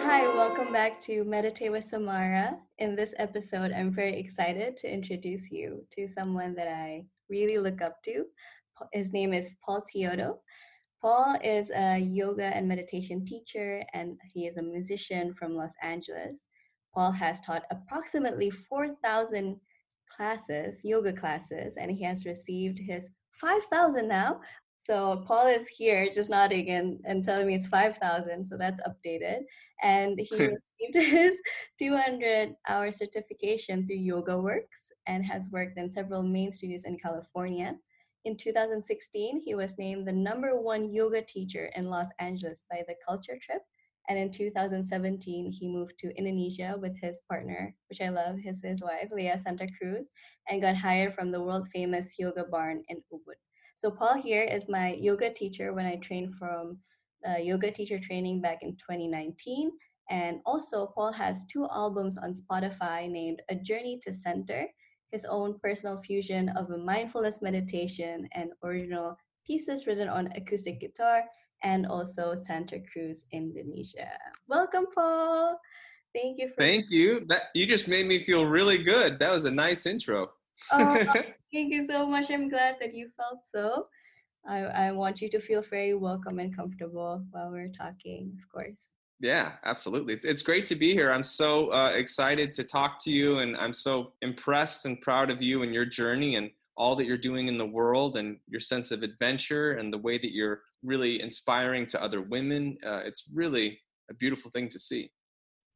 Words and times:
Hi, 0.00 0.26
welcome 0.34 0.72
back 0.72 1.00
to 1.02 1.22
Meditate 1.22 1.70
with 1.70 1.84
Samara. 1.84 2.58
In 2.78 2.96
this 2.96 3.14
episode, 3.18 3.70
I'm 3.70 3.94
very 3.94 4.18
excited 4.18 4.76
to 4.78 4.92
introduce 4.92 5.52
you 5.52 5.86
to 5.92 6.08
someone 6.08 6.56
that 6.56 6.66
I 6.66 7.04
really 7.30 7.58
look 7.58 7.82
up 7.82 8.02
to. 8.06 8.24
His 8.92 9.12
name 9.12 9.32
is 9.32 9.54
Paul 9.64 9.84
Teodo. 9.84 10.38
Paul 11.00 11.36
is 11.44 11.70
a 11.70 11.98
yoga 11.98 12.46
and 12.46 12.66
meditation 12.66 13.24
teacher, 13.24 13.84
and 13.94 14.18
he 14.34 14.48
is 14.48 14.56
a 14.56 14.62
musician 14.62 15.34
from 15.34 15.54
Los 15.54 15.74
Angeles. 15.84 16.40
Paul 16.92 17.12
has 17.12 17.40
taught 17.40 17.62
approximately 17.70 18.50
4,000 18.50 19.60
classes, 20.08 20.80
yoga 20.82 21.12
classes, 21.12 21.76
and 21.80 21.92
he 21.92 22.02
has 22.02 22.26
received 22.26 22.80
his 22.82 23.08
5,000 23.40 24.08
now. 24.08 24.40
So 24.88 25.22
Paul 25.26 25.48
is 25.48 25.68
here 25.68 26.08
just 26.08 26.30
nodding 26.30 26.70
and, 26.70 26.98
and 27.04 27.22
telling 27.22 27.46
me 27.46 27.54
it's 27.54 27.66
5,000, 27.66 28.46
so 28.46 28.56
that's 28.56 28.80
updated. 28.88 29.40
And 29.82 30.18
he 30.18 30.30
received 30.90 31.10
his 31.12 31.38
200 31.78 32.54
hour 32.66 32.90
certification 32.90 33.86
through 33.86 33.96
Yoga 33.96 34.38
Works 34.38 34.86
and 35.06 35.26
has 35.26 35.50
worked 35.52 35.76
in 35.76 35.90
several 35.90 36.22
main 36.22 36.50
studios 36.50 36.84
in 36.84 36.96
California. 36.96 37.76
In 38.24 38.34
2016, 38.34 39.42
he 39.44 39.54
was 39.54 39.76
named 39.78 40.08
the 40.08 40.12
number 40.12 40.58
one 40.58 40.90
yoga 40.90 41.20
teacher 41.20 41.70
in 41.76 41.90
Los 41.90 42.08
Angeles 42.18 42.64
by 42.70 42.82
the 42.88 42.94
Culture 43.06 43.38
Trip. 43.42 43.60
And 44.08 44.18
in 44.18 44.30
2017, 44.30 45.52
he 45.52 45.68
moved 45.68 45.98
to 45.98 46.16
Indonesia 46.16 46.76
with 46.80 46.96
his 46.98 47.20
partner, 47.28 47.74
which 47.90 48.00
I 48.00 48.08
love, 48.08 48.38
his, 48.38 48.62
his 48.64 48.80
wife, 48.80 49.10
Leah 49.12 49.38
Santa 49.44 49.68
Cruz, 49.78 50.06
and 50.48 50.62
got 50.62 50.76
hired 50.76 51.14
from 51.14 51.30
the 51.30 51.42
world 51.42 51.68
famous 51.74 52.18
yoga 52.18 52.44
barn 52.50 52.82
in 52.88 53.02
Ubud. 53.12 53.36
So 53.78 53.92
Paul 53.92 54.20
here 54.20 54.42
is 54.42 54.68
my 54.68 54.94
yoga 54.94 55.30
teacher 55.30 55.72
when 55.72 55.86
I 55.86 55.94
trained 56.02 56.34
from 56.34 56.78
uh, 57.22 57.38
yoga 57.38 57.70
teacher 57.70 58.00
training 58.00 58.40
back 58.40 58.58
in 58.62 58.72
2019. 58.72 59.70
And 60.10 60.40
also, 60.44 60.90
Paul 60.96 61.12
has 61.12 61.46
two 61.46 61.68
albums 61.70 62.18
on 62.18 62.34
Spotify 62.34 63.08
named 63.08 63.40
A 63.48 63.54
Journey 63.54 64.00
to 64.02 64.12
Center 64.12 64.66
his 65.12 65.24
own 65.24 65.58
personal 65.62 65.96
fusion 65.96 66.48
of 66.50 66.70
a 66.70 66.76
mindfulness 66.76 67.40
meditation 67.40 68.28
and 68.32 68.50
original 68.64 69.16
pieces 69.46 69.86
written 69.86 70.08
on 70.08 70.28
acoustic 70.34 70.80
guitar 70.80 71.22
and 71.62 71.86
also 71.86 72.34
Santa 72.34 72.80
Cruz, 72.92 73.28
Indonesia. 73.32 74.10
Welcome, 74.48 74.86
Paul. 74.92 75.56
Thank 76.12 76.40
you. 76.40 76.48
For- 76.48 76.58
Thank 76.58 76.90
you. 76.90 77.24
That 77.28 77.44
you 77.54 77.64
just 77.64 77.86
made 77.86 78.06
me 78.06 78.18
feel 78.18 78.44
really 78.44 78.82
good. 78.82 79.18
That 79.18 79.32
was 79.32 79.44
a 79.44 79.50
nice 79.50 79.86
intro. 79.86 80.30
oh, 80.72 81.06
thank 81.52 81.72
you 81.72 81.86
so 81.86 82.06
much. 82.06 82.30
I'm 82.30 82.48
glad 82.48 82.76
that 82.80 82.94
you 82.94 83.08
felt 83.16 83.40
so. 83.46 83.88
I, 84.48 84.58
I 84.60 84.92
want 84.92 85.20
you 85.20 85.28
to 85.30 85.40
feel 85.40 85.62
very 85.62 85.94
welcome 85.94 86.38
and 86.38 86.54
comfortable 86.54 87.24
while 87.30 87.50
we're 87.50 87.68
talking, 87.68 88.32
of 88.38 88.48
course. 88.50 88.80
Yeah, 89.20 89.52
absolutely. 89.64 90.14
It's, 90.14 90.24
it's 90.24 90.42
great 90.42 90.64
to 90.66 90.76
be 90.76 90.92
here. 90.92 91.10
I'm 91.10 91.24
so 91.24 91.68
uh, 91.68 91.92
excited 91.94 92.52
to 92.52 92.62
talk 92.62 92.98
to 93.00 93.10
you, 93.10 93.38
and 93.38 93.56
I'm 93.56 93.72
so 93.72 94.12
impressed 94.22 94.86
and 94.86 95.00
proud 95.00 95.30
of 95.30 95.42
you 95.42 95.64
and 95.64 95.74
your 95.74 95.84
journey 95.84 96.36
and 96.36 96.50
all 96.76 96.94
that 96.94 97.06
you're 97.06 97.18
doing 97.18 97.48
in 97.48 97.58
the 97.58 97.66
world 97.66 98.16
and 98.16 98.38
your 98.46 98.60
sense 98.60 98.92
of 98.92 99.02
adventure 99.02 99.72
and 99.72 99.92
the 99.92 99.98
way 99.98 100.16
that 100.16 100.32
you're 100.32 100.62
really 100.84 101.20
inspiring 101.20 101.84
to 101.86 102.02
other 102.02 102.22
women. 102.22 102.78
Uh, 102.86 103.00
it's 103.04 103.24
really 103.34 103.80
a 104.08 104.14
beautiful 104.14 104.50
thing 104.50 104.68
to 104.68 104.78
see. 104.78 105.10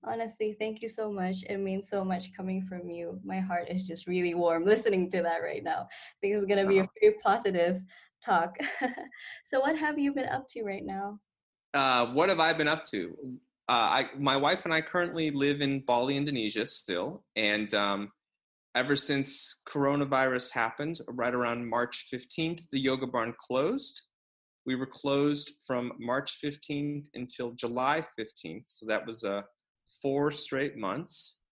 Honestly, 0.05 0.56
thank 0.58 0.83
you 0.83 0.89
so 0.89 1.12
much. 1.12 1.45
It 1.48 1.58
means 1.58 1.89
so 1.89 2.05
much 2.05 2.34
coming 2.36 2.67
from 2.67 2.91
you. 2.91 3.20
My 3.25 3.39
heart 3.39 3.69
is 3.69 3.84
just 3.84 4.06
really 4.09 4.34
warm 4.34 4.64
listening 4.72 5.09
to 5.11 5.22
that 5.22 5.42
right 5.42 5.62
now. 5.62 5.83
I 5.83 6.17
think 6.20 6.34
it's 6.34 6.47
going 6.47 6.62
to 6.62 6.69
be 6.69 6.81
a 6.81 6.89
very 7.00 7.14
positive 7.22 7.81
talk. 8.25 8.56
so, 9.44 9.61
what 9.61 9.77
have 9.77 9.98
you 9.98 10.12
been 10.12 10.28
up 10.28 10.48
to 10.50 10.64
right 10.64 10.84
now? 10.84 11.20
Uh, 11.75 12.06
what 12.12 12.28
have 12.28 12.41
I 12.41 12.53
been 12.53 12.69
up 12.69 12.84
to? 12.86 13.17
Uh, 13.69 14.03
I, 14.03 14.11
my 14.19 14.37
wife 14.37 14.65
and 14.65 14.75
I 14.75 14.81
currently 14.81 15.31
live 15.31 15.60
in 15.60 15.81
Bali, 15.87 16.16
Indonesia, 16.16 16.66
still, 16.66 17.25
and 17.37 17.72
um, 17.72 18.10
ever 18.75 18.97
since 18.97 19.62
coronavirus 19.69 20.53
happened, 20.53 20.98
right 21.09 21.34
around 21.34 21.69
March 21.69 22.09
15th, 22.12 22.62
the 22.72 22.81
yoga 22.81 23.06
barn 23.06 23.34
closed. 23.38 24.03
We 24.66 24.75
were 24.75 24.87
closed 24.87 25.53
from 25.66 25.93
March 25.98 26.38
15th 26.43 27.06
until 27.15 27.53
July 27.53 28.04
15th, 28.19 28.66
so 28.66 28.87
that 28.87 29.06
was 29.06 29.25
uh, 29.25 29.43
four 30.00 30.30
straight 30.30 30.76
months, 30.76 31.42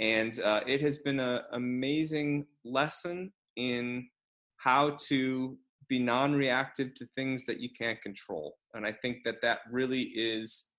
and 0.00 0.38
uh, 0.40 0.60
it 0.66 0.80
has 0.80 0.98
been 0.98 1.20
an 1.20 1.40
amazing 1.52 2.46
lesson 2.64 3.32
in 3.56 4.08
how 4.56 4.96
to 5.08 5.56
be 5.88 5.98
non-reactive 5.98 6.94
to 6.94 7.06
things 7.14 7.44
that 7.44 7.60
you 7.60 7.68
can't 7.78 8.00
control 8.00 8.56
and 8.74 8.86
i 8.86 8.92
think 8.92 9.18
that 9.24 9.42
that 9.42 9.58
really 9.70 10.04
is 10.14 10.70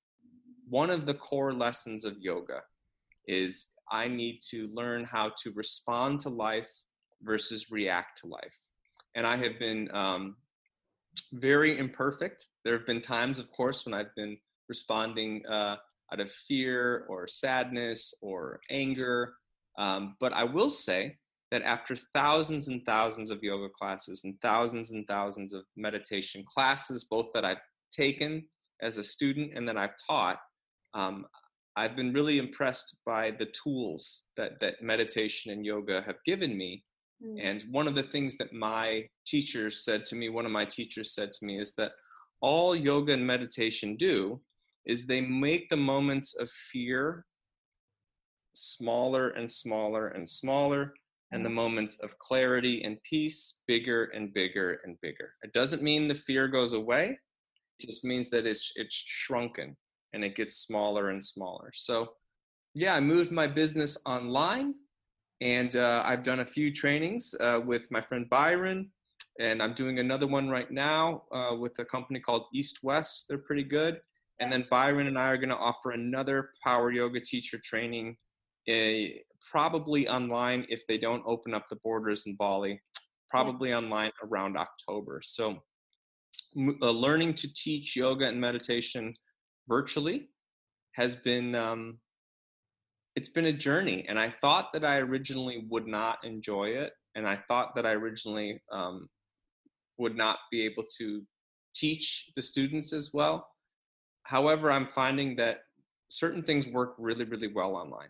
one 0.68 0.90
of 0.90 1.06
the 1.06 1.14
core 1.14 1.54
lessons 1.54 2.04
of 2.04 2.16
yoga 2.20 2.62
is 3.28 3.74
i 3.92 4.08
need 4.08 4.40
to 4.40 4.68
learn 4.74 5.04
how 5.04 5.32
to 5.38 5.52
respond 5.52 6.20
to 6.20 6.30
life 6.30 6.72
versus 7.22 7.70
react 7.70 8.20
to 8.20 8.28
life 8.28 8.58
and 9.16 9.28
i 9.28 9.36
have 9.36 9.60
been 9.60 9.88
um, 9.94 10.36
very 11.34 11.78
imperfect. 11.78 12.48
There 12.64 12.76
have 12.76 12.88
been 12.88 13.02
times 13.02 13.38
of 13.40 13.52
course 13.52 13.86
when 13.86 13.94
i've 13.94 14.16
been 14.16 14.38
responding 14.68 15.44
uh, 15.48 15.76
out 16.14 16.20
of 16.20 16.32
fear 16.32 17.06
or 17.10 17.28
sadness 17.28 18.14
or 18.22 18.60
anger 18.70 19.34
um, 19.78 20.16
but 20.20 20.32
i 20.34 20.44
will 20.44 20.70
say 20.70 21.18
that 21.54 21.62
after 21.62 21.96
thousands 22.16 22.68
and 22.68 22.84
thousands 22.84 23.30
of 23.30 23.44
yoga 23.44 23.70
classes 23.70 24.24
and 24.24 24.42
thousands 24.42 24.90
and 24.90 25.06
thousands 25.06 25.54
of 25.54 25.64
meditation 25.78 26.44
classes, 26.52 27.04
both 27.04 27.28
that 27.32 27.46
I've 27.46 27.62
taken 27.92 28.44
as 28.82 28.98
a 28.98 29.04
student 29.04 29.52
and 29.54 29.70
that 29.70 29.78
I've 29.78 29.94
taught, 30.10 30.40
um, 30.96 31.28
I've 31.76 31.96
been 31.96 32.12
really 32.12 32.40
impressed 32.40 32.98
by 33.06 33.30
the 33.30 33.46
tools 33.64 34.24
that, 34.36 34.60
that 34.62 34.82
meditation 34.82 35.52
and 35.52 35.64
yoga 35.64 36.02
have 36.02 36.18
given 36.26 36.58
me. 36.58 36.84
Mm. 37.24 37.40
And 37.40 37.66
one 37.70 37.88
of 37.88 37.94
the 37.94 38.02
things 38.02 38.36
that 38.38 38.52
my 38.52 39.08
teachers 39.28 39.86
said 39.86 40.06
to 40.06 40.16
me, 40.16 40.30
one 40.30 40.48
of 40.48 40.52
my 40.52 40.66
teachers 40.66 41.14
said 41.14 41.32
to 41.34 41.46
me, 41.46 41.60
is 41.60 41.76
that 41.76 41.92
all 42.42 42.76
yoga 42.76 43.14
and 43.14 43.28
meditation 43.28 43.96
do 43.96 44.42
is 44.86 45.06
they 45.06 45.22
make 45.22 45.70
the 45.70 45.78
moments 45.78 46.36
of 46.36 46.50
fear 46.50 47.26
smaller 48.54 49.30
and 49.30 49.50
smaller 49.52 50.10
and 50.10 50.28
smaller 50.28 50.94
and 51.32 51.44
the 51.44 51.50
moments 51.50 52.00
of 52.02 52.18
clarity 52.20 52.84
and 52.84 53.02
peace 53.02 53.62
bigger 53.66 54.06
and 54.14 54.34
bigger 54.34 54.80
and 54.86 54.96
bigger. 55.02 55.34
It 55.42 55.52
doesn't 55.52 55.82
mean 55.82 56.08
the 56.08 56.14
fear 56.14 56.48
goes 56.48 56.74
away. 56.74 57.18
It 57.80 57.88
just 57.88 58.06
means 58.06 58.30
that 58.30 58.46
it's 58.46 58.74
it's 58.76 58.94
shrunken 58.96 59.76
and 60.14 60.24
it 60.24 60.36
gets 60.36 60.58
smaller 60.58 61.10
and 61.10 61.24
smaller. 61.24 61.72
So, 61.74 62.14
yeah, 62.76 62.96
I 62.96 63.00
moved 63.00 63.32
my 63.32 63.48
business 63.48 63.98
online, 64.06 64.76
and 65.42 65.76
uh, 65.76 66.04
I've 66.06 66.22
done 66.24 66.42
a 66.42 66.46
few 66.46 66.72
trainings 66.72 67.34
uh, 67.40 67.60
with 67.66 67.90
my 67.92 68.00
friend 68.00 68.30
Byron, 68.30 68.92
and 69.40 69.62
I'm 69.62 69.74
doing 69.74 70.00
another 70.00 70.28
one 70.28 70.50
right 70.50 70.70
now 70.70 71.24
uh, 71.32 71.56
with 71.60 71.78
a 71.80 71.86
company 71.86 72.20
called 72.20 72.46
East 72.54 72.80
West. 72.84 73.26
They're 73.28 73.40
pretty 73.40 73.64
good. 73.64 74.00
And 74.40 74.52
then 74.52 74.66
Byron 74.70 75.08
and 75.08 75.18
I 75.18 75.28
are 75.28 75.38
going 75.38 75.50
to 75.50 75.58
offer 75.58 75.92
another 75.92 76.50
power 76.64 76.92
yoga 76.92 77.20
teacher 77.20 77.60
training 77.64 78.18
a, 78.68 79.22
probably 79.52 80.08
online 80.08 80.66
if 80.70 80.86
they 80.88 80.98
don't 80.98 81.24
open 81.26 81.54
up 81.54 81.68
the 81.70 81.76
borders 81.78 82.24
in 82.26 82.36
Bali, 82.36 82.82
probably 83.30 83.70
yeah. 83.70 83.78
online 83.78 84.12
around 84.24 84.58
October. 84.58 85.22
So, 85.24 85.58
uh, 86.58 86.92
learning 86.92 87.34
to 87.36 87.54
teach 87.54 87.96
yoga 87.96 88.28
and 88.28 88.40
meditation 88.40 89.14
virtually 89.68 90.30
has 90.94 91.16
been 91.16 91.56
um, 91.56 92.00
it's 93.16 93.30
been 93.30 93.46
a 93.46 93.54
journey, 93.54 94.06
and 94.08 94.20
I 94.20 94.34
thought 94.42 94.74
that 94.74 94.84
I 94.84 94.98
originally 94.98 95.66
would 95.70 95.88
not 95.88 96.20
enjoy 96.24 96.70
it, 96.70 96.94
and 97.16 97.28
I 97.28 97.40
thought 97.48 97.76
that 97.76 97.86
I 97.86 97.92
originally 97.92 98.62
um, 98.72 99.08
would 99.98 100.16
not 100.16 100.40
be 100.52 100.64
able 100.64 100.84
to 100.98 101.22
teach 101.76 102.32
the 102.36 102.42
students 102.42 102.94
as 102.94 103.12
well. 103.14 103.48
However, 104.24 104.72
I'm 104.72 104.88
finding 104.88 105.36
that 105.38 105.64
certain 106.10 106.44
things 106.44 106.68
work 106.68 106.96
really, 106.98 107.26
really 107.26 107.52
well 107.54 107.76
online. 107.76 108.10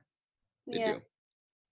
They 0.67 0.79
yeah. 0.79 0.93
do. 0.93 1.01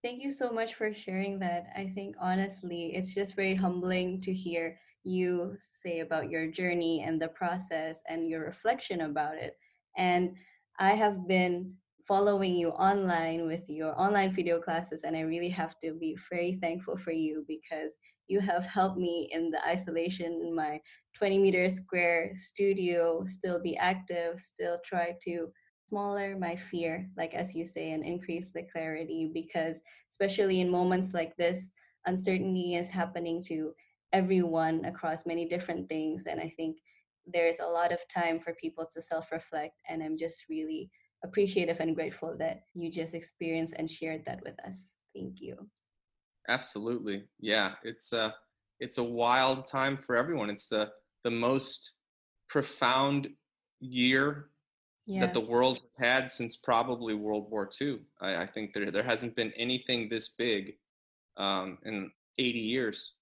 Thank 0.03 0.23
you 0.23 0.31
so 0.31 0.51
much 0.51 0.73
for 0.73 0.93
sharing 0.93 1.39
that. 1.39 1.67
I 1.75 1.91
think 1.93 2.15
honestly, 2.19 2.93
it's 2.95 3.13
just 3.13 3.35
very 3.35 3.53
humbling 3.53 4.19
to 4.21 4.33
hear 4.33 4.79
you 5.03 5.55
say 5.59 5.99
about 5.99 6.29
your 6.29 6.47
journey 6.47 7.03
and 7.05 7.21
the 7.21 7.27
process 7.27 8.01
and 8.09 8.29
your 8.29 8.43
reflection 8.45 9.01
about 9.01 9.35
it. 9.35 9.57
And 9.97 10.35
I 10.79 10.95
have 10.95 11.27
been 11.27 11.75
following 12.07 12.55
you 12.55 12.69
online 12.69 13.45
with 13.45 13.69
your 13.69 13.99
online 13.99 14.33
video 14.33 14.59
classes, 14.59 15.03
and 15.03 15.15
I 15.15 15.21
really 15.21 15.49
have 15.49 15.79
to 15.79 15.93
be 15.93 16.17
very 16.29 16.57
thankful 16.59 16.97
for 16.97 17.11
you 17.11 17.45
because 17.47 17.93
you 18.31 18.39
have 18.39 18.65
helped 18.65 18.97
me 18.97 19.29
in 19.31 19.51
the 19.51 19.63
isolation 19.67 20.41
in 20.45 20.55
my 20.55 20.79
20 21.17 21.37
meter 21.37 21.69
square 21.69 22.31
studio 22.35 23.23
still 23.27 23.59
be 23.59 23.75
active, 23.77 24.39
still 24.39 24.77
try 24.85 25.13
to 25.23 25.47
smaller 25.89 26.37
my 26.39 26.55
fear 26.55 27.09
like 27.17 27.33
as 27.33 27.53
you 27.53 27.65
say 27.65 27.91
and 27.91 28.05
increase 28.05 28.49
the 28.53 28.63
clarity 28.71 29.29
because 29.33 29.81
especially 30.09 30.61
in 30.61 30.69
moments 30.69 31.13
like 31.13 31.35
this 31.35 31.71
uncertainty 32.05 32.75
is 32.75 32.89
happening 32.89 33.43
to 33.45 33.73
everyone 34.13 34.85
across 34.85 35.25
many 35.25 35.45
different 35.49 35.89
things 35.89 36.27
and 36.27 36.39
i 36.39 36.49
think 36.55 36.77
there's 37.25 37.59
a 37.59 37.65
lot 37.65 37.91
of 37.91 37.99
time 38.07 38.39
for 38.39 38.53
people 38.55 38.87
to 38.91 39.01
self 39.01 39.31
reflect. 39.31 39.81
And 39.89 40.01
I'm 40.01 40.17
just 40.17 40.45
really 40.49 40.89
appreciative 41.23 41.79
and 41.79 41.95
grateful 41.95 42.35
that 42.39 42.61
you 42.73 42.91
just 42.91 43.13
experienced 43.13 43.75
and 43.77 43.89
shared 43.89 44.23
that 44.25 44.41
with 44.43 44.55
us. 44.65 44.85
Thank 45.13 45.39
you. 45.39 45.55
Absolutely. 46.49 47.25
Yeah, 47.39 47.73
it's 47.83 48.13
a 48.13 48.35
it's 48.79 48.97
a 48.97 49.03
wild 49.03 49.67
time 49.67 49.95
for 49.95 50.15
everyone. 50.15 50.49
It's 50.49 50.67
the 50.67 50.91
the 51.23 51.31
most 51.31 51.93
profound 52.49 53.29
year 53.79 54.49
yeah. 55.05 55.21
that 55.21 55.33
the 55.33 55.41
world 55.41 55.81
has 55.97 56.09
had 56.09 56.31
since 56.31 56.55
probably 56.55 57.13
World 57.13 57.49
War 57.49 57.69
II. 57.79 57.99
I, 58.19 58.43
I, 58.43 58.45
think 58.45 58.73
there 58.73 58.89
there 58.91 59.03
hasn't 59.03 59.35
been 59.35 59.51
anything 59.55 60.09
this 60.09 60.29
big 60.29 60.77
um, 61.37 61.77
in 61.85 62.11
80 62.37 62.59
years. 62.59 63.13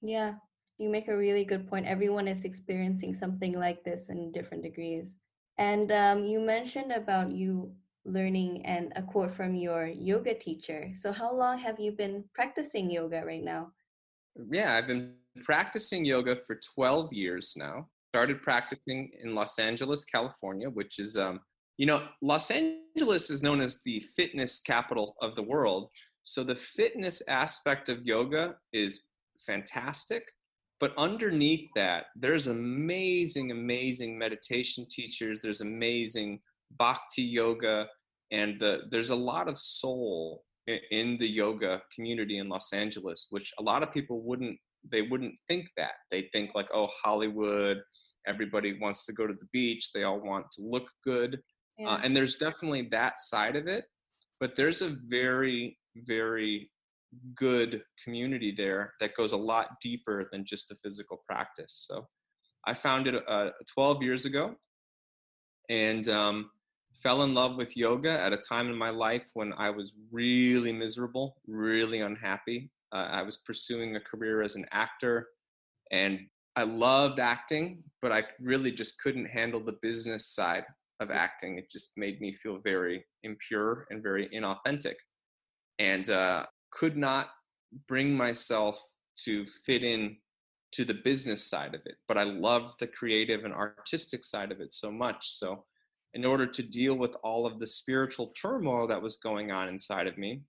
Yeah, 0.00 0.34
you 0.78 0.88
make 0.88 1.08
a 1.08 1.16
really 1.16 1.44
good 1.44 1.68
point. 1.68 1.86
Everyone 1.86 2.28
is 2.28 2.44
experiencing 2.44 3.14
something 3.14 3.52
like 3.52 3.84
this 3.84 4.08
in 4.08 4.32
different 4.32 4.62
degrees. 4.62 5.18
And 5.58 5.92
um, 5.92 6.24
you 6.24 6.40
mentioned 6.40 6.92
about 6.92 7.30
you 7.30 7.72
learning 8.04 8.64
and 8.66 8.92
a 8.96 9.02
quote 9.02 9.30
from 9.30 9.54
your 9.54 9.86
yoga 9.86 10.34
teacher. 10.34 10.90
So, 10.94 11.12
how 11.12 11.34
long 11.34 11.58
have 11.58 11.80
you 11.80 11.92
been 11.92 12.24
practicing 12.34 12.90
yoga 12.90 13.22
right 13.24 13.42
now? 13.42 13.72
Yeah, 14.50 14.76
I've 14.76 14.86
been 14.86 15.14
practicing 15.42 16.04
yoga 16.04 16.36
for 16.36 16.58
12 16.74 17.12
years 17.12 17.54
now. 17.56 17.88
Started 18.12 18.42
practicing 18.42 19.10
in 19.22 19.34
Los 19.34 19.58
Angeles, 19.58 20.04
California, 20.04 20.68
which 20.70 20.98
is, 20.98 21.16
um, 21.16 21.40
you 21.78 21.86
know, 21.86 22.02
Los 22.22 22.50
Angeles 22.50 23.30
is 23.30 23.42
known 23.42 23.60
as 23.60 23.80
the 23.84 24.00
fitness 24.16 24.60
capital 24.60 25.16
of 25.20 25.34
the 25.34 25.42
world. 25.42 25.88
So, 26.22 26.44
the 26.44 26.54
fitness 26.54 27.22
aspect 27.28 27.88
of 27.88 28.06
yoga 28.06 28.56
is 28.72 29.02
fantastic. 29.38 30.24
But 30.80 30.92
underneath 30.98 31.70
that, 31.76 32.06
there's 32.16 32.46
amazing, 32.48 33.50
amazing 33.52 34.18
meditation 34.18 34.86
teachers. 34.90 35.38
There's 35.40 35.60
amazing 35.60 36.40
bhakti 36.78 37.22
yoga, 37.22 37.88
and 38.30 38.58
the, 38.60 38.82
there's 38.90 39.10
a 39.10 39.14
lot 39.14 39.48
of 39.48 39.58
soul 39.58 40.42
in 40.66 41.18
the 41.18 41.28
yoga 41.28 41.82
community 41.94 42.38
in 42.38 42.48
Los 42.48 42.72
Angeles, 42.72 43.26
which 43.30 43.52
a 43.58 43.62
lot 43.62 43.82
of 43.82 43.92
people 43.92 44.22
wouldn't 44.22 44.58
they 44.90 45.02
wouldn't 45.02 45.38
think 45.48 45.68
that. 45.76 45.94
They 46.10 46.28
think 46.32 46.50
like, 46.54 46.68
oh, 46.72 46.88
Hollywood, 47.02 47.80
everybody 48.26 48.78
wants 48.78 49.06
to 49.06 49.12
go 49.12 49.26
to 49.26 49.32
the 49.34 49.48
beach, 49.52 49.92
they 49.92 50.02
all 50.02 50.20
want 50.20 50.46
to 50.52 50.62
look 50.62 50.88
good. 51.02 51.36
Uh, 51.80 51.82
yeah. 51.82 51.88
Uh, 51.88 52.00
and 52.04 52.16
there's 52.16 52.36
definitely 52.36 52.88
that 52.90 53.18
side 53.18 53.56
of 53.56 53.66
it, 53.66 53.84
but 54.40 54.54
there's 54.56 54.82
a 54.82 54.96
very, 55.08 55.78
very 55.96 56.70
good 57.36 57.82
community 58.02 58.52
there 58.56 58.92
that 59.00 59.16
goes 59.16 59.32
a 59.32 59.36
lot 59.36 59.68
deeper 59.80 60.24
than 60.32 60.44
just 60.44 60.68
the 60.68 60.76
physical 60.76 61.22
practice. 61.26 61.86
So 61.88 62.06
I 62.66 62.74
found 62.74 63.06
it 63.06 63.22
uh, 63.26 63.50
12 63.72 64.02
years 64.02 64.24
ago 64.26 64.54
and 65.70 66.08
um, 66.08 66.50
fell 66.94 67.22
in 67.22 67.34
love 67.34 67.56
with 67.56 67.76
yoga 67.76 68.20
at 68.20 68.32
a 68.32 68.36
time 68.36 68.68
in 68.68 68.76
my 68.76 68.90
life 68.90 69.30
when 69.34 69.52
I 69.56 69.70
was 69.70 69.92
really 70.10 70.72
miserable, 70.72 71.36
really 71.46 72.00
unhappy. 72.00 72.70
Uh, 72.92 73.08
I 73.10 73.22
was 73.22 73.38
pursuing 73.38 73.96
a 73.96 74.00
career 74.00 74.42
as 74.42 74.56
an 74.56 74.66
actor 74.70 75.28
and 75.90 76.20
I 76.56 76.64
loved 76.64 77.18
acting, 77.18 77.82
but 78.00 78.12
I 78.12 78.24
really 78.40 78.70
just 78.70 79.00
couldn't 79.00 79.26
handle 79.26 79.60
the 79.60 79.78
business 79.82 80.26
side 80.26 80.64
of 81.00 81.10
acting. 81.10 81.58
It 81.58 81.68
just 81.70 81.90
made 81.96 82.20
me 82.20 82.32
feel 82.32 82.58
very 82.58 83.04
impure 83.24 83.86
and 83.90 84.02
very 84.02 84.28
inauthentic. 84.28 84.94
And 85.80 86.08
uh, 86.08 86.46
could 86.70 86.96
not 86.96 87.30
bring 87.88 88.14
myself 88.14 88.80
to 89.24 89.44
fit 89.46 89.82
in 89.82 90.16
to 90.72 90.84
the 90.84 90.94
business 90.94 91.44
side 91.48 91.74
of 91.74 91.80
it 91.86 91.94
but 92.08 92.18
i 92.18 92.24
love 92.24 92.74
the 92.80 92.86
creative 92.86 93.44
and 93.44 93.54
artistic 93.54 94.24
side 94.24 94.50
of 94.50 94.60
it 94.60 94.72
so 94.72 94.90
much 94.90 95.30
so 95.30 95.64
in 96.14 96.24
order 96.24 96.46
to 96.46 96.62
deal 96.62 96.96
with 96.96 97.16
all 97.22 97.46
of 97.46 97.58
the 97.58 97.66
spiritual 97.66 98.32
turmoil 98.40 98.86
that 98.86 99.00
was 99.00 99.16
going 99.16 99.50
on 99.50 99.68
inside 99.68 100.06
of 100.06 100.16
me 100.18 100.40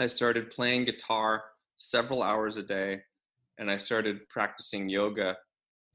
i 0.00 0.06
started 0.06 0.50
playing 0.50 0.84
guitar 0.84 1.42
several 1.76 2.22
hours 2.22 2.56
a 2.56 2.62
day 2.62 3.00
and 3.58 3.70
i 3.70 3.76
started 3.76 4.28
practicing 4.28 4.88
yoga 4.88 5.36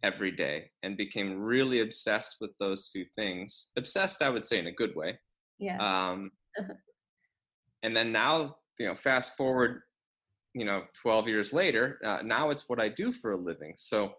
every 0.03 0.31
day 0.31 0.69
and 0.83 0.97
became 0.97 1.39
really 1.39 1.79
obsessed 1.79 2.35
with 2.41 2.51
those 2.59 2.91
two 2.91 3.05
things. 3.15 3.71
Obsessed 3.77 4.21
i 4.21 4.29
would 4.29 4.45
say 4.45 4.59
in 4.59 4.67
a 4.67 4.71
good 4.71 4.93
way. 4.95 5.17
Yeah. 5.59 5.77
Um, 5.77 6.31
and 7.83 7.95
then 7.95 8.11
now 8.11 8.57
you 8.79 8.87
know, 8.87 8.95
fast 8.95 9.37
forward, 9.37 9.81
you 10.53 10.65
know, 10.65 10.83
12 11.01 11.27
years 11.27 11.53
later, 11.53 11.99
uh, 12.03 12.19
now 12.23 12.49
it's 12.49 12.67
what 12.67 12.81
I 12.81 12.89
do 12.89 13.11
for 13.11 13.31
a 13.31 13.37
living. 13.37 13.73
So, 13.75 14.13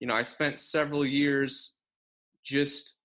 you 0.00 0.06
know, 0.06 0.14
I 0.14 0.22
spent 0.22 0.58
several 0.58 1.04
years 1.04 1.78
just 2.44 2.97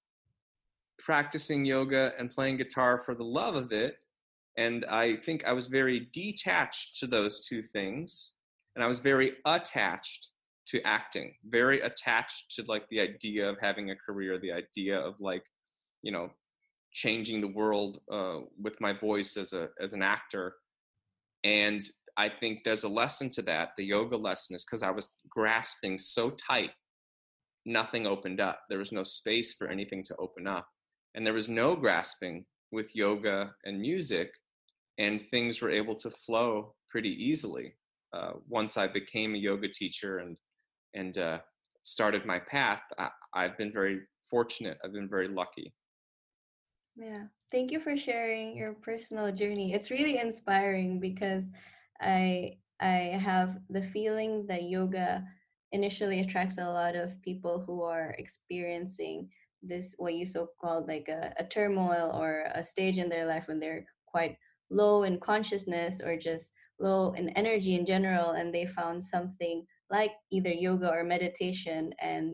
practicing 1.04 1.66
yoga 1.66 2.14
and 2.18 2.30
playing 2.30 2.58
guitar 2.58 3.00
for 3.00 3.16
the 3.16 3.24
love 3.24 3.56
of 3.56 3.72
it. 3.72 3.98
And 4.58 4.86
I 4.86 5.16
think 5.18 5.46
I 5.46 5.54
was 5.54 5.68
very 5.68 6.08
detached 6.14 7.00
to 7.00 7.08
those 7.08 7.46
two 7.46 7.64
things. 7.64 8.34
And 8.76 8.84
I 8.84 8.88
was 8.88 9.00
very 9.00 9.34
attached 9.46 10.32
to 10.68 10.82
acting, 10.88 11.34
very 11.46 11.82
attached 11.82 12.52
to 12.56 12.64
like 12.68 12.88
the 12.90 13.00
idea 13.00 13.50
of 13.50 13.60
having 13.60 13.92
a 13.92 13.96
career, 13.96 14.38
the 14.38 14.54
idea 14.54 15.00
of 15.00 15.20
like, 15.20 15.44
you 16.02 16.12
know, 16.12 16.30
changing 16.94 17.42
the 17.42 17.48
world 17.48 18.00
uh, 18.12 18.40
with 18.62 18.80
my 18.80 18.94
voice 18.94 19.36
as 19.36 19.54
a 19.54 19.70
as 19.80 19.94
an 19.94 20.04
actor 20.04 20.56
and 21.44 21.82
I 22.16 22.30
think 22.30 22.64
there's 22.64 22.84
a 22.84 22.90
lesson 22.90 23.30
to 23.32 23.42
that. 23.44 23.72
The 23.76 23.86
yoga 23.86 24.18
lesson 24.18 24.56
is 24.56 24.64
because 24.64 24.84
I 24.84 24.92
was 24.92 25.12
grasping 25.30 25.98
so 25.98 26.30
tight, 26.32 26.72
nothing 27.66 28.06
opened 28.06 28.40
up. 28.40 28.62
There 28.70 28.80
was 28.80 28.92
no 28.92 29.04
space 29.04 29.54
for 29.54 29.68
anything 29.68 30.04
to 30.04 30.16
open 30.18 30.48
up. 30.48 30.68
And 31.16 31.26
there 31.26 31.34
was 31.34 31.50
no 31.50 31.76
grasping 31.76 32.46
with 32.72 32.96
yoga 32.96 33.54
and 33.66 33.80
music, 33.80 34.32
and 34.98 35.22
things 35.22 35.62
were 35.62 35.70
able 35.70 35.96
to 35.96 36.10
flow 36.12 36.74
pretty 36.90 37.12
easily. 37.24 37.76
Uh, 38.14 38.34
once 38.48 38.78
I 38.78 38.88
became 38.88 39.34
a 39.34 39.40
yoga 39.40 39.68
teacher 39.68 40.20
and 40.20 40.38
and 40.96 41.18
uh, 41.18 41.40
started 41.82 42.26
my 42.26 42.40
path, 42.40 42.82
I, 43.00 43.10
I've 43.34 43.58
been 43.58 43.72
very 43.72 44.02
fortunate. 44.30 44.78
I've 44.84 44.94
been 44.94 45.10
very 45.10 45.28
lucky. 45.28 45.74
Yeah. 46.96 47.24
Thank 47.52 47.72
you 47.72 47.80
for 47.80 47.98
sharing 47.98 48.56
your 48.56 48.74
personal 48.74 49.32
journey. 49.32 49.74
It's 49.74 49.92
really 49.92 50.18
inspiring 50.18 51.00
because 51.00 51.46
I 52.02 52.58
I 52.80 53.18
have 53.20 53.60
the 53.70 53.82
feeling 53.82 54.46
that 54.48 54.64
yoga 54.64 55.24
initially 55.72 56.20
attracts 56.20 56.58
a 56.58 56.70
lot 56.70 56.96
of 56.96 57.20
people 57.22 57.64
who 57.66 57.82
are 57.84 58.16
experiencing 58.20 59.30
this 59.64 59.96
what 59.98 60.14
you 60.14 60.26
so 60.26 60.50
called 60.60 60.88
like 60.88 61.08
a, 61.10 61.34
a 61.38 61.44
turmoil 61.46 62.12
or 62.14 62.46
a 62.54 62.64
stage 62.64 62.98
in 62.98 63.10
their 63.10 63.26
life 63.26 63.48
when 63.48 63.60
they're 63.60 63.86
quite 64.06 64.38
low 64.70 65.04
in 65.04 65.20
consciousness 65.20 66.02
or 66.04 66.18
just 66.18 66.52
low 66.80 67.14
in 67.14 67.30
energy 67.30 67.76
in 67.76 67.86
general 67.86 68.32
and 68.32 68.54
they 68.54 68.66
found 68.66 69.04
something 69.04 69.66
like 69.90 70.12
either 70.32 70.52
yoga 70.52 70.90
or 70.90 71.04
meditation 71.04 71.94
and 72.02 72.34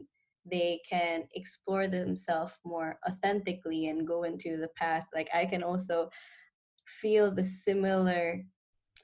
they 0.49 0.79
can 0.89 1.23
explore 1.35 1.87
themselves 1.87 2.57
more 2.65 2.97
authentically 3.07 3.87
and 3.87 4.07
go 4.07 4.23
into 4.23 4.57
the 4.57 4.69
path. 4.75 5.05
Like 5.13 5.29
i 5.33 5.45
can 5.45 5.63
also 5.63 6.09
feel 7.01 7.33
the 7.33 7.43
similar 7.43 8.43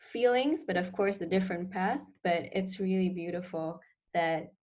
feelings 0.02 0.64
but 0.66 0.78
of 0.78 0.92
course 0.92 1.18
the 1.18 1.26
different 1.26 1.70
path 1.70 2.00
but 2.24 2.44
it's 2.52 2.80
really 2.80 3.10
beautiful 3.10 3.80
that 4.14 4.54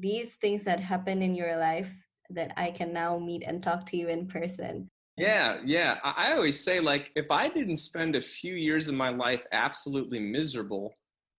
these 0.00 0.34
things 0.34 0.64
that 0.64 0.80
happen 0.80 1.22
in 1.22 1.34
your 1.34 1.56
life 1.56 1.90
that 2.30 2.52
i 2.56 2.70
can 2.70 2.92
now 2.92 3.18
meet 3.18 3.42
and 3.46 3.62
talk 3.62 3.84
to 3.86 3.96
you 3.96 4.08
in 4.08 4.26
person 4.26 4.88
yeah 5.16 5.58
yeah 5.64 5.98
i 6.02 6.32
always 6.32 6.62
say 6.62 6.80
like 6.80 7.10
if 7.16 7.26
i 7.30 7.48
didn't 7.48 7.76
spend 7.76 8.14
a 8.14 8.20
few 8.20 8.54
years 8.54 8.88
of 8.88 8.94
my 8.94 9.08
life 9.08 9.46
absolutely 9.52 10.20
miserable 10.20 10.94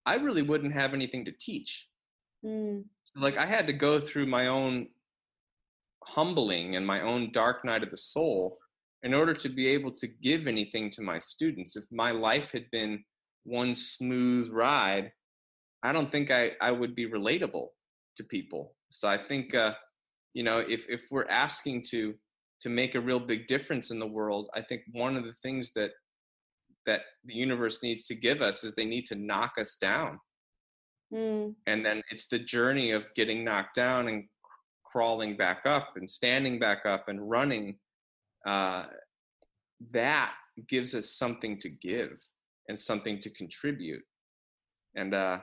i 0.05 0.15
really 0.15 0.41
wouldn't 0.41 0.73
have 0.73 0.93
anything 0.93 1.23
to 1.23 1.31
teach 1.39 1.89
Mm. 2.45 2.85
So 3.03 3.19
like 3.19 3.37
I 3.37 3.45
had 3.45 3.67
to 3.67 3.73
go 3.73 3.99
through 3.99 4.27
my 4.27 4.47
own 4.47 4.87
humbling 6.03 6.75
and 6.75 6.85
my 6.85 7.01
own 7.01 7.31
dark 7.31 7.65
night 7.65 7.83
of 7.83 7.91
the 7.91 7.97
soul 7.97 8.57
in 9.03 9.13
order 9.13 9.33
to 9.33 9.49
be 9.49 9.67
able 9.67 9.91
to 9.91 10.07
give 10.07 10.47
anything 10.47 10.89
to 10.91 11.01
my 11.01 11.19
students. 11.19 11.75
If 11.75 11.83
my 11.91 12.11
life 12.11 12.51
had 12.51 12.69
been 12.71 13.03
one 13.43 13.73
smooth 13.73 14.49
ride, 14.51 15.11
I 15.83 15.93
don't 15.93 16.11
think 16.11 16.31
I, 16.31 16.51
I 16.61 16.71
would 16.71 16.95
be 16.95 17.09
relatable 17.09 17.67
to 18.17 18.23
people. 18.25 18.75
So 18.89 19.07
I 19.07 19.17
think, 19.17 19.55
uh, 19.55 19.73
you 20.39 20.43
know, 20.43 20.59
if, 20.59 20.87
if 20.89 21.03
we're 21.11 21.27
asking 21.29 21.83
to, 21.91 22.15
to 22.61 22.69
make 22.69 22.95
a 22.95 23.01
real 23.09 23.19
big 23.19 23.47
difference 23.47 23.91
in 23.91 23.99
the 23.99 24.13
world, 24.17 24.49
I 24.55 24.61
think 24.61 24.81
one 24.91 25.15
of 25.15 25.23
the 25.23 25.37
things 25.43 25.73
that, 25.73 25.91
that 26.85 27.01
the 27.25 27.35
universe 27.35 27.83
needs 27.83 28.03
to 28.05 28.15
give 28.15 28.41
us 28.41 28.63
is 28.63 28.73
they 28.73 28.85
need 28.85 29.05
to 29.07 29.15
knock 29.15 29.53
us 29.57 29.75
down 29.75 30.19
Mm. 31.13 31.55
And 31.65 31.85
then 31.85 32.01
it's 32.11 32.27
the 32.27 32.39
journey 32.39 32.91
of 32.91 33.13
getting 33.15 33.43
knocked 33.43 33.75
down 33.75 34.07
and 34.07 34.25
crawling 34.83 35.37
back 35.37 35.61
up 35.65 35.93
and 35.95 36.09
standing 36.09 36.59
back 36.59 36.85
up 36.85 37.07
and 37.07 37.29
running. 37.29 37.77
Uh, 38.45 38.85
that 39.91 40.33
gives 40.67 40.93
us 40.93 41.11
something 41.11 41.57
to 41.59 41.69
give 41.69 42.11
and 42.67 42.77
something 42.77 43.19
to 43.19 43.29
contribute. 43.31 44.03
And 44.95 45.13
uh, 45.13 45.39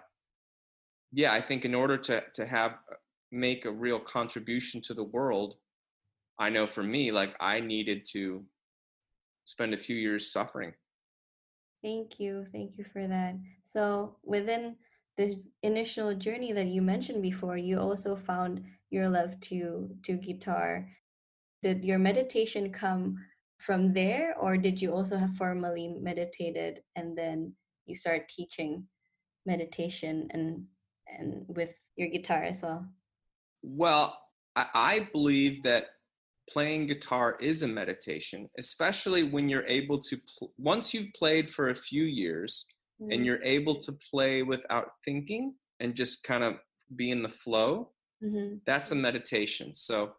yeah, 1.12 1.32
I 1.32 1.40
think 1.40 1.64
in 1.64 1.74
order 1.74 1.96
to 1.98 2.22
to 2.34 2.46
have 2.46 2.74
make 3.32 3.64
a 3.64 3.70
real 3.70 4.00
contribution 4.00 4.80
to 4.82 4.94
the 4.94 5.04
world, 5.04 5.56
I 6.38 6.50
know 6.50 6.66
for 6.66 6.82
me, 6.82 7.12
like 7.12 7.34
I 7.40 7.60
needed 7.60 8.06
to 8.12 8.44
spend 9.44 9.74
a 9.74 9.78
few 9.78 9.96
years 9.96 10.32
suffering. 10.32 10.72
Thank 11.82 12.18
you. 12.18 12.46
Thank 12.52 12.78
you 12.78 12.84
for 12.84 13.06
that. 13.06 13.36
So, 13.62 14.16
within 14.24 14.76
this 15.16 15.36
initial 15.62 16.14
journey 16.14 16.52
that 16.52 16.66
you 16.66 16.82
mentioned 16.82 17.22
before, 17.22 17.56
you 17.56 17.78
also 17.78 18.16
found 18.16 18.64
your 18.90 19.08
love 19.08 19.38
to 19.40 19.90
to 20.02 20.16
guitar. 20.16 20.88
Did 21.62 21.84
your 21.84 21.98
meditation 21.98 22.72
come 22.72 23.24
from 23.58 23.92
there 23.92 24.34
or 24.38 24.56
did 24.56 24.82
you 24.82 24.92
also 24.92 25.16
have 25.16 25.34
formally 25.36 25.88
meditated 25.88 26.80
and 26.94 27.16
then 27.16 27.54
you 27.86 27.94
start 27.96 28.28
teaching 28.28 28.84
meditation 29.46 30.28
and 30.30 30.64
and 31.06 31.44
with 31.48 31.74
your 31.96 32.08
guitar 32.08 32.42
as 32.42 32.62
well? 32.62 32.86
Well, 33.66 34.16
I, 34.54 34.66
I 34.74 35.08
believe 35.12 35.62
that 35.64 35.86
playing 36.48 36.86
guitar 36.86 37.36
is 37.40 37.62
a 37.62 37.68
meditation, 37.68 38.48
especially 38.58 39.24
when 39.24 39.48
you're 39.48 39.66
able 39.66 39.98
to, 39.98 40.16
pl- 40.38 40.52
once 40.56 40.94
you've 40.94 41.12
played 41.14 41.48
for 41.48 41.70
a 41.70 41.74
few 41.74 42.04
years 42.04 42.66
mm. 43.02 43.12
and 43.12 43.26
you're 43.26 43.42
able 43.42 43.74
to 43.74 43.92
play 43.92 44.42
without 44.42 44.90
thinking 45.04 45.54
and 45.80 45.96
just 45.96 46.22
kind 46.22 46.44
of 46.44 46.54
be 46.94 47.10
in 47.10 47.22
the 47.22 47.28
flow, 47.28 47.90
mm-hmm. 48.22 48.56
that's 48.64 48.92
a 48.92 48.94
meditation. 48.94 49.74
So 49.74 50.12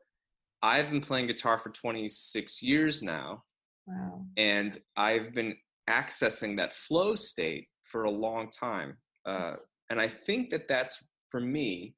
I've 0.62 0.89
been 0.89 1.01
playing 1.01 1.27
guitar 1.27 1.58
for 1.58 1.70
26 1.70 2.62
years 2.62 3.01
now. 3.01 3.44
Wow. 3.86 4.25
And 4.36 4.77
I've 4.98 5.34
been 5.34 5.56
accessing 5.89 6.58
that 6.58 6.74
flow 6.74 7.16
state 7.16 7.68
for 7.84 8.04
a 8.04 8.12
long 8.12 8.50
time. 8.50 8.98
Uh, 9.25 9.56
and 9.89 10.01
I 10.01 10.10
think 10.10 10.50
that 10.50 10.68
that's 10.68 11.01
for 11.30 11.39
me 11.39 11.96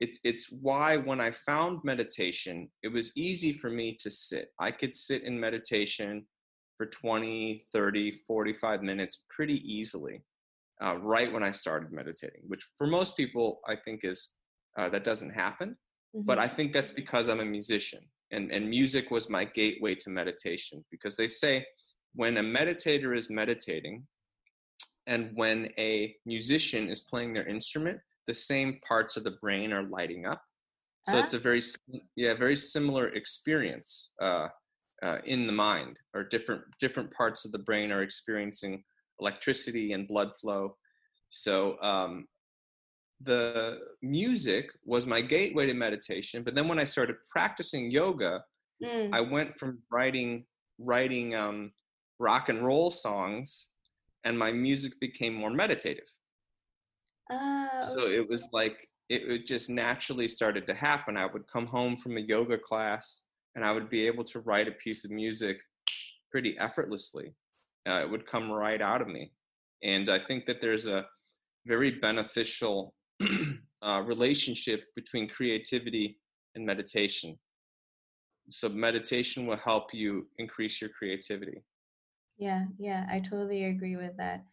it's 0.00 0.18
it's 0.24 0.50
why 0.50 0.96
when 0.96 1.20
I 1.20 1.30
found 1.30 1.84
meditation, 1.84 2.70
it 2.82 2.88
was 2.88 3.12
easy 3.16 3.52
for 3.52 3.68
me 3.70 3.96
to 4.00 4.10
sit. 4.10 4.48
I 4.58 4.70
could 4.70 4.94
sit 4.94 5.22
in 5.24 5.38
meditation 5.38 6.26
for 6.78 6.86
20, 6.86 7.64
30, 7.70 8.10
45 8.10 8.82
minutes 8.82 9.24
pretty 9.28 9.60
easily, 9.70 10.22
uh, 10.82 10.96
right 11.02 11.30
when 11.30 11.42
I 11.44 11.50
started 11.50 11.92
meditating, 11.92 12.40
which 12.46 12.64
for 12.78 12.86
most 12.86 13.14
people 13.14 13.60
I 13.68 13.76
think 13.76 14.04
is 14.04 14.36
uh, 14.78 14.88
that 14.88 15.04
doesn't 15.04 15.30
happen. 15.30 15.76
Mm-hmm. 16.16 16.24
But 16.24 16.38
I 16.38 16.48
think 16.48 16.72
that's 16.72 16.90
because 16.90 17.28
I'm 17.28 17.40
a 17.40 17.44
musician, 17.44 18.00
and 18.30 18.50
and 18.50 18.70
music 18.70 19.10
was 19.10 19.28
my 19.28 19.44
gateway 19.44 19.94
to 19.96 20.10
meditation 20.10 20.82
because 20.90 21.14
they 21.14 21.28
say 21.28 21.66
when 22.14 22.38
a 22.38 22.42
meditator 22.42 23.14
is 23.14 23.28
meditating, 23.28 24.06
and 25.06 25.30
when 25.34 25.68
a 25.78 26.16
musician 26.24 26.88
is 26.88 27.02
playing 27.02 27.34
their 27.34 27.46
instrument 27.46 28.00
the 28.26 28.34
same 28.34 28.78
parts 28.86 29.16
of 29.16 29.24
the 29.24 29.36
brain 29.42 29.72
are 29.72 29.82
lighting 29.82 30.26
up. 30.26 30.42
So 31.08 31.16
it's 31.18 31.32
a 31.32 31.38
very 31.38 31.62
yeah 32.14 32.34
very 32.34 32.54
similar 32.54 33.08
experience 33.08 34.12
uh, 34.20 34.48
uh, 35.02 35.18
in 35.24 35.46
the 35.46 35.52
mind, 35.52 35.98
or 36.14 36.24
different 36.24 36.62
different 36.78 37.10
parts 37.12 37.44
of 37.44 37.52
the 37.52 37.58
brain 37.58 37.90
are 37.90 38.02
experiencing 38.02 38.84
electricity 39.18 39.92
and 39.92 40.06
blood 40.06 40.36
flow. 40.36 40.76
So 41.30 41.80
um, 41.80 42.26
the 43.22 43.80
music 44.02 44.70
was 44.84 45.06
my 45.06 45.20
gateway 45.20 45.66
to 45.66 45.74
meditation. 45.74 46.42
But 46.42 46.54
then 46.54 46.68
when 46.68 46.78
I 46.78 46.84
started 46.84 47.16
practicing 47.30 47.90
yoga, 47.90 48.44
mm. 48.82 49.10
I 49.12 49.20
went 49.20 49.58
from 49.58 49.78
writing 49.90 50.44
writing 50.78 51.34
um, 51.34 51.72
rock 52.18 52.48
and 52.50 52.62
roll 52.62 52.90
songs, 52.90 53.68
and 54.24 54.38
my 54.38 54.52
music 54.52 54.98
became 55.00 55.34
more 55.34 55.50
meditative. 55.50 56.08
Oh, 57.30 57.68
so 57.80 58.08
it 58.08 58.28
was 58.28 58.48
like 58.52 58.88
it, 59.08 59.22
it 59.30 59.46
just 59.46 59.70
naturally 59.70 60.28
started 60.28 60.66
to 60.66 60.74
happen. 60.74 61.16
I 61.16 61.26
would 61.26 61.46
come 61.46 61.66
home 61.66 61.96
from 61.96 62.16
a 62.16 62.20
yoga 62.20 62.58
class 62.58 63.24
and 63.54 63.64
I 63.64 63.72
would 63.72 63.88
be 63.88 64.06
able 64.06 64.24
to 64.24 64.40
write 64.40 64.68
a 64.68 64.72
piece 64.72 65.04
of 65.04 65.10
music 65.10 65.58
pretty 66.30 66.56
effortlessly. 66.58 67.34
Uh, 67.88 68.02
it 68.02 68.10
would 68.10 68.26
come 68.26 68.50
right 68.50 68.80
out 68.80 69.02
of 69.02 69.08
me. 69.08 69.32
And 69.82 70.08
I 70.08 70.18
think 70.18 70.46
that 70.46 70.60
there's 70.60 70.86
a 70.86 71.06
very 71.66 71.92
beneficial 71.92 72.94
uh, 73.82 74.02
relationship 74.06 74.84
between 74.94 75.28
creativity 75.28 76.18
and 76.54 76.64
meditation. 76.64 77.38
So, 78.50 78.68
meditation 78.68 79.46
will 79.46 79.56
help 79.56 79.94
you 79.94 80.26
increase 80.38 80.80
your 80.80 80.90
creativity. 80.90 81.62
Yeah, 82.36 82.64
yeah, 82.78 83.06
I 83.08 83.20
totally 83.20 83.64
agree 83.66 83.96
with 83.96 84.16
that. 84.16 84.44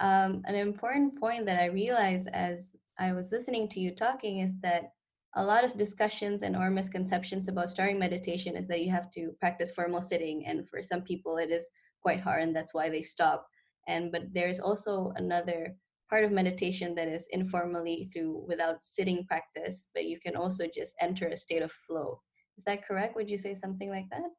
Um, 0.00 0.42
an 0.46 0.54
important 0.54 1.18
point 1.18 1.46
that 1.46 1.60
I 1.60 1.66
realized 1.66 2.28
as 2.32 2.72
I 2.98 3.12
was 3.12 3.32
listening 3.32 3.68
to 3.70 3.80
you 3.80 3.94
talking 3.94 4.40
is 4.40 4.52
that 4.62 4.92
a 5.36 5.44
lot 5.44 5.64
of 5.64 5.76
discussions 5.76 6.42
and 6.42 6.56
or 6.56 6.70
misconceptions 6.70 7.48
about 7.48 7.68
starting 7.68 7.98
meditation 7.98 8.56
is 8.56 8.68
that 8.68 8.82
you 8.82 8.90
have 8.90 9.10
to 9.12 9.32
practice 9.40 9.70
formal 9.70 10.00
sitting 10.00 10.46
and 10.46 10.68
for 10.68 10.80
some 10.80 11.02
people 11.02 11.38
it 11.38 11.50
is 11.50 11.68
quite 12.00 12.20
hard 12.20 12.42
and 12.42 12.54
that's 12.54 12.74
why 12.74 12.88
they 12.88 13.02
stop. 13.02 13.46
And 13.88 14.12
but 14.12 14.32
there's 14.32 14.60
also 14.60 15.12
another 15.16 15.76
part 16.08 16.24
of 16.24 16.32
meditation 16.32 16.94
that 16.94 17.08
is 17.08 17.26
informally 17.30 18.08
through 18.12 18.44
without 18.46 18.84
sitting 18.84 19.24
practice 19.26 19.86
but 19.94 20.04
you 20.04 20.18
can 20.20 20.36
also 20.36 20.66
just 20.72 20.94
enter 21.00 21.28
a 21.28 21.36
state 21.36 21.62
of 21.62 21.72
flow. 21.72 22.20
Is 22.56 22.64
that 22.64 22.86
correct? 22.86 23.16
Would 23.16 23.30
you 23.30 23.38
say 23.38 23.54
something 23.54 23.90
like 23.90 24.08
that? 24.10 24.30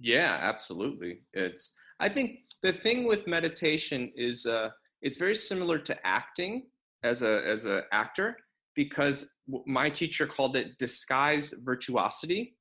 Yeah 0.00 0.38
absolutely. 0.40 1.22
It's 1.32 1.74
i 2.00 2.08
think 2.08 2.40
the 2.64 2.72
thing 2.72 3.04
with 3.04 3.26
meditation 3.26 4.10
is 4.16 4.46
uh, 4.46 4.70
it's 5.02 5.18
very 5.18 5.34
similar 5.34 5.78
to 5.78 5.94
acting 6.04 6.62
as 7.02 7.20
a 7.20 7.46
as 7.46 7.66
an 7.66 7.82
actor 7.92 8.38
because 8.74 9.34
my 9.66 9.90
teacher 9.90 10.26
called 10.26 10.56
it 10.56 10.78
disguised 10.78 11.54
virtuosity, 11.62 12.56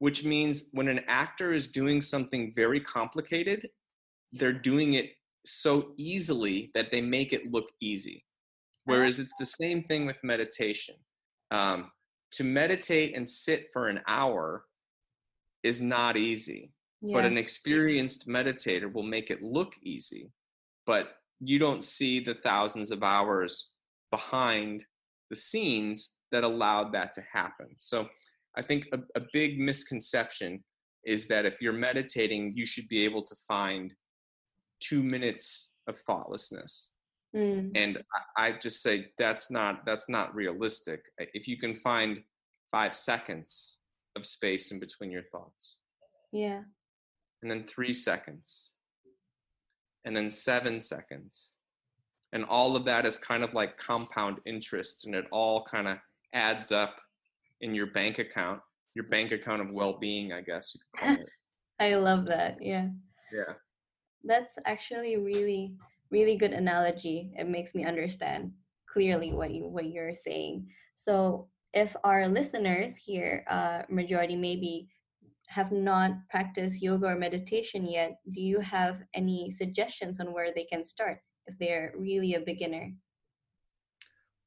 which 0.00 0.22
means 0.22 0.68
when 0.72 0.86
an 0.86 1.00
actor 1.08 1.52
is 1.52 1.66
doing 1.66 2.02
something 2.02 2.52
very 2.54 2.78
complicated, 2.78 3.66
they're 4.32 4.52
doing 4.52 4.94
it 4.94 5.12
so 5.46 5.92
easily 5.96 6.70
that 6.74 6.92
they 6.92 7.00
make 7.00 7.32
it 7.32 7.50
look 7.50 7.70
easy. 7.80 8.24
Whereas 8.84 9.18
it's 9.18 9.32
the 9.38 9.46
same 9.46 9.82
thing 9.82 10.04
with 10.04 10.22
meditation. 10.22 10.94
Um, 11.50 11.90
to 12.32 12.44
meditate 12.44 13.16
and 13.16 13.26
sit 13.26 13.68
for 13.72 13.88
an 13.88 14.00
hour 14.06 14.64
is 15.62 15.80
not 15.80 16.18
easy 16.18 16.72
yeah. 17.02 17.14
but 17.14 17.24
an 17.24 17.38
experienced 17.38 18.28
meditator 18.28 18.92
will 18.92 19.02
make 19.02 19.30
it 19.30 19.42
look 19.42 19.74
easy 19.82 20.30
but 20.86 21.16
you 21.40 21.58
don't 21.58 21.84
see 21.84 22.18
the 22.18 22.34
thousands 22.34 22.90
of 22.90 23.02
hours 23.02 23.72
behind 24.10 24.84
the 25.30 25.36
scenes 25.36 26.16
that 26.32 26.44
allowed 26.44 26.92
that 26.92 27.12
to 27.12 27.22
happen 27.32 27.68
so 27.76 28.06
i 28.56 28.62
think 28.62 28.86
a, 28.92 28.98
a 29.16 29.22
big 29.32 29.58
misconception 29.58 30.62
is 31.04 31.26
that 31.28 31.46
if 31.46 31.62
you're 31.62 31.72
meditating 31.72 32.52
you 32.56 32.66
should 32.66 32.88
be 32.88 33.04
able 33.04 33.22
to 33.22 33.34
find 33.46 33.94
two 34.80 35.02
minutes 35.02 35.72
of 35.86 35.96
thoughtlessness 35.98 36.92
mm. 37.34 37.70
and 37.74 38.02
I, 38.36 38.48
I 38.48 38.52
just 38.52 38.82
say 38.82 39.06
that's 39.18 39.50
not 39.50 39.86
that's 39.86 40.08
not 40.08 40.34
realistic 40.34 41.00
if 41.18 41.48
you 41.48 41.58
can 41.58 41.74
find 41.74 42.22
five 42.70 42.94
seconds 42.94 43.78
of 44.16 44.26
space 44.26 44.72
in 44.72 44.80
between 44.80 45.10
your 45.10 45.24
thoughts 45.32 45.80
yeah 46.32 46.62
and 47.42 47.50
then 47.50 47.64
three 47.64 47.92
seconds, 47.92 48.72
and 50.04 50.16
then 50.16 50.30
seven 50.30 50.80
seconds. 50.80 51.56
And 52.32 52.44
all 52.44 52.76
of 52.76 52.84
that 52.84 53.06
is 53.06 53.16
kind 53.16 53.42
of 53.42 53.54
like 53.54 53.78
compound 53.78 54.38
interest, 54.44 55.06
and 55.06 55.14
it 55.14 55.26
all 55.32 55.64
kind 55.64 55.88
of 55.88 55.98
adds 56.34 56.72
up 56.72 57.00
in 57.60 57.74
your 57.74 57.86
bank 57.86 58.18
account, 58.18 58.60
your 58.94 59.06
bank 59.06 59.32
account 59.32 59.62
of 59.62 59.70
well 59.70 59.98
being, 59.98 60.32
I 60.32 60.42
guess 60.42 60.74
you 60.74 60.80
could 60.80 61.00
call 61.00 61.24
it. 61.24 61.30
I 61.80 61.94
love 61.94 62.26
that. 62.26 62.58
Yeah. 62.60 62.88
Yeah. 63.32 63.54
That's 64.24 64.58
actually 64.66 65.16
really, 65.16 65.74
really 66.10 66.36
good 66.36 66.52
analogy. 66.52 67.32
It 67.38 67.48
makes 67.48 67.74
me 67.74 67.84
understand 67.84 68.52
clearly 68.90 69.32
what 69.32 69.52
you 69.52 69.64
what 69.68 69.86
you're 69.86 70.14
saying. 70.14 70.66
So 70.94 71.48
if 71.72 71.94
our 72.02 72.26
listeners 72.26 72.96
here, 72.96 73.44
uh, 73.48 73.82
majority 73.88 74.34
maybe 74.34 74.88
have 75.48 75.72
not 75.72 76.12
practiced 76.28 76.82
yoga 76.82 77.06
or 77.06 77.16
meditation 77.16 77.86
yet, 77.86 78.20
do 78.32 78.40
you 78.40 78.60
have 78.60 79.02
any 79.14 79.50
suggestions 79.50 80.20
on 80.20 80.32
where 80.32 80.52
they 80.54 80.64
can 80.64 80.84
start 80.84 81.18
if 81.46 81.58
they're 81.58 81.92
really 81.96 82.34
a 82.34 82.40
beginner? 82.40 82.92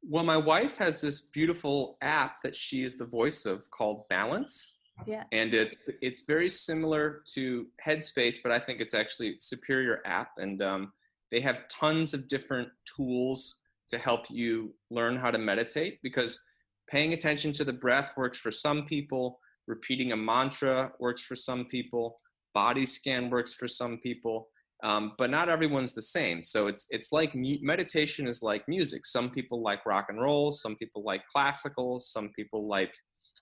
Well, 0.03 0.24
my 0.24 0.38
wife 0.38 0.77
has 0.77 1.01
this 1.01 1.22
beautiful 1.22 1.98
app 2.01 2.41
that 2.43 2.55
she 2.55 2.84
is 2.84 2.98
the 2.98 3.05
voice 3.05 3.46
of 3.46 3.70
called 3.72 4.08
Balance. 4.10 4.77
Yeah. 5.08 5.24
And 5.31 5.53
it's 5.53 5.75
it's 6.01 6.22
very 6.22 6.50
similar 6.50 7.24
to 7.34 7.65
Headspace, 7.84 8.38
but 8.43 8.51
I 8.51 8.60
think 8.60 8.79
it's 8.79 8.93
actually 8.93 9.36
superior 9.39 10.01
app. 10.05 10.29
And 10.38 10.62
um, 10.62 10.93
they 11.31 11.39
have 11.39 11.67
tons 11.67 12.13
of 12.13 12.27
different 12.27 12.70
tools 12.86 13.58
to 13.89 13.98
help 13.98 14.29
you 14.29 14.74
learn 14.91 15.15
how 15.15 15.31
to 15.31 15.39
meditate 15.39 16.00
because 16.03 16.39
paying 16.88 17.13
attention 17.13 17.51
to 17.53 17.63
the 17.63 17.74
breath 17.74 18.13
works 18.17 18.38
for 18.38 18.51
some 18.51 18.86
people 18.86 19.39
repeating 19.72 20.12
a 20.12 20.18
mantra 20.18 20.92
works 21.00 21.24
for 21.24 21.36
some 21.36 21.66
people 21.66 22.20
body 22.54 22.86
scan 22.86 23.30
works 23.30 23.54
for 23.54 23.68
some 23.68 23.98
people 23.98 24.50
um, 24.84 25.13
but 25.18 25.30
not 25.30 25.50
everyone's 25.50 25.94
the 25.94 26.01
same. 26.01 26.42
So 26.44 26.68
it's 26.68 26.88
it's 26.90 27.12
like 27.12 27.32
meditation 27.36 28.28
is 28.28 28.42
like 28.42 28.68
music. 28.68 29.06
Some 29.06 29.30
people 29.30 29.62
like 29.62 29.86
rock 29.86 30.08
and 30.10 30.20
roll. 30.20 30.51
Some 30.51 30.75
people 30.75 31.04
like 31.04 31.22
classical. 31.28 32.00
Some 32.00 32.30
people 32.30 32.68
like 32.68 32.94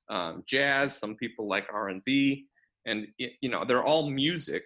um, 0.10 0.44
jazz. 0.46 0.98
Some 0.98 1.16
people 1.16 1.48
like 1.48 1.68
R 1.74 1.90
and. 1.90 2.02
And 2.86 3.08
you 3.18 3.50
know 3.50 3.64
they're 3.66 3.84
all 3.84 4.10
music. 4.10 4.64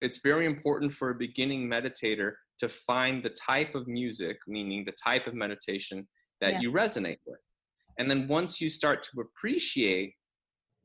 It's 0.00 0.20
very 0.22 0.46
important 0.46 0.92
for 0.92 1.10
a 1.10 1.14
beginning 1.14 1.68
meditator 1.68 2.32
to 2.60 2.68
find 2.68 3.22
the 3.22 3.30
type 3.30 3.74
of 3.74 3.88
music, 3.88 4.38
meaning 4.46 4.84
the 4.84 4.92
type 4.92 5.26
of 5.26 5.34
meditation 5.34 6.06
that 6.40 6.54
yeah. 6.54 6.60
you 6.60 6.72
resonate 6.72 7.18
with. 7.26 7.40
And 7.98 8.10
then 8.10 8.28
once 8.28 8.60
you 8.60 8.68
start 8.68 9.02
to 9.04 9.20
appreciate 9.20 10.14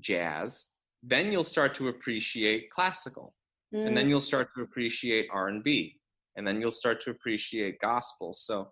jazz, 0.02 0.72
then 1.04 1.32
you'll 1.32 1.44
start 1.44 1.74
to 1.76 1.88
appreciate 1.88 2.70
classical 2.70 3.34
mm. 3.74 3.86
and 3.86 3.96
then 3.96 4.06
mm. 4.06 4.10
you'll 4.10 4.22
start 4.22 4.50
to 4.54 4.62
appreciate 4.62 5.28
r&b 5.32 5.96
and 6.36 6.48
then 6.48 6.62
you'll 6.62 6.72
start 6.72 7.00
to 7.00 7.12
appreciate 7.12 7.80
gospel 7.80 8.34
so 8.34 8.72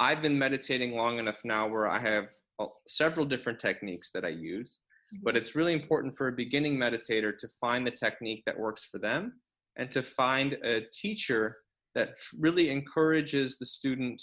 i've 0.00 0.22
been 0.22 0.38
meditating 0.38 0.96
long 0.96 1.18
enough 1.18 1.40
now 1.44 1.66
where 1.66 1.86
i 1.86 1.98
have 1.98 2.26
uh, 2.58 2.66
several 2.86 3.24
different 3.24 3.58
techniques 3.58 4.10
that 4.10 4.24
i 4.24 4.28
use 4.28 4.80
mm-hmm. 5.14 5.22
but 5.24 5.36
it's 5.36 5.54
really 5.54 5.72
important 5.72 6.14
for 6.14 6.28
a 6.28 6.32
beginning 6.32 6.76
meditator 6.76 7.36
to 7.36 7.48
find 7.60 7.86
the 7.86 7.90
technique 7.90 8.42
that 8.46 8.58
works 8.58 8.84
for 8.84 8.98
them 8.98 9.40
and 9.76 9.90
to 9.90 10.02
find 10.02 10.54
a 10.64 10.82
teacher 10.92 11.56
that 11.94 12.16
really 12.38 12.70
encourages 12.70 13.58
the 13.58 13.66
student 13.66 14.22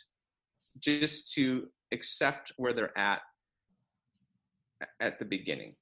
just 0.80 1.32
to 1.34 1.68
accept 1.92 2.52
where 2.58 2.74
they're 2.74 2.98
at 2.98 3.22
at 5.00 5.20
the 5.20 5.26
beginning 5.26 5.76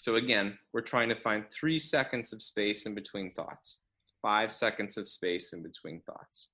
so 0.00 0.14
again, 0.14 0.58
we're 0.72 0.80
trying 0.80 1.10
to 1.10 1.14
find 1.14 1.44
three 1.50 1.78
seconds 1.78 2.32
of 2.32 2.40
space 2.40 2.86
in 2.86 2.94
between 2.94 3.34
thoughts, 3.34 3.80
five 4.22 4.50
seconds 4.50 4.96
of 4.96 5.06
space 5.06 5.52
in 5.52 5.62
between 5.62 6.00
thoughts, 6.06 6.48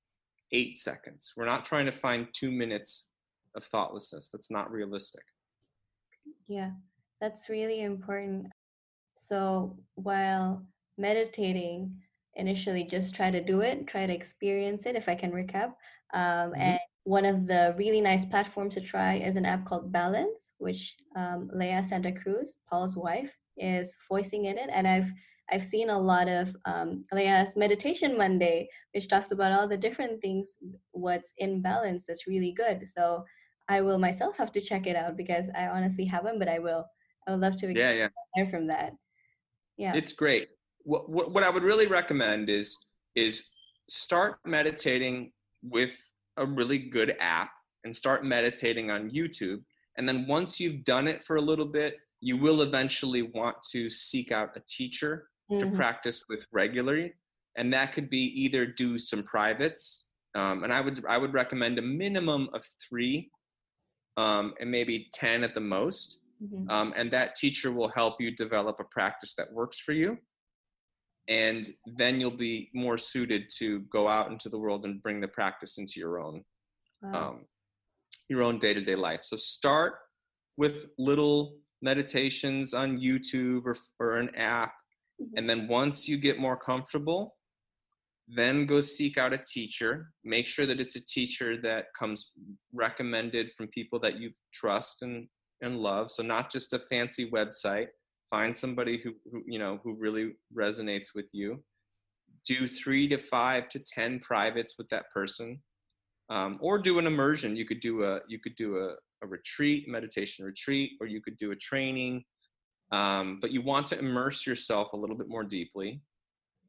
eight 0.51 0.75
seconds. 0.75 1.33
We're 1.37 1.47
not 1.47 1.65
trying 1.65 1.87
to 1.87 1.93
find 1.93 2.27
two 2.33 2.51
minutes 2.51 3.09
of 3.55 3.63
thoughtlessness. 3.63 4.31
That's 4.31 4.51
not 4.51 4.73
realistic. 4.73 5.23
Yeah, 6.49 6.71
that's 7.21 7.49
really 7.49 7.83
important. 7.83 8.49
So 9.17 9.79
while 9.95 10.67
meditating, 10.99 11.95
initially 12.35 12.83
just 12.83 13.15
try 13.15 13.31
to 13.31 13.41
do 13.41 13.61
it, 13.61 13.87
try 13.87 14.07
to 14.07 14.13
experience 14.13 14.87
it, 14.87 14.97
if 14.97 15.09
I 15.09 15.15
can 15.15 15.31
recap. 15.31 15.75
Um, 16.13 16.51
mm-hmm. 16.51 16.61
And 16.61 16.81
one 17.07 17.25
of 17.25 17.47
the 17.47 17.73
really 17.79 18.01
nice 18.01 18.25
platforms 18.25 18.75
to 18.75 18.81
try 18.81 19.15
is 19.15 19.37
an 19.37 19.47
app 19.47 19.65
called 19.65 19.93
Balance, 19.93 20.53
which 20.59 20.97
um, 21.15 21.49
Leah 21.55 21.85
Santa 21.89 22.11
Cruz, 22.11 22.57
Paul's 22.69 22.97
wife, 22.97 23.33
is 23.57 23.95
voicing 24.09 24.47
in 24.47 24.59
it. 24.59 24.69
And 24.73 24.89
I've 24.89 25.13
I've 25.49 25.63
seen 25.63 25.91
a 25.91 25.99
lot 25.99 26.29
of 26.29 26.57
um, 26.65 27.05
Leah's 27.13 27.57
Meditation 27.57 28.19
Monday, 28.19 28.69
which 28.93 29.07
talks 29.07 29.31
about 29.31 29.53
all 29.53 29.69
the 29.69 29.77
different 29.77 30.21
things, 30.21 30.57
what's 30.91 31.33
in 31.39 31.63
balance 31.63 32.05
that's 32.09 32.27
really 32.27 32.51
good. 32.51 32.89
So 32.89 33.25
I 33.69 33.83
will 33.83 33.99
myself 33.99 34.37
have 34.39 34.51
to 34.53 34.61
check 34.61 34.89
it 34.89 34.97
out 34.97 35.17
because 35.17 35.47
I 35.57 35.69
honestly 35.69 36.07
haven't, 36.07 36.41
but 36.41 36.49
I 36.49 36.59
will. 36.59 36.85
I 37.29 37.31
would 37.31 37.41
love 37.41 37.55
to 37.59 37.73
yeah, 37.73 37.93
yeah. 37.93 38.09
learn 38.37 38.51
from 38.51 38.67
that. 38.67 38.95
Yeah, 39.77 39.95
it's 39.95 40.13
great. 40.13 40.49
What, 40.83 41.09
what 41.09 41.31
what 41.31 41.45
I 41.45 41.51
would 41.51 41.63
really 41.63 41.87
recommend 41.87 42.51
is 42.51 42.77
is 43.15 43.47
start 43.89 44.39
meditating 44.45 45.31
with 45.63 45.97
a 46.37 46.47
really 46.47 46.79
good 46.79 47.17
app 47.21 47.51
and 47.85 47.95
start 47.95 48.25
meditating 48.25 48.91
on 48.91 49.11
YouTube. 49.11 49.63
And 49.97 50.09
then 50.09 50.27
once 50.27 50.61
you've 50.61 50.85
done 50.85 51.09
it 51.09 51.23
for 51.23 51.37
a 51.37 51.41
little 51.41 51.67
bit, 51.67 51.97
you 52.21 52.37
will 52.37 52.63
eventually 52.63 53.23
want 53.23 53.57
to 53.71 53.89
seek 53.89 54.33
out 54.33 54.57
a 54.57 54.63
teacher 54.69 55.29
mm-hmm. 55.51 55.61
to 55.61 55.77
practice 55.77 56.25
with 56.29 56.47
regularly. 56.53 57.15
And 57.57 57.73
that 57.73 57.93
could 57.93 58.11
be 58.11 58.25
either 58.43 58.67
do 58.67 58.99
some 58.99 59.23
privates, 59.23 60.07
um, 60.35 60.65
and 60.65 60.73
I 60.73 60.83
would 60.83 61.03
I 61.09 61.17
would 61.17 61.33
recommend 61.33 61.79
a 61.79 61.83
minimum 61.83 62.51
of 62.53 62.63
three, 62.87 63.31
um, 64.19 64.53
and 64.61 64.71
maybe 64.71 65.09
ten 65.15 65.43
at 65.43 65.55
the 65.55 65.61
most. 65.61 66.21
Mm-hmm. 66.43 66.69
Um, 66.69 66.93
and 66.97 67.11
that 67.13 67.35
teacher 67.35 67.73
will 67.73 67.89
help 67.89 68.21
you 68.21 68.31
develop 68.31 68.79
a 68.79 68.85
practice 68.85 69.33
that 69.35 69.51
works 69.51 69.81
for 69.81 69.93
you 69.93 70.19
and 71.29 71.71
then 71.97 72.21
you'll 72.21 72.31
be 72.31 72.71
more 72.73 72.97
suited 72.97 73.51
to 73.59 73.81
go 73.93 74.07
out 74.07 74.31
into 74.31 74.49
the 74.49 74.59
world 74.59 74.85
and 74.85 75.03
bring 75.03 75.21
the 75.21 75.29
practice 75.29 75.79
into 75.79 75.99
your 75.99 76.21
own 76.21 76.43
wow. 77.03 77.31
um, 77.31 77.45
your 78.29 78.43
own 78.43 78.59
day-to-day 78.59 78.95
life 78.95 79.21
so 79.23 79.37
start 79.37 79.95
with 80.57 80.91
little 80.99 81.59
meditations 81.83 82.75
on 82.75 82.99
youtube 82.99 83.63
or, 83.65 83.77
or 84.01 84.17
an 84.17 84.35
app 84.37 84.75
mm-hmm. 85.21 85.37
and 85.37 85.49
then 85.49 85.69
once 85.69 86.09
you 86.09 86.17
get 86.17 86.39
more 86.39 86.57
comfortable 86.57 87.35
then 88.29 88.67
go 88.67 88.81
seek 88.81 89.19
out 89.19 89.33
a 89.33 89.39
teacher 89.39 90.11
make 90.25 90.47
sure 90.47 90.67
that 90.67 90.81
it's 90.81 90.97
a 90.97 91.05
teacher 91.07 91.61
that 91.61 91.87
comes 91.99 92.33
recommended 92.73 93.51
from 93.53 93.69
people 93.69 94.01
that 94.01 94.19
you 94.19 94.31
trust 94.53 95.03
and 95.03 95.29
and 95.63 95.77
love 95.77 96.11
so 96.11 96.23
not 96.23 96.51
just 96.51 96.73
a 96.73 96.79
fancy 96.79 97.31
website 97.31 97.89
find 98.31 98.57
somebody 98.57 98.99
who, 98.99 99.15
who 99.31 99.43
you 99.47 99.59
know 99.59 99.81
who 99.83 99.95
really 99.95 100.33
resonates 100.57 101.09
with 101.15 101.31
you. 101.33 101.63
Do 102.47 102.69
three 102.69 103.09
to 103.09 103.19
five 103.19 103.69
to 103.71 103.81
ten 103.81 104.21
privates 104.21 104.75
with 104.79 104.89
that 104.89 105.11
person 105.13 105.61
um, 106.29 106.59
or 106.61 106.79
do 106.79 106.99
an 106.99 107.07
immersion. 107.07 107.57
You 107.57 107.65
could 107.65 107.81
do 107.81 108.05
a 108.05 108.21
you 108.29 108.39
could 108.39 108.57
do 108.57 108.79
a, 108.79 108.95
a 109.23 109.27
retreat 109.27 109.89
meditation 109.89 110.45
retreat 110.45 110.93
or 111.01 111.07
you 111.07 111.21
could 111.23 111.37
do 111.37 111.53
a 111.53 111.57
training. 111.57 112.25
Um, 112.93 113.39
but 113.41 113.51
you 113.51 113.63
want 113.63 113.87
to 113.89 113.99
immerse 113.99 114.47
yourself 114.47 114.93
a 114.93 114.97
little 114.97 115.17
bit 115.17 115.29
more 115.29 115.43
deeply. 115.43 116.01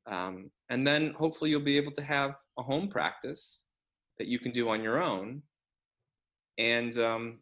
Um, 0.08 0.50
and 0.70 0.88
then 0.88 1.13
hopefully 1.15 1.52
you'll 1.52 1.62
be 1.62 1.78
able 1.78 1.91
to 1.91 2.02
have 2.02 2.36
a 2.58 2.63
home 2.63 2.88
practice 2.88 3.65
that 4.17 4.28
you 4.28 4.39
can 4.39 4.52
do 4.52 4.70
on 4.70 4.82
your 4.82 5.02
own. 5.02 5.43
And 6.58 6.98
um, 6.98 7.39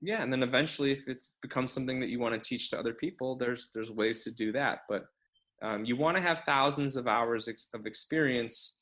yeah 0.00 0.22
and 0.22 0.32
then 0.32 0.42
eventually 0.42 0.92
if 0.92 1.08
it 1.08 1.24
becomes 1.42 1.72
something 1.72 1.98
that 1.98 2.08
you 2.08 2.18
want 2.18 2.34
to 2.34 2.40
teach 2.40 2.70
to 2.70 2.78
other 2.78 2.94
people 2.94 3.36
there's 3.36 3.68
there's 3.72 3.90
ways 3.90 4.24
to 4.24 4.30
do 4.30 4.52
that 4.52 4.80
but 4.88 5.04
um, 5.62 5.84
you 5.84 5.96
want 5.96 6.16
to 6.16 6.22
have 6.22 6.40
thousands 6.40 6.96
of 6.96 7.06
hours 7.06 7.48
ex- 7.48 7.68
of 7.74 7.86
experience 7.86 8.80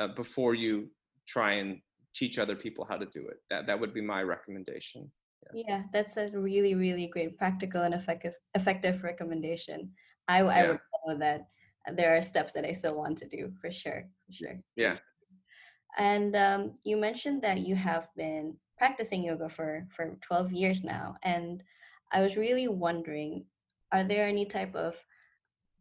uh, 0.00 0.08
before 0.08 0.54
you 0.54 0.88
try 1.26 1.52
and 1.52 1.80
teach 2.14 2.38
other 2.38 2.56
people 2.56 2.84
how 2.84 2.96
to 2.96 3.06
do 3.06 3.26
it. 3.28 3.36
That 3.50 3.66
that 3.66 3.78
would 3.78 3.92
be 3.92 4.00
my 4.00 4.22
recommendation. 4.22 5.10
Yeah, 5.52 5.62
yeah 5.68 5.82
that's 5.92 6.16
a 6.16 6.28
really 6.32 6.74
really 6.74 7.06
great 7.06 7.36
practical 7.36 7.82
and 7.82 7.94
effective 7.94 8.34
effective 8.54 9.02
recommendation. 9.02 9.92
I, 10.28 10.38
I 10.38 10.40
yeah. 10.40 10.68
would 10.68 10.80
follow 10.92 11.18
that. 11.18 11.48
There 11.94 12.14
are 12.14 12.20
steps 12.20 12.52
that 12.52 12.66
i 12.66 12.72
still 12.72 12.96
want 12.96 13.16
to 13.18 13.28
do 13.28 13.50
for 13.60 13.70
sure 13.70 14.00
for 14.00 14.32
sure. 14.32 14.56
Yeah. 14.76 14.96
And 15.96 16.36
um, 16.36 16.78
you 16.84 16.96
mentioned 16.96 17.42
that 17.42 17.58
you 17.60 17.74
have 17.74 18.08
been 18.14 18.56
practicing 18.78 19.22
yoga 19.22 19.48
for 19.48 19.86
for 19.94 20.16
12 20.22 20.52
years 20.52 20.84
now 20.84 21.16
and 21.22 21.62
i 22.12 22.20
was 22.20 22.36
really 22.36 22.68
wondering 22.68 23.44
are 23.92 24.04
there 24.04 24.26
any 24.26 24.44
type 24.44 24.74
of 24.74 24.94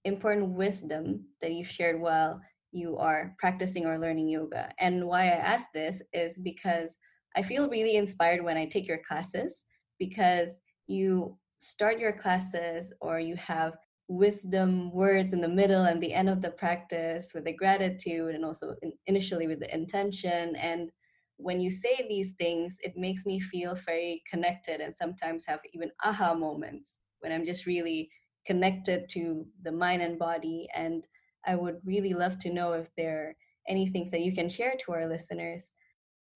important 0.06 0.50
wisdom 0.50 1.26
that 1.42 1.52
you've 1.52 1.70
shared 1.70 2.00
while 2.00 2.40
you 2.72 2.98
are 2.98 3.36
practicing 3.40 3.86
or 3.86 4.00
learning 4.00 4.30
yoga? 4.30 4.72
And 4.80 5.06
why 5.06 5.24
i 5.24 5.42
ask 5.54 5.68
this 5.74 6.02
is 6.14 6.38
because 6.38 6.98
i 7.36 7.42
feel 7.42 7.70
really 7.70 7.96
inspired 7.96 8.44
when 8.44 8.58
i 8.58 8.66
take 8.66 8.88
your 8.88 9.02
classes 9.08 9.54
because 10.00 10.50
you 10.88 11.38
start 11.60 12.00
your 12.00 12.14
classes 12.14 12.94
or 13.02 13.20
you 13.20 13.36
have 13.36 13.74
wisdom 14.10 14.92
words 14.94 15.34
in 15.34 15.42
the 15.42 15.48
middle 15.48 15.84
and 15.84 16.02
the 16.02 16.14
end 16.14 16.30
of 16.30 16.42
the 16.42 16.52
practice 16.52 17.32
with 17.34 17.44
the 17.44 17.52
gratitude 17.52 18.36
and 18.36 18.46
also 18.46 18.74
in, 18.82 18.94
initially 19.08 19.48
with 19.48 19.60
the 19.60 19.74
intention 19.74 20.56
and 20.56 20.90
when 21.38 21.60
you 21.60 21.72
say 21.72 22.06
these 22.08 22.32
things, 22.34 22.78
it 22.84 22.98
makes 22.98 23.26
me 23.26 23.40
feel 23.40 23.76
very 23.76 24.24
connected 24.30 24.82
and 24.82 24.96
sometimes 24.96 25.46
have 25.46 25.60
even 25.74 25.92
aha 26.04 26.34
moments 26.34 26.98
when 27.20 27.32
I'm 27.32 27.46
just 27.46 27.66
really 27.66 28.10
connected 28.46 29.08
to 29.10 29.46
the 29.64 29.72
mind 29.72 30.02
and 30.02 30.18
body. 30.18 30.68
And 30.76 31.08
I 31.46 31.56
would 31.56 31.78
really 31.86 32.14
love 32.14 32.38
to 32.40 32.52
know 32.52 32.74
if 32.74 32.90
there 32.96 33.20
are 33.20 33.36
any 33.68 33.88
things 33.88 34.12
that 34.12 34.22
you 34.22 34.34
can 34.34 34.50
share 34.50 34.76
to 34.86 34.94
our 34.94 35.08
listeners. 35.08 35.72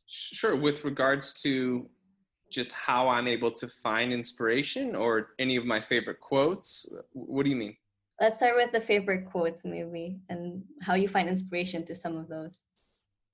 Sure. 0.05 0.55
With 0.55 0.83
regards 0.83 1.41
to 1.41 1.89
just 2.51 2.71
how 2.71 3.07
I'm 3.07 3.27
able 3.27 3.51
to 3.51 3.67
find 3.67 4.11
inspiration 4.11 4.95
or 4.95 5.29
any 5.39 5.55
of 5.55 5.65
my 5.65 5.79
favorite 5.79 6.19
quotes, 6.19 6.85
what 7.13 7.43
do 7.43 7.49
you 7.49 7.55
mean? 7.55 7.75
Let's 8.19 8.37
start 8.37 8.55
with 8.55 8.71
the 8.71 8.81
favorite 8.81 9.25
quotes, 9.25 9.65
maybe, 9.65 10.19
and 10.29 10.63
how 10.81 10.93
you 10.93 11.07
find 11.07 11.27
inspiration 11.27 11.83
to 11.85 11.95
some 11.95 12.17
of 12.17 12.27
those. 12.27 12.63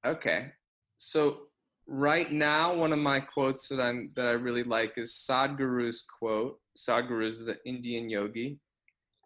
Okay. 0.06 0.51
So 0.95 1.46
right 1.88 2.32
now 2.32 2.73
one 2.73 2.91
of 2.91 3.00
my 3.00 3.19
quotes 3.19 3.69
that 3.69 3.80
i'm 3.80 4.10
that 4.15 4.28
i 4.28 4.32
really 4.32 4.63
like 4.63 4.97
is 4.97 5.13
sadhguru's 5.13 6.02
quote. 6.02 6.60
Sadhguru 6.78 7.26
is 7.26 7.45
the 7.45 7.58
indian 7.65 8.10
yogi. 8.10 8.60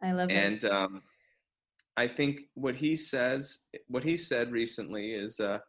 I 0.02 0.12
love 0.12 0.30
it. 0.30 0.36
And 0.36 0.66
um, 0.66 1.02
i 1.98 2.08
think 2.08 2.42
what 2.54 2.76
he 2.76 2.96
says 2.96 3.66
what 3.88 4.04
he 4.04 4.16
said 4.16 4.52
recently 4.52 5.12
is 5.12 5.40
uh, 5.40 5.60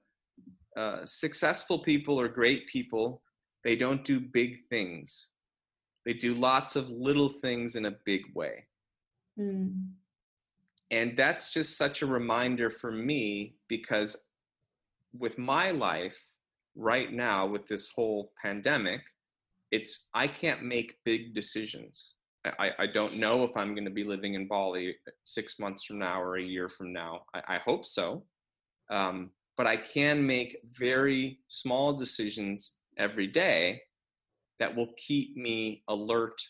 uh, 0.76 1.05
successful 1.05 1.78
people 1.81 2.20
or 2.20 2.28
great 2.28 2.66
people. 2.66 3.22
They 3.64 3.76
don't 3.76 4.05
do 4.05 4.20
big 4.20 4.59
things. 4.70 5.31
They 6.05 6.14
do 6.14 6.35
lots 6.35 6.76
of 6.76 6.90
little 6.90 7.28
things 7.28 7.76
in 7.76 7.87
a 7.87 7.96
big 8.05 8.22
way. 8.35 8.66
Mm. 9.38 9.92
and 10.90 11.16
that's 11.16 11.50
just 11.50 11.78
such 11.78 12.02
a 12.02 12.07
reminder 12.07 12.68
for 12.68 12.92
me 12.92 13.55
because 13.66 14.14
with 15.18 15.38
my 15.38 15.70
life 15.70 16.22
right 16.74 17.12
now 17.12 17.46
with 17.46 17.66
this 17.66 17.88
whole 17.88 18.32
pandemic 18.40 19.02
it's 19.70 20.06
i 20.14 20.26
can't 20.26 20.62
make 20.62 20.98
big 21.04 21.35
decisions 21.35 22.14
i, 22.58 22.72
I 22.78 22.87
don't 22.87 23.16
know 23.16 23.42
if 23.44 23.56
i'm 23.56 23.74
going 23.74 23.85
to 23.85 23.90
be 23.90 24.04
living 24.04 24.35
in 24.35 24.48
bali 24.48 24.96
six 25.24 25.58
months 25.58 25.85
from 25.85 25.98
now 25.98 26.20
or 26.20 26.37
a 26.37 26.42
year 26.42 26.68
from 26.68 26.92
now 26.92 27.22
i, 27.35 27.42
I 27.48 27.56
hope 27.58 27.85
so 27.85 28.24
um, 28.90 29.30
but 29.56 29.66
i 29.66 29.76
can 29.76 30.26
make 30.26 30.58
very 30.72 31.40
small 31.48 31.92
decisions 31.92 32.76
every 32.98 33.26
day 33.26 33.82
that 34.58 34.74
will 34.74 34.92
keep 34.96 35.37
me 35.37 35.82
alert 35.88 36.40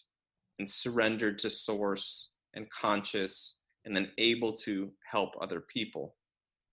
and 0.58 0.68
surrendered 0.68 1.38
to 1.40 1.50
source 1.50 2.35
and 2.54 2.68
conscious 2.70 3.61
and 3.85 3.96
then 3.96 4.11
able 4.18 4.52
to 4.52 4.92
help 5.11 5.30
other 5.40 5.61
people. 5.61 6.14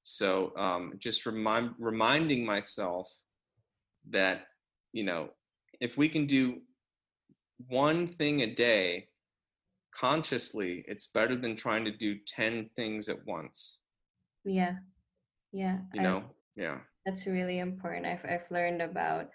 So 0.01 0.51
um, 0.57 0.93
just 0.99 1.25
remind, 1.25 1.71
reminding 1.79 2.45
myself 2.45 3.11
that, 4.09 4.47
you 4.93 5.03
know, 5.03 5.29
if 5.79 5.97
we 5.97 6.09
can 6.09 6.25
do 6.25 6.61
one 7.67 8.07
thing 8.07 8.41
a 8.41 8.53
day 8.53 9.07
consciously, 9.95 10.83
it's 10.87 11.07
better 11.07 11.35
than 11.35 11.55
trying 11.55 11.85
to 11.85 11.91
do 11.91 12.17
10 12.25 12.69
things 12.75 13.09
at 13.09 13.25
once. 13.25 13.79
Yeah. 14.45 14.75
Yeah. 15.51 15.79
You 15.93 16.01
know, 16.01 16.17
I, 16.17 16.21
yeah. 16.55 16.79
That's 17.05 17.25
really 17.25 17.59
important. 17.59 18.05
I've, 18.05 18.23
I've 18.25 18.49
learned 18.51 18.81
about 18.81 19.29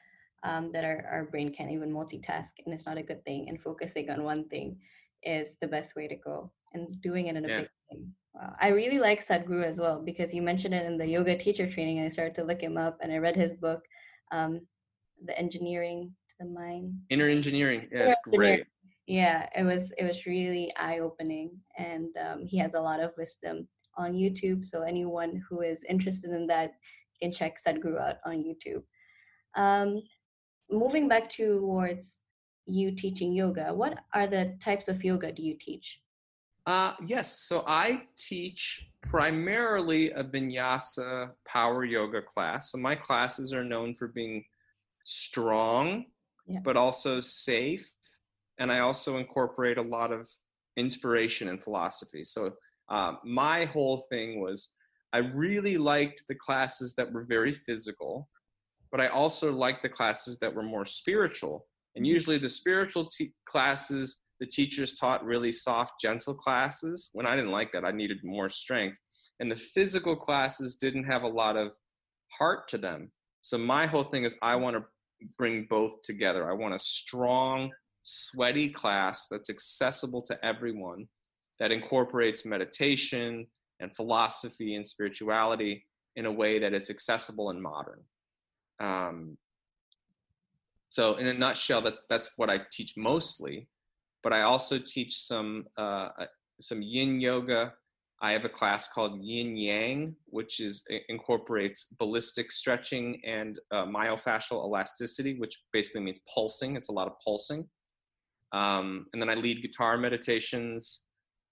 um, 0.45 0.71
that 0.73 0.85
our, 0.85 1.05
our 1.11 1.25
brain 1.25 1.53
can't 1.53 1.71
even 1.71 1.93
multitask 1.93 2.51
and 2.65 2.75
it's 2.75 2.87
not 2.87 2.99
a 2.99 3.03
good 3.03 3.25
thing. 3.25 3.49
And 3.49 3.61
focusing 3.61 4.11
on 4.11 4.23
one 4.23 4.49
thing 4.49 4.79
is 5.23 5.57
the 5.61 5.67
best 5.67 5.97
way 5.97 6.07
to 6.07 6.17
go 6.17 6.53
and 6.73 7.01
doing 7.01 7.29
it 7.29 7.37
in 7.37 7.45
a 7.45 7.49
yeah. 7.49 7.59
big 7.61 7.69
thing. 7.91 8.13
Wow. 8.35 8.55
I 8.61 8.69
really 8.69 8.99
like 8.99 9.27
Sadhguru 9.27 9.65
as 9.65 9.81
well 9.81 10.03
because 10.05 10.35
you 10.35 10.43
mentioned 10.43 10.75
it 10.75 10.87
in 10.87 10.99
the 10.99 11.07
yoga 11.07 11.37
teacher 11.37 11.71
training. 11.71 12.01
I 12.01 12.09
started 12.09 12.35
to 12.37 12.45
look 12.45 12.61
him 12.61 12.77
up 12.77 12.99
and 13.01 13.13
I 13.13 13.19
read 13.19 13.37
his 13.37 13.53
book, 13.53 13.85
um, 14.33 14.61
The 15.25 15.39
Engineering 15.39 16.13
to 16.31 16.35
the 16.41 16.51
mine. 16.51 16.99
Inner 17.11 17.29
Engineering. 17.29 17.89
Yeah, 17.93 18.11
it's 18.11 18.19
great. 18.31 18.65
Yeah, 19.07 19.49
it 19.55 19.65
was 19.65 19.93
it 19.99 20.05
was 20.05 20.25
really 20.25 20.73
eye 20.77 21.01
opening, 21.01 21.51
and 21.77 22.09
um, 22.17 22.47
he 22.47 22.57
has 22.59 22.75
a 22.75 22.81
lot 22.81 23.01
of 23.01 23.15
wisdom 23.19 23.69
on 23.97 24.15
YouTube. 24.15 24.65
So 24.65 24.83
anyone 24.83 25.43
who 25.49 25.61
is 25.61 25.85
interested 25.89 26.31
in 26.31 26.47
that 26.47 26.73
can 27.21 27.31
check 27.31 27.59
Sadhguru 27.63 28.01
out 28.01 28.17
on 28.25 28.43
YouTube. 28.43 28.83
Um, 29.57 30.03
moving 30.71 31.09
back 31.09 31.29
towards 31.29 32.21
you 32.67 32.93
teaching 32.93 33.33
yoga, 33.33 33.75
what 33.75 33.99
are 34.15 34.27
the 34.27 34.57
types 34.61 34.89
of 34.89 35.05
yoga 35.05 35.33
do 35.33 35.43
you 35.43 35.55
teach? 35.59 36.01
Uh, 36.67 36.93
yes, 37.05 37.41
so 37.41 37.63
I 37.67 38.03
teach 38.17 38.87
primarily 39.03 40.11
a 40.13 40.25
vinyasa 40.25 41.33
power 41.45 41.85
yoga 41.85 42.23
class. 42.23 42.73
So 42.73 42.79
my 42.79 42.95
classes 42.95 43.53
are 43.53 43.65
known 43.65 43.95
for 43.95 44.09
being 44.09 44.45
strong, 45.05 46.07
yeah. 46.47 46.61
but 46.65 46.77
also 46.77 47.21
safe. 47.21 47.93
And 48.59 48.73
I 48.73 48.81
also 48.81 49.19
incorporate 49.19 49.77
a 49.77 49.83
lot 49.83 50.11
of 50.11 50.29
inspiration 50.77 51.49
and 51.49 51.63
philosophy. 51.63 52.25
So 52.25 52.53
uh, 52.89 53.17
my 53.25 53.67
whole 53.67 54.07
thing 54.11 54.41
was 54.41 54.73
I 55.13 55.19
really 55.19 55.77
liked 55.77 56.25
the 56.29 56.35
classes 56.35 56.95
that 56.95 57.13
were 57.13 57.25
very 57.25 57.53
physical, 57.53 58.29
but 58.91 59.01
I 59.01 59.09
also 59.09 59.53
liked 59.53 59.83
the 59.83 59.89
classes 59.89 60.39
that 60.39 60.55
were 60.55 60.63
more 60.63 60.85
spiritual 60.85 61.67
and 61.97 62.07
usually 62.07 62.39
the 62.39 62.49
spiritual 62.49 63.05
t- 63.05 63.33
classes, 63.45 64.24
the 64.45 64.51
teachers 64.51 64.93
taught 64.93 65.25
really 65.25 65.51
soft, 65.51 65.99
gentle 65.99 66.35
classes. 66.35 67.09
When 67.15 67.25
I 67.25 67.35
didn't 67.35 67.51
like 67.51 67.73
that, 67.73 67.87
I 67.87 67.93
needed 67.93 68.19
more 68.23 68.51
strength. 68.51 68.99
And 69.41 69.51
the 69.51 69.57
physical 69.57 70.15
classes 70.15 70.77
didn't 70.77 71.05
have 71.05 71.23
a 71.23 71.29
lot 71.29 71.57
of 71.57 71.73
heart 72.31 72.69
to 72.69 72.79
them. 72.79 73.11
So 73.41 73.57
my 73.57 73.87
whole 73.87 74.05
thing 74.05 74.25
is 74.25 74.37
I 74.43 74.57
want 74.57 74.77
to 74.77 74.85
bring 75.39 75.67
both 75.71 76.03
together. 76.03 76.51
I 76.51 76.53
want 76.53 76.75
a 76.75 76.79
strong, 76.79 77.71
sweaty 78.03 78.69
class 78.69 79.29
that's 79.29 79.49
accessible 79.49 80.21
to 80.27 80.45
everyone, 80.45 81.09
that 81.59 81.73
incorporates 81.73 82.45
meditation 82.45 83.47
and 83.81 83.97
philosophy 83.97 84.75
and 84.75 84.87
spirituality 84.87 85.87
in 86.17 86.27
a 86.27 86.33
way 86.33 86.59
that 86.59 86.75
is 86.75 86.91
accessible 86.91 87.49
and 87.49 87.63
modern. 87.63 88.01
Um, 88.79 89.39
so 90.91 91.15
in 91.15 91.29
a 91.29 91.33
nutshell, 91.33 91.81
that's 91.81 92.01
that's 92.11 92.31
what 92.37 92.51
I 92.51 92.61
teach 92.71 92.93
mostly. 92.95 93.69
But 94.25 94.33
I 94.33 94.43
also 94.43 94.79
teach 94.79 95.21
some 95.21 95.67
uh, 95.77 96.09
uh, 96.19 96.27
some 96.61 96.83
Yin 96.83 97.21
yoga. 97.21 97.75
I 98.23 98.33
have 98.33 98.47
a 98.47 98.49
class 98.49 98.89
called 98.89 99.23
Yin 99.23 99.55
Yang, 99.55 100.17
which 100.27 100.59
is 100.61 100.83
incorporates 101.11 101.85
ballistic 101.99 102.51
stretching 102.51 103.21
and 103.25 103.61
uh, 103.71 103.85
myofascial 103.85 104.65
elasticity, 104.65 105.39
which 105.39 105.61
basically 105.75 106.01
means 106.01 106.21
pulsing. 106.35 106.75
It's 106.75 106.89
a 106.89 106.93
lot 106.93 107.07
of 107.07 107.13
pulsing. 107.23 107.69
Um, 108.53 109.07
and 109.13 109.21
then 109.21 109.29
I 109.29 109.35
lead 109.35 109.61
guitar 109.61 109.99
meditations, 109.99 111.03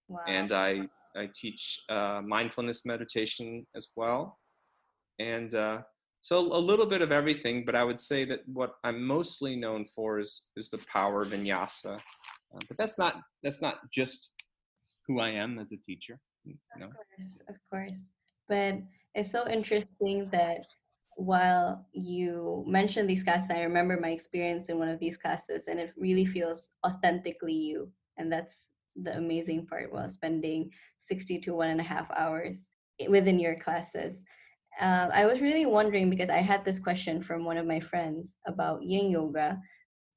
wow. 0.08 0.20
and 0.26 0.50
I 0.50 0.88
I 1.14 1.28
teach 1.34 1.78
uh, 1.90 2.22
mindfulness 2.24 2.86
meditation 2.86 3.66
as 3.76 3.88
well. 3.96 4.38
And 5.18 5.54
uh, 5.54 5.82
so 6.22 6.38
a 6.38 6.58
little 6.70 6.86
bit 6.86 7.02
of 7.02 7.10
everything, 7.10 7.64
but 7.64 7.74
I 7.74 7.82
would 7.82 7.98
say 7.98 8.24
that 8.26 8.40
what 8.46 8.76
I'm 8.84 9.04
mostly 9.04 9.56
known 9.56 9.84
for 9.84 10.20
is 10.20 10.50
is 10.56 10.70
the 10.70 10.78
power 10.86 11.22
of 11.22 11.30
vinyasa. 11.30 11.96
Uh, 11.96 12.60
but 12.68 12.78
that's 12.78 12.96
not 12.96 13.20
that's 13.42 13.60
not 13.60 13.90
just 13.90 14.30
who 15.06 15.18
I 15.18 15.30
am 15.30 15.58
as 15.58 15.72
a 15.72 15.76
teacher. 15.76 16.18
Know? 16.78 16.86
Of 16.86 16.92
course, 16.92 17.38
of 17.48 17.56
course. 17.70 17.98
But 18.48 18.74
it's 19.16 19.32
so 19.32 19.48
interesting 19.48 20.28
that 20.30 20.60
while 21.16 21.86
you 21.92 22.64
mentioned 22.68 23.10
these 23.10 23.24
classes, 23.24 23.50
I 23.50 23.62
remember 23.62 23.98
my 24.00 24.10
experience 24.10 24.68
in 24.68 24.78
one 24.78 24.88
of 24.88 25.00
these 25.00 25.16
classes, 25.16 25.66
and 25.66 25.80
it 25.80 25.92
really 25.96 26.24
feels 26.24 26.70
authentically 26.86 27.52
you, 27.52 27.90
and 28.16 28.32
that's 28.32 28.70
the 28.94 29.16
amazing 29.16 29.66
part. 29.66 29.92
While 29.92 30.08
spending 30.08 30.70
sixty 30.98 31.40
to 31.40 31.54
one 31.54 31.70
and 31.70 31.80
a 31.80 31.90
half 31.94 32.08
hours 32.12 32.68
within 33.08 33.40
your 33.40 33.56
classes 33.56 34.18
uh, 34.80 35.08
I 35.12 35.26
was 35.26 35.40
really 35.40 35.66
wondering 35.66 36.10
because 36.10 36.30
I 36.30 36.38
had 36.38 36.64
this 36.64 36.78
question 36.78 37.22
from 37.22 37.44
one 37.44 37.56
of 37.56 37.66
my 37.66 37.80
friends 37.80 38.36
about 38.46 38.82
yin 38.82 39.10
yoga 39.10 39.58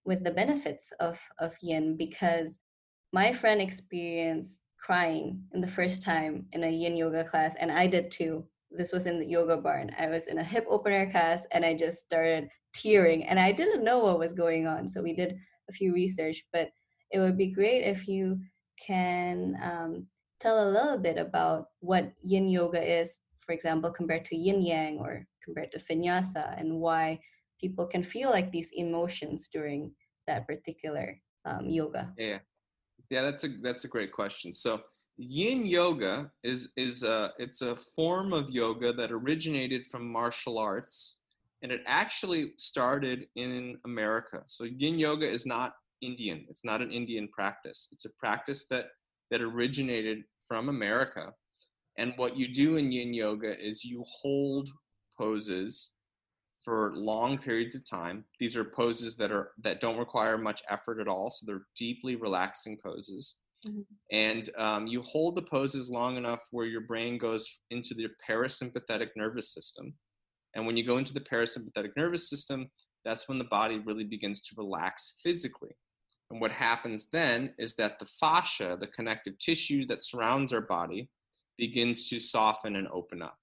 with 0.05 0.23
the 0.23 0.31
benefits 0.31 0.93
of, 0.99 1.17
of 1.39 1.53
yin 1.61 1.97
because 1.97 2.59
my 3.11 3.33
friend 3.33 3.61
experienced 3.61 4.61
crying 4.79 5.41
in 5.53 5.61
the 5.61 5.67
first 5.67 6.03
time 6.03 6.45
in 6.53 6.63
a 6.63 6.69
yin 6.69 6.95
yoga 6.95 7.23
class 7.23 7.55
and 7.59 7.71
I 7.71 7.87
did 7.87 8.11
too. 8.11 8.45
This 8.71 8.91
was 8.91 9.07
in 9.07 9.19
the 9.19 9.25
yoga 9.25 9.57
barn. 9.57 9.91
I 9.97 10.07
was 10.07 10.27
in 10.27 10.37
a 10.37 10.43
hip 10.43 10.65
opener 10.69 11.09
class 11.09 11.45
and 11.51 11.65
I 11.65 11.73
just 11.73 12.05
started 12.05 12.47
tearing 12.73 13.25
and 13.25 13.39
I 13.39 13.51
didn't 13.51 13.83
know 13.83 13.99
what 13.99 14.19
was 14.19 14.33
going 14.33 14.67
on. 14.67 14.87
So 14.87 15.01
we 15.01 15.13
did 15.13 15.37
a 15.69 15.73
few 15.73 15.93
research, 15.93 16.43
but 16.53 16.69
it 17.11 17.19
would 17.19 17.37
be 17.37 17.51
great 17.51 17.83
if 17.83 18.07
you 18.07 18.39
can 18.85 19.55
um, 19.63 20.07
tell 20.39 20.67
a 20.67 20.71
little 20.71 20.97
bit 20.97 21.17
about 21.17 21.67
what 21.79 22.11
yin 22.21 22.47
yoga 22.47 22.81
is 22.81 23.17
for 23.45 23.53
example, 23.53 23.91
compared 23.91 24.25
to 24.25 24.35
yin 24.35 24.61
yang 24.61 24.99
or 24.99 25.25
compared 25.43 25.71
to 25.71 25.79
vinyasa, 25.79 26.59
and 26.59 26.79
why 26.79 27.19
people 27.59 27.85
can 27.85 28.03
feel 28.03 28.29
like 28.29 28.51
these 28.51 28.71
emotions 28.73 29.47
during 29.47 29.91
that 30.27 30.47
particular 30.47 31.19
um, 31.45 31.69
yoga? 31.69 32.11
Yeah, 32.17 32.39
yeah, 33.09 33.21
that's 33.21 33.43
a 33.43 33.49
that's 33.61 33.85
a 33.85 33.87
great 33.87 34.11
question. 34.11 34.51
So 34.51 34.81
yin 35.17 35.65
yoga 35.65 36.31
is 36.43 36.69
is 36.75 37.03
a 37.03 37.33
it's 37.37 37.61
a 37.61 37.75
form 37.95 38.33
of 38.33 38.49
yoga 38.49 38.91
that 38.93 39.11
originated 39.11 39.85
from 39.87 40.11
martial 40.11 40.57
arts, 40.57 41.17
and 41.61 41.71
it 41.71 41.81
actually 41.85 42.53
started 42.57 43.27
in 43.35 43.77
America. 43.85 44.41
So 44.47 44.63
yin 44.63 44.97
yoga 44.97 45.29
is 45.29 45.45
not 45.45 45.73
Indian. 46.01 46.45
It's 46.49 46.65
not 46.65 46.81
an 46.81 46.91
Indian 46.91 47.27
practice. 47.29 47.89
It's 47.91 48.05
a 48.05 48.09
practice 48.19 48.65
that 48.69 48.87
that 49.31 49.41
originated 49.41 50.23
from 50.47 50.69
America 50.69 51.33
and 51.97 52.13
what 52.17 52.37
you 52.37 52.47
do 52.47 52.75
in 52.77 52.91
yin 52.91 53.13
yoga 53.13 53.59
is 53.59 53.83
you 53.83 54.03
hold 54.07 54.69
poses 55.17 55.93
for 56.63 56.93
long 56.95 57.37
periods 57.37 57.75
of 57.75 57.87
time. 57.87 58.25
These 58.39 58.57
are 58.57 58.65
poses 58.65 59.15
that 59.17 59.31
are 59.31 59.51
that 59.63 59.79
don't 59.79 59.97
require 59.97 60.37
much 60.37 60.63
effort 60.69 60.99
at 60.99 61.07
all, 61.07 61.29
so 61.29 61.45
they're 61.45 61.67
deeply 61.77 62.15
relaxing 62.15 62.77
poses. 62.83 63.35
Mm-hmm. 63.65 63.81
And 64.11 64.49
um, 64.57 64.87
you 64.87 65.01
hold 65.01 65.35
the 65.35 65.43
poses 65.43 65.89
long 65.89 66.17
enough 66.17 66.41
where 66.51 66.65
your 66.65 66.81
brain 66.81 67.17
goes 67.17 67.59
into 67.71 67.93
the 67.93 68.07
parasympathetic 68.27 69.09
nervous 69.15 69.53
system. 69.53 69.93
And 70.55 70.65
when 70.65 70.77
you 70.77 70.85
go 70.85 70.97
into 70.97 71.13
the 71.13 71.21
parasympathetic 71.21 71.91
nervous 71.95 72.29
system, 72.29 72.69
that's 73.03 73.27
when 73.27 73.37
the 73.37 73.45
body 73.45 73.79
really 73.79 74.03
begins 74.03 74.41
to 74.41 74.55
relax 74.57 75.17
physically. 75.23 75.75
And 76.31 76.41
what 76.41 76.51
happens 76.51 77.07
then 77.11 77.53
is 77.59 77.75
that 77.75 77.99
the 77.99 78.07
fascia, 78.19 78.77
the 78.79 78.87
connective 78.87 79.37
tissue 79.37 79.85
that 79.87 80.03
surrounds 80.03 80.51
our 80.51 80.61
body, 80.61 81.09
begins 81.57 82.09
to 82.09 82.19
soften 82.19 82.75
and 82.75 82.87
open 82.89 83.21
up. 83.21 83.37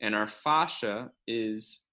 And 0.00 0.14
our 0.14 0.26
fascia 0.26 1.10
is, 1.26 1.84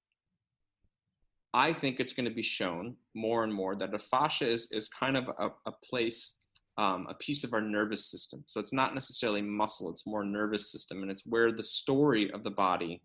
I 1.53 1.73
think 1.73 1.99
it's 1.99 2.13
going 2.13 2.27
to 2.27 2.33
be 2.33 2.43
shown 2.43 2.95
more 3.15 3.43
and 3.43 3.53
more 3.53 3.75
that 3.75 3.93
a 3.93 3.99
fascia 3.99 4.47
is, 4.47 4.67
is 4.71 4.87
kind 4.87 5.17
of 5.17 5.27
a, 5.37 5.51
a 5.65 5.71
place 5.83 6.39
um, 6.77 7.07
a 7.09 7.15
piece 7.15 7.43
of 7.43 7.53
our 7.53 7.61
nervous 7.61 8.05
system. 8.05 8.43
So 8.45 8.59
it's 8.59 8.73
not 8.73 8.93
necessarily 8.93 9.41
muscle, 9.41 9.89
it's 9.89 10.05
more 10.05 10.23
nervous 10.23 10.71
system, 10.71 11.01
and 11.01 11.09
it's 11.09 11.25
where 11.25 11.51
the 11.51 11.63
story 11.63 12.31
of 12.31 12.43
the 12.43 12.51
body 12.51 13.01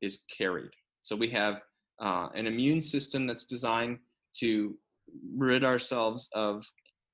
is 0.00 0.24
carried. 0.36 0.70
So 1.02 1.14
we 1.14 1.28
have 1.28 1.60
uh, 2.00 2.28
an 2.34 2.46
immune 2.46 2.80
system 2.80 3.26
that's 3.26 3.44
designed 3.44 3.98
to 4.38 4.76
rid 5.36 5.62
ourselves 5.62 6.28
of 6.32 6.64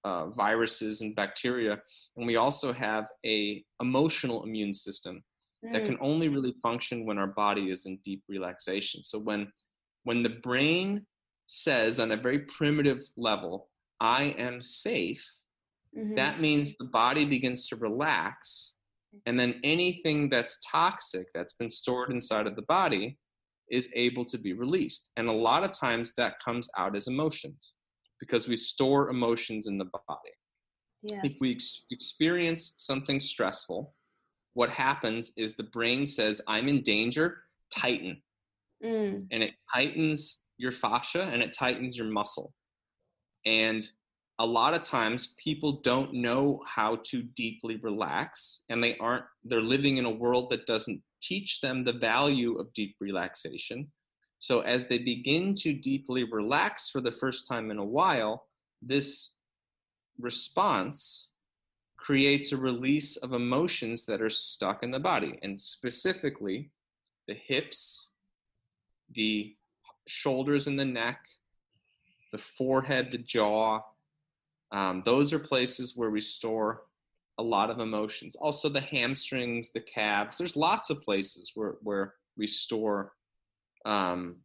uh, 0.05 0.31
viruses 0.31 1.01
and 1.01 1.15
bacteria, 1.17 1.81
and 2.17 2.27
we 2.27 2.37
also 2.37 2.73
have 2.73 3.07
a 3.27 3.65
emotional 3.81 4.45
immune 4.45 4.75
system 4.75 5.23
mm. 5.65 5.73
that 5.73 5.85
can 5.85 5.99
only 6.01 6.29
really 6.29 6.55
function 6.63 7.05
when 7.07 7.19
our 7.19 7.29
body 7.29 7.71
is 7.71 7.87
in 7.87 7.99
deep 8.05 8.23
relaxation. 8.29 9.03
So 9.03 9.19
when 9.19 9.51
when 10.05 10.23
the 10.23 10.39
brain 10.43 11.05
says 11.47 12.01
on 12.01 12.13
a 12.13 12.17
very 12.17 12.41
primitive 12.57 13.01
level, 13.17 13.69
"I 14.01 14.35
am 14.39 14.63
safe," 14.63 15.25
mm-hmm. 15.97 16.15
that 16.15 16.41
means 16.41 16.77
the 16.77 16.85
body 16.85 17.25
begins 17.25 17.69
to 17.69 17.77
relax, 17.77 18.75
and 19.27 19.39
then 19.39 19.61
anything 19.65 20.29
that's 20.29 20.59
toxic 20.71 21.27
that's 21.35 21.55
been 21.55 21.69
stored 21.69 22.11
inside 22.11 22.47
of 22.47 22.57
the 22.57 22.63
body 22.63 23.19
is 23.71 23.91
able 23.95 24.25
to 24.25 24.39
be 24.39 24.55
released. 24.55 25.11
And 25.17 25.29
a 25.29 25.33
lot 25.33 25.63
of 25.63 25.73
times 25.73 26.15
that 26.15 26.41
comes 26.43 26.71
out 26.79 26.97
as 26.97 27.07
emotions 27.07 27.75
because 28.21 28.49
we 28.49 28.57
store 28.57 29.11
emotions 29.11 29.67
in 29.67 29.79
the 29.79 29.87
body. 29.87 30.33
Yeah. 31.03 31.21
If 31.25 31.35
we 31.41 31.53
ex- 31.53 31.87
experience 31.91 32.75
something 32.77 33.21
stressful, 33.21 33.95
what 34.55 34.71
happens 34.71 35.33
is 35.37 35.55
the 35.55 35.65
brain 35.65 36.05
says, 36.07 36.41
I'm 36.49 36.69
in 36.69 36.83
danger, 36.83 37.39
tighten. 37.71 38.21
Mm. 38.85 39.27
And 39.31 39.43
it 39.43 39.53
tightens 39.73 40.45
your 40.57 40.73
fascia 40.73 41.31
and 41.33 41.43
it 41.43 41.53
tightens 41.53 41.97
your 41.97 42.09
muscle. 42.09 42.53
And 43.47 43.87
a 44.41 44.47
lot 44.47 44.75
of 44.75 44.83
times 44.83 45.35
people 45.43 45.81
don't 45.83 46.15
know 46.15 46.61
how 46.67 46.97
to 47.05 47.23
deeply 47.23 47.77
relax 47.83 48.65
and 48.69 48.83
they 48.83 48.97
aren't 48.99 49.25
they're 49.45 49.61
living 49.61 49.97
in 49.97 50.05
a 50.05 50.11
world 50.11 50.51
that 50.51 50.67
doesn't 50.67 51.03
teach 51.23 51.61
them 51.61 51.85
the 51.85 51.93
value 51.93 52.57
of 52.59 52.73
deep 52.73 52.95
relaxation 53.01 53.91
so 54.39 54.61
as 54.61 54.87
they 54.87 54.99
begin 54.99 55.55
to 55.55 55.73
deeply 55.73 56.25
relax 56.25 56.89
for 56.89 57.01
the 57.01 57.13
first 57.13 57.47
time 57.47 57.71
in 57.71 57.79
a 57.79 57.85
while 57.85 58.47
this 58.83 59.35
response 60.21 61.29
creates 61.97 62.53
a 62.53 62.57
release 62.57 63.17
of 63.17 63.33
emotions 63.33 64.07
that 64.07 64.23
are 64.23 64.31
stuck 64.31 64.83
in 64.83 64.91
the 64.91 65.01
body 65.01 65.39
and 65.43 65.61
specifically 65.61 66.71
the 67.27 67.35
hips 67.35 68.11
the 69.15 69.55
shoulders 70.07 70.67
and 70.67 70.79
the 70.79 70.85
neck 70.85 71.27
the 72.33 72.39
forehead 72.39 73.11
the 73.11 73.19
jaw 73.19 73.81
um, 74.71 75.03
those 75.05 75.33
are 75.33 75.39
places 75.39 75.97
where 75.97 76.11
we 76.11 76.21
store 76.21 76.83
a 77.39 77.43
lot 77.43 77.71
of 77.71 77.79
emotions. 77.79 78.37
Also, 78.37 78.69
the 78.69 78.81
hamstrings, 78.81 79.71
the 79.71 79.81
calves. 79.81 80.37
There's 80.37 80.57
lots 80.57 80.91
of 80.91 81.01
places 81.01 81.53
where 81.55 81.77
where 81.83 82.15
we 82.37 82.47
store 82.47 83.13
um, 83.85 84.37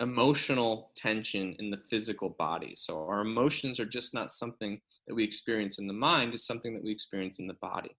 emotional 0.00 0.92
tension 0.96 1.54
in 1.58 1.70
the 1.70 1.80
physical 1.88 2.30
body. 2.38 2.74
So 2.74 3.06
our 3.06 3.20
emotions 3.20 3.78
are 3.80 3.86
just 3.86 4.14
not 4.14 4.32
something 4.32 4.80
that 5.06 5.14
we 5.14 5.24
experience 5.24 5.78
in 5.78 5.86
the 5.86 5.92
mind; 5.92 6.34
it's 6.34 6.46
something 6.46 6.74
that 6.74 6.84
we 6.84 6.90
experience 6.90 7.38
in 7.38 7.46
the 7.46 7.54
body. 7.60 7.96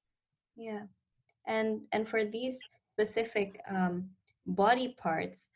Yeah, 0.55 0.84
and 1.47 1.81
and 1.91 2.08
for 2.08 2.25
these 2.25 2.60
specific 2.93 3.60
um, 3.69 4.10
body 4.45 4.95
parts, 4.97 5.49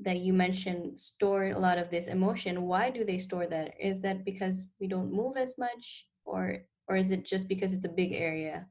that 0.00 0.18
you 0.18 0.32
mentioned 0.32 1.00
store 1.00 1.46
a 1.46 1.58
lot 1.58 1.78
of 1.78 1.90
this 1.90 2.06
emotion 2.06 2.62
why 2.62 2.90
do 2.90 3.04
they 3.04 3.18
store 3.18 3.46
that 3.46 3.74
is 3.80 4.00
that 4.00 4.24
because 4.24 4.72
we 4.80 4.86
don't 4.86 5.12
move 5.12 5.36
as 5.36 5.58
much 5.58 6.06
or 6.24 6.58
or 6.88 6.96
is 6.96 7.10
it 7.10 7.24
just 7.24 7.46
because 7.48 7.72
it's 7.72 7.84
a 7.84 7.88
big 7.88 8.12
area 8.12 8.66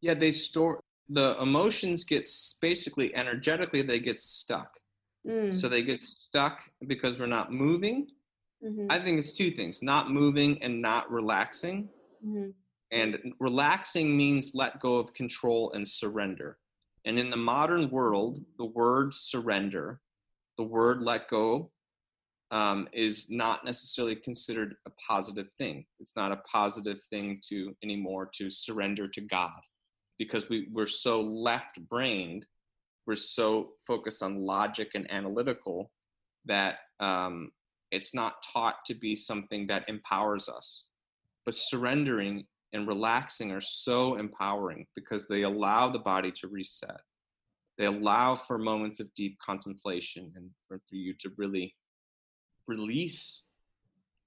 yeah 0.00 0.14
they 0.14 0.32
store 0.32 0.80
the 1.12 1.36
emotions 1.40 2.04
get 2.04 2.26
basically 2.60 3.14
energetically 3.14 3.82
they 3.82 3.98
get 3.98 4.20
stuck 4.20 4.78
mm. 5.26 5.54
so 5.54 5.68
they 5.68 5.82
get 5.82 6.02
stuck 6.02 6.60
because 6.86 7.18
we're 7.18 7.26
not 7.26 7.52
moving 7.52 8.06
mm-hmm. 8.64 8.86
i 8.90 8.98
think 8.98 9.18
it's 9.18 9.32
two 9.32 9.50
things 9.50 9.82
not 9.82 10.10
moving 10.10 10.62
and 10.62 10.80
not 10.80 11.10
relaxing 11.10 11.88
mm-hmm. 12.24 12.50
and 12.92 13.18
relaxing 13.40 14.16
means 14.16 14.52
let 14.54 14.80
go 14.80 14.96
of 14.96 15.12
control 15.14 15.72
and 15.72 15.86
surrender 15.86 16.58
and 17.04 17.18
in 17.18 17.30
the 17.30 17.36
modern 17.36 17.90
world 17.90 18.40
the 18.58 18.66
word 18.66 19.12
surrender 19.12 20.00
the 20.58 20.64
word 20.64 21.02
let 21.02 21.28
go 21.28 21.70
um, 22.52 22.88
is 22.92 23.28
not 23.30 23.64
necessarily 23.64 24.16
considered 24.16 24.74
a 24.84 24.90
positive 25.08 25.46
thing. 25.56 25.86
It's 26.00 26.16
not 26.16 26.32
a 26.32 26.42
positive 26.52 27.00
thing 27.08 27.40
to 27.48 27.76
anymore 27.84 28.28
to 28.34 28.50
surrender 28.50 29.06
to 29.06 29.20
God 29.20 29.60
because 30.20 30.48
we, 30.48 30.68
we're 30.70 30.86
so 30.86 31.20
left 31.20 31.80
brained, 31.88 32.46
we're 33.06 33.16
so 33.16 33.70
focused 33.86 34.22
on 34.22 34.36
logic 34.36 34.90
and 34.94 35.10
analytical 35.10 35.90
that 36.44 36.76
um, 37.00 37.50
it's 37.90 38.14
not 38.14 38.44
taught 38.52 38.84
to 38.84 38.94
be 38.94 39.16
something 39.16 39.66
that 39.66 39.88
empowers 39.88 40.48
us. 40.48 40.84
But 41.44 41.54
surrendering 41.54 42.46
and 42.72 42.86
relaxing 42.86 43.50
are 43.50 43.62
so 43.62 44.16
empowering 44.16 44.86
because 44.94 45.26
they 45.26 45.42
allow 45.42 45.90
the 45.90 45.98
body 45.98 46.30
to 46.32 46.48
reset 46.48 47.00
they 47.80 47.86
allow 47.86 48.36
for 48.36 48.58
moments 48.58 49.00
of 49.00 49.12
deep 49.14 49.38
contemplation 49.38 50.30
and 50.36 50.50
for, 50.68 50.82
for 50.86 50.96
you 50.96 51.14
to 51.14 51.32
really 51.38 51.74
release 52.68 53.44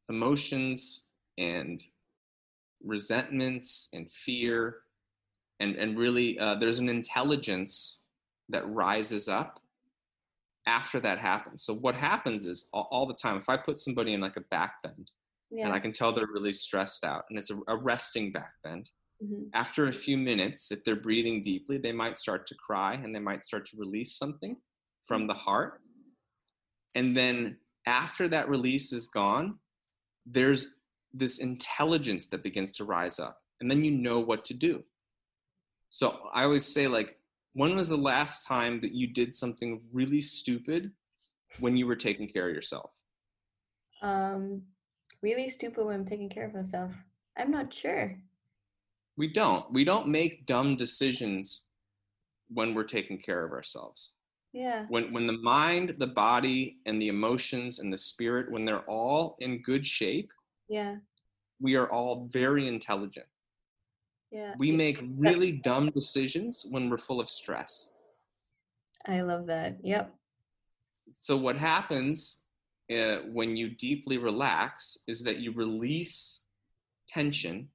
emotions 0.09 1.03
and 1.37 1.79
resentments 2.83 3.89
and 3.93 4.09
fear 4.09 4.77
and 5.63 5.75
and 5.75 5.97
really 5.97 6.37
uh, 6.39 6.55
there's 6.55 6.79
an 6.79 6.89
intelligence 6.89 8.01
that 8.49 8.67
rises 8.69 9.27
up 9.27 9.59
after 10.67 10.99
that 10.99 11.19
happens 11.19 11.63
so 11.63 11.73
what 11.73 11.95
happens 11.95 12.45
is 12.45 12.69
all, 12.73 12.87
all 12.91 13.05
the 13.05 13.13
time 13.13 13.37
if 13.37 13.49
i 13.49 13.57
put 13.57 13.77
somebody 13.77 14.13
in 14.13 14.21
like 14.21 14.37
a 14.37 14.45
back 14.51 14.75
bend 14.83 15.11
yeah. 15.51 15.65
and 15.65 15.73
i 15.73 15.79
can 15.79 15.91
tell 15.91 16.13
they're 16.13 16.27
really 16.33 16.53
stressed 16.53 17.03
out 17.03 17.23
and 17.29 17.39
it's 17.39 17.51
a, 17.51 17.57
a 17.67 17.75
resting 17.75 18.31
back 18.31 18.53
bend 18.63 18.89
Mm-hmm. 19.23 19.43
After 19.53 19.87
a 19.87 19.93
few 19.93 20.17
minutes, 20.17 20.71
if 20.71 20.83
they're 20.83 20.95
breathing 20.95 21.41
deeply, 21.41 21.77
they 21.77 21.91
might 21.91 22.17
start 22.17 22.45
to 22.47 22.55
cry 22.55 22.95
and 22.95 23.15
they 23.15 23.19
might 23.19 23.43
start 23.43 23.65
to 23.67 23.77
release 23.77 24.17
something 24.17 24.57
from 25.07 25.21
mm-hmm. 25.21 25.27
the 25.29 25.33
heart. 25.35 25.81
And 26.95 27.15
then 27.15 27.57
after 27.85 28.27
that 28.29 28.49
release 28.49 28.91
is 28.91 29.07
gone, 29.07 29.59
there's 30.25 30.75
this 31.13 31.39
intelligence 31.39 32.27
that 32.27 32.43
begins 32.43 32.71
to 32.73 32.85
rise 32.85 33.19
up. 33.19 33.39
And 33.61 33.69
then 33.69 33.83
you 33.83 33.91
know 33.91 34.19
what 34.19 34.45
to 34.45 34.53
do. 34.53 34.83
So 35.93 36.17
I 36.33 36.43
always 36.43 36.65
say, 36.65 36.87
like, 36.87 37.19
when 37.53 37.75
was 37.75 37.87
the 37.87 37.95
last 37.95 38.47
time 38.47 38.81
that 38.81 38.95
you 38.95 39.05
did 39.05 39.35
something 39.35 39.79
really 39.91 40.21
stupid 40.21 40.89
when 41.59 41.77
you 41.77 41.85
were 41.85 41.95
taking 41.95 42.27
care 42.27 42.49
of 42.49 42.55
yourself? 42.55 42.89
Um, 44.01 44.63
really 45.21 45.47
stupid 45.49 45.85
when 45.85 45.93
I'm 45.93 46.03
taking 46.03 46.29
care 46.29 46.47
of 46.47 46.53
myself. 46.55 46.91
I'm 47.37 47.51
not 47.51 47.71
sure. 47.71 48.19
We 49.17 49.31
don't. 49.31 49.71
We 49.71 49.83
don't 49.83 50.07
make 50.07 50.47
dumb 50.47 50.77
decisions 50.77 51.65
when 52.49 52.73
we're 52.73 52.85
taking 52.85 53.19
care 53.19 53.45
of 53.45 53.51
ourselves. 53.51 54.13
Yeah. 54.51 54.87
When 54.89 55.13
when 55.13 55.27
the 55.27 55.37
mind 55.43 55.97
the 55.99 56.07
body 56.07 56.79
and 56.87 56.99
the 56.99 57.09
emotions 57.09 57.77
and 57.77 57.93
the 57.93 57.99
spirit 57.99 58.51
when 58.51 58.65
they're 58.65 58.89
all 58.89 59.35
in 59.41 59.61
good 59.61 59.85
shape 59.85 60.31
yeah. 60.69 60.95
we 61.59 61.75
are 61.75 61.89
all 61.91 62.29
very 62.31 62.67
intelligent 62.67 63.27
yeah. 64.33 64.55
We 64.57 64.71
make 64.71 64.97
really 65.15 65.51
dumb 65.51 65.91
decisions 65.91 66.65
when 66.71 66.89
we're 66.89 66.97
full 66.97 67.21
of 67.21 67.29
stress. 67.29 67.91
I 69.07 69.21
love 69.21 69.45
that. 69.47 69.77
Yep. 69.83 70.11
So 71.11 71.37
what 71.37 71.55
happens 71.55 72.39
uh, 72.91 73.17
when 73.31 73.55
you 73.55 73.69
deeply 73.69 74.17
relax 74.17 74.97
is 75.07 75.23
that 75.23 75.37
you 75.37 75.51
release 75.53 76.41
tension 77.07 77.69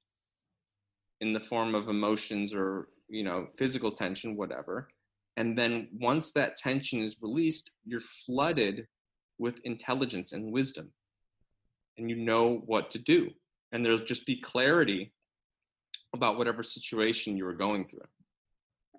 in 1.21 1.31
the 1.31 1.39
form 1.39 1.75
of 1.75 1.87
emotions 1.87 2.53
or 2.53 2.89
you 3.07 3.23
know 3.23 3.47
physical 3.57 3.91
tension 3.91 4.35
whatever. 4.35 4.89
And 5.37 5.57
then 5.57 5.87
once 5.97 6.31
that 6.33 6.57
tension 6.57 7.01
is 7.01 7.15
released 7.21 7.71
you're 7.85 8.01
flooded 8.01 8.85
with 9.37 9.61
intelligence 9.63 10.33
and 10.33 10.51
wisdom. 10.51 10.91
And 11.97 12.09
you 12.09 12.17
know 12.17 12.63
what 12.65 12.91
to 12.91 12.99
do. 12.99 13.29
And 13.71 13.85
there'll 13.85 13.99
just 13.99 14.25
be 14.25 14.41
clarity 14.41 15.13
about 16.13 16.37
whatever 16.37 16.63
situation 16.63 17.37
you 17.37 17.45
were 17.45 17.53
going 17.53 17.87
through. 17.87 18.07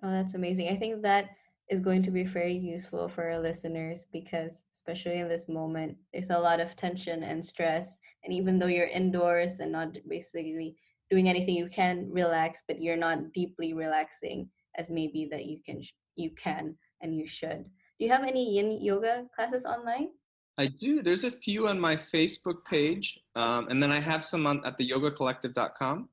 Oh 0.03 0.11
that's 0.11 0.33
amazing. 0.33 0.69
I 0.69 0.77
think 0.77 1.01
that 1.01 1.29
is 1.69 1.79
going 1.79 2.01
to 2.03 2.11
be 2.11 2.23
very 2.23 2.55
useful 2.55 3.07
for 3.07 3.29
our 3.31 3.39
listeners 3.39 4.05
because 4.11 4.63
especially 4.73 5.19
in 5.19 5.29
this 5.29 5.47
moment 5.47 5.95
there's 6.11 6.29
a 6.29 6.37
lot 6.37 6.59
of 6.59 6.75
tension 6.75 7.23
and 7.23 7.43
stress. 7.43 7.99
And 8.23 8.33
even 8.33 8.59
though 8.59 8.67
you're 8.67 8.87
indoors 8.87 9.59
and 9.59 9.71
not 9.71 9.97
basically 10.07 10.75
doing 11.09 11.29
anything 11.29 11.55
you 11.55 11.67
can 11.67 12.09
relax 12.11 12.63
but 12.67 12.81
you're 12.81 12.97
not 12.97 13.33
deeply 13.33 13.73
relaxing 13.73 14.49
as 14.77 14.89
maybe 14.89 15.27
that 15.31 15.45
you 15.45 15.59
can 15.65 15.81
you 16.15 16.31
can 16.31 16.75
and 17.01 17.15
you 17.15 17.27
should. 17.27 17.63
Do 17.99 18.05
you 18.05 18.09
have 18.09 18.23
any 18.23 18.55
yin 18.55 18.81
yoga 18.81 19.25
classes 19.35 19.65
online? 19.65 20.09
I 20.57 20.67
do. 20.67 21.01
There's 21.01 21.23
a 21.23 21.31
few 21.31 21.67
on 21.67 21.79
my 21.79 21.95
Facebook 21.95 22.65
page, 22.65 23.19
um, 23.35 23.67
and 23.69 23.81
then 23.81 23.91
I 23.91 23.99
have 23.99 24.25
some 24.25 24.45
on 24.45 24.61
at 24.65 24.77
the 24.77 24.89
yogacollective.com. 24.89 26.09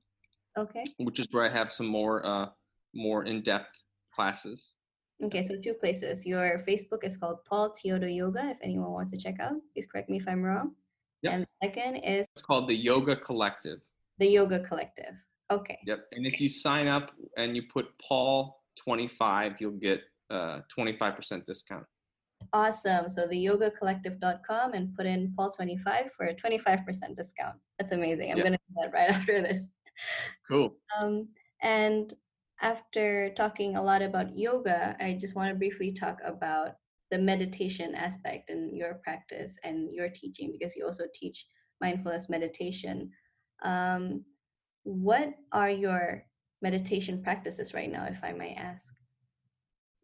Okay. 0.58 0.84
Which 0.98 1.20
is 1.20 1.28
where 1.30 1.44
I 1.44 1.52
have 1.52 1.70
some 1.72 1.86
more 1.86 2.24
uh, 2.26 2.48
more 2.94 3.24
in-depth 3.24 3.74
classes. 4.14 4.74
Okay, 5.22 5.42
so 5.42 5.56
two 5.56 5.74
places. 5.74 6.26
Your 6.26 6.62
Facebook 6.66 7.02
is 7.02 7.16
called 7.16 7.38
Paul 7.44 7.74
Teodo 7.74 8.14
Yoga. 8.14 8.50
If 8.50 8.58
anyone 8.62 8.92
wants 8.92 9.10
to 9.10 9.18
check 9.18 9.40
out, 9.40 9.54
please 9.72 9.86
correct 9.86 10.08
me 10.08 10.18
if 10.18 10.28
I'm 10.28 10.42
wrong. 10.42 10.72
Yep. 11.22 11.32
And 11.32 11.42
the 11.42 11.66
second 11.66 11.96
is 11.96 12.26
it's 12.34 12.42
called 12.42 12.68
the 12.68 12.76
Yoga 12.76 13.16
Collective. 13.16 13.78
The 14.18 14.26
Yoga 14.26 14.60
Collective. 14.60 15.14
Okay. 15.50 15.78
Yep. 15.86 16.06
And 16.12 16.26
if 16.26 16.40
you 16.40 16.48
sign 16.48 16.86
up 16.86 17.10
and 17.36 17.56
you 17.56 17.62
put 17.72 17.86
Paul 18.00 18.62
25, 18.84 19.56
you'll 19.60 19.72
get 19.72 20.02
uh 20.30 20.60
25% 20.76 21.44
discount. 21.44 21.84
Awesome. 22.52 23.08
So 23.08 23.26
the 23.26 23.36
yogacollective.com 23.44 24.74
and 24.74 24.94
put 24.94 25.06
in 25.06 25.32
Paul25 25.36 26.10
for 26.16 26.26
a 26.26 26.34
25% 26.34 27.16
discount. 27.16 27.56
That's 27.78 27.92
amazing. 27.92 28.30
I'm 28.30 28.38
yep. 28.38 28.46
going 28.46 28.52
to 28.52 28.58
do 28.68 28.74
that 28.82 28.92
right 28.92 29.10
after 29.14 29.42
this. 29.42 29.68
Cool. 30.48 30.76
Um, 30.98 31.28
and 31.62 32.12
after 32.60 33.30
talking 33.34 33.76
a 33.76 33.82
lot 33.82 34.02
about 34.02 34.36
yoga, 34.36 34.96
I 35.00 35.16
just 35.20 35.34
want 35.34 35.50
to 35.50 35.58
briefly 35.58 35.92
talk 35.92 36.18
about 36.24 36.72
the 37.10 37.18
meditation 37.18 37.94
aspect 37.94 38.50
in 38.50 38.74
your 38.74 38.94
practice 39.02 39.56
and 39.64 39.94
your 39.94 40.08
teaching 40.08 40.52
because 40.52 40.76
you 40.76 40.84
also 40.84 41.04
teach 41.14 41.46
mindfulness 41.80 42.28
meditation. 42.28 43.10
Um, 43.62 44.24
what 44.82 45.34
are 45.52 45.70
your 45.70 46.24
meditation 46.60 47.22
practices 47.22 47.74
right 47.74 47.90
now, 47.90 48.06
if 48.06 48.22
I 48.22 48.32
may 48.32 48.54
ask? 48.54 48.94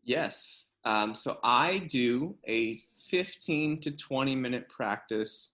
Yes. 0.05 0.73
Um, 0.85 1.15
so 1.15 1.39
I 1.43 1.79
do 1.79 2.37
a 2.47 2.79
15 3.11 3.81
to 3.81 3.91
20 3.91 4.37
minute 4.37 4.69
practice, 4.69 5.54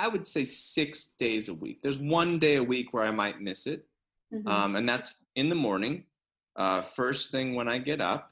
I 0.00 0.08
would 0.08 0.26
say 0.26 0.44
six 0.44 1.12
days 1.18 1.50
a 1.50 1.54
week. 1.54 1.82
There's 1.82 1.98
one 1.98 2.38
day 2.38 2.56
a 2.56 2.64
week 2.64 2.94
where 2.94 3.04
I 3.04 3.10
might 3.10 3.42
miss 3.42 3.66
it. 3.66 3.84
Mm-hmm. 4.32 4.48
Um, 4.48 4.76
and 4.76 4.88
that's 4.88 5.16
in 5.36 5.50
the 5.50 5.54
morning, 5.54 6.04
uh, 6.56 6.80
first 6.80 7.30
thing 7.30 7.54
when 7.54 7.68
I 7.68 7.78
get 7.78 8.00
up. 8.00 8.30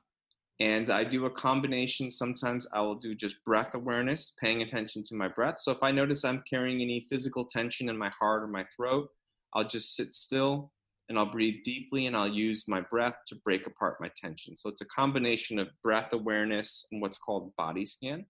And 0.60 0.88
I 0.88 1.04
do 1.04 1.26
a 1.26 1.30
combination. 1.30 2.10
Sometimes 2.10 2.66
I 2.72 2.80
will 2.80 2.94
do 2.94 3.14
just 3.14 3.44
breath 3.44 3.74
awareness, 3.74 4.34
paying 4.40 4.62
attention 4.62 5.04
to 5.04 5.14
my 5.14 5.28
breath. 5.28 5.60
So 5.60 5.70
if 5.70 5.82
I 5.82 5.92
notice 5.92 6.24
I'm 6.24 6.42
carrying 6.48 6.80
any 6.80 7.06
physical 7.10 7.44
tension 7.44 7.90
in 7.90 7.98
my 7.98 8.10
heart 8.18 8.42
or 8.42 8.48
my 8.48 8.64
throat, 8.74 9.10
I'll 9.52 9.68
just 9.68 9.94
sit 9.94 10.12
still 10.14 10.72
and 11.10 11.18
I'll 11.18 11.30
breathe 11.30 11.62
deeply 11.64 12.06
and 12.06 12.16
I'll 12.16 12.32
use 12.32 12.66
my 12.66 12.80
breath 12.80 13.16
to 13.26 13.36
break 13.44 13.66
apart 13.66 14.00
my 14.00 14.10
tension. 14.16 14.56
So 14.56 14.70
it's 14.70 14.80
a 14.80 14.86
combination 14.86 15.58
of 15.58 15.68
breath 15.82 16.14
awareness 16.14 16.86
and 16.90 17.02
what's 17.02 17.18
called 17.18 17.54
body 17.56 17.84
scan. 17.84 18.24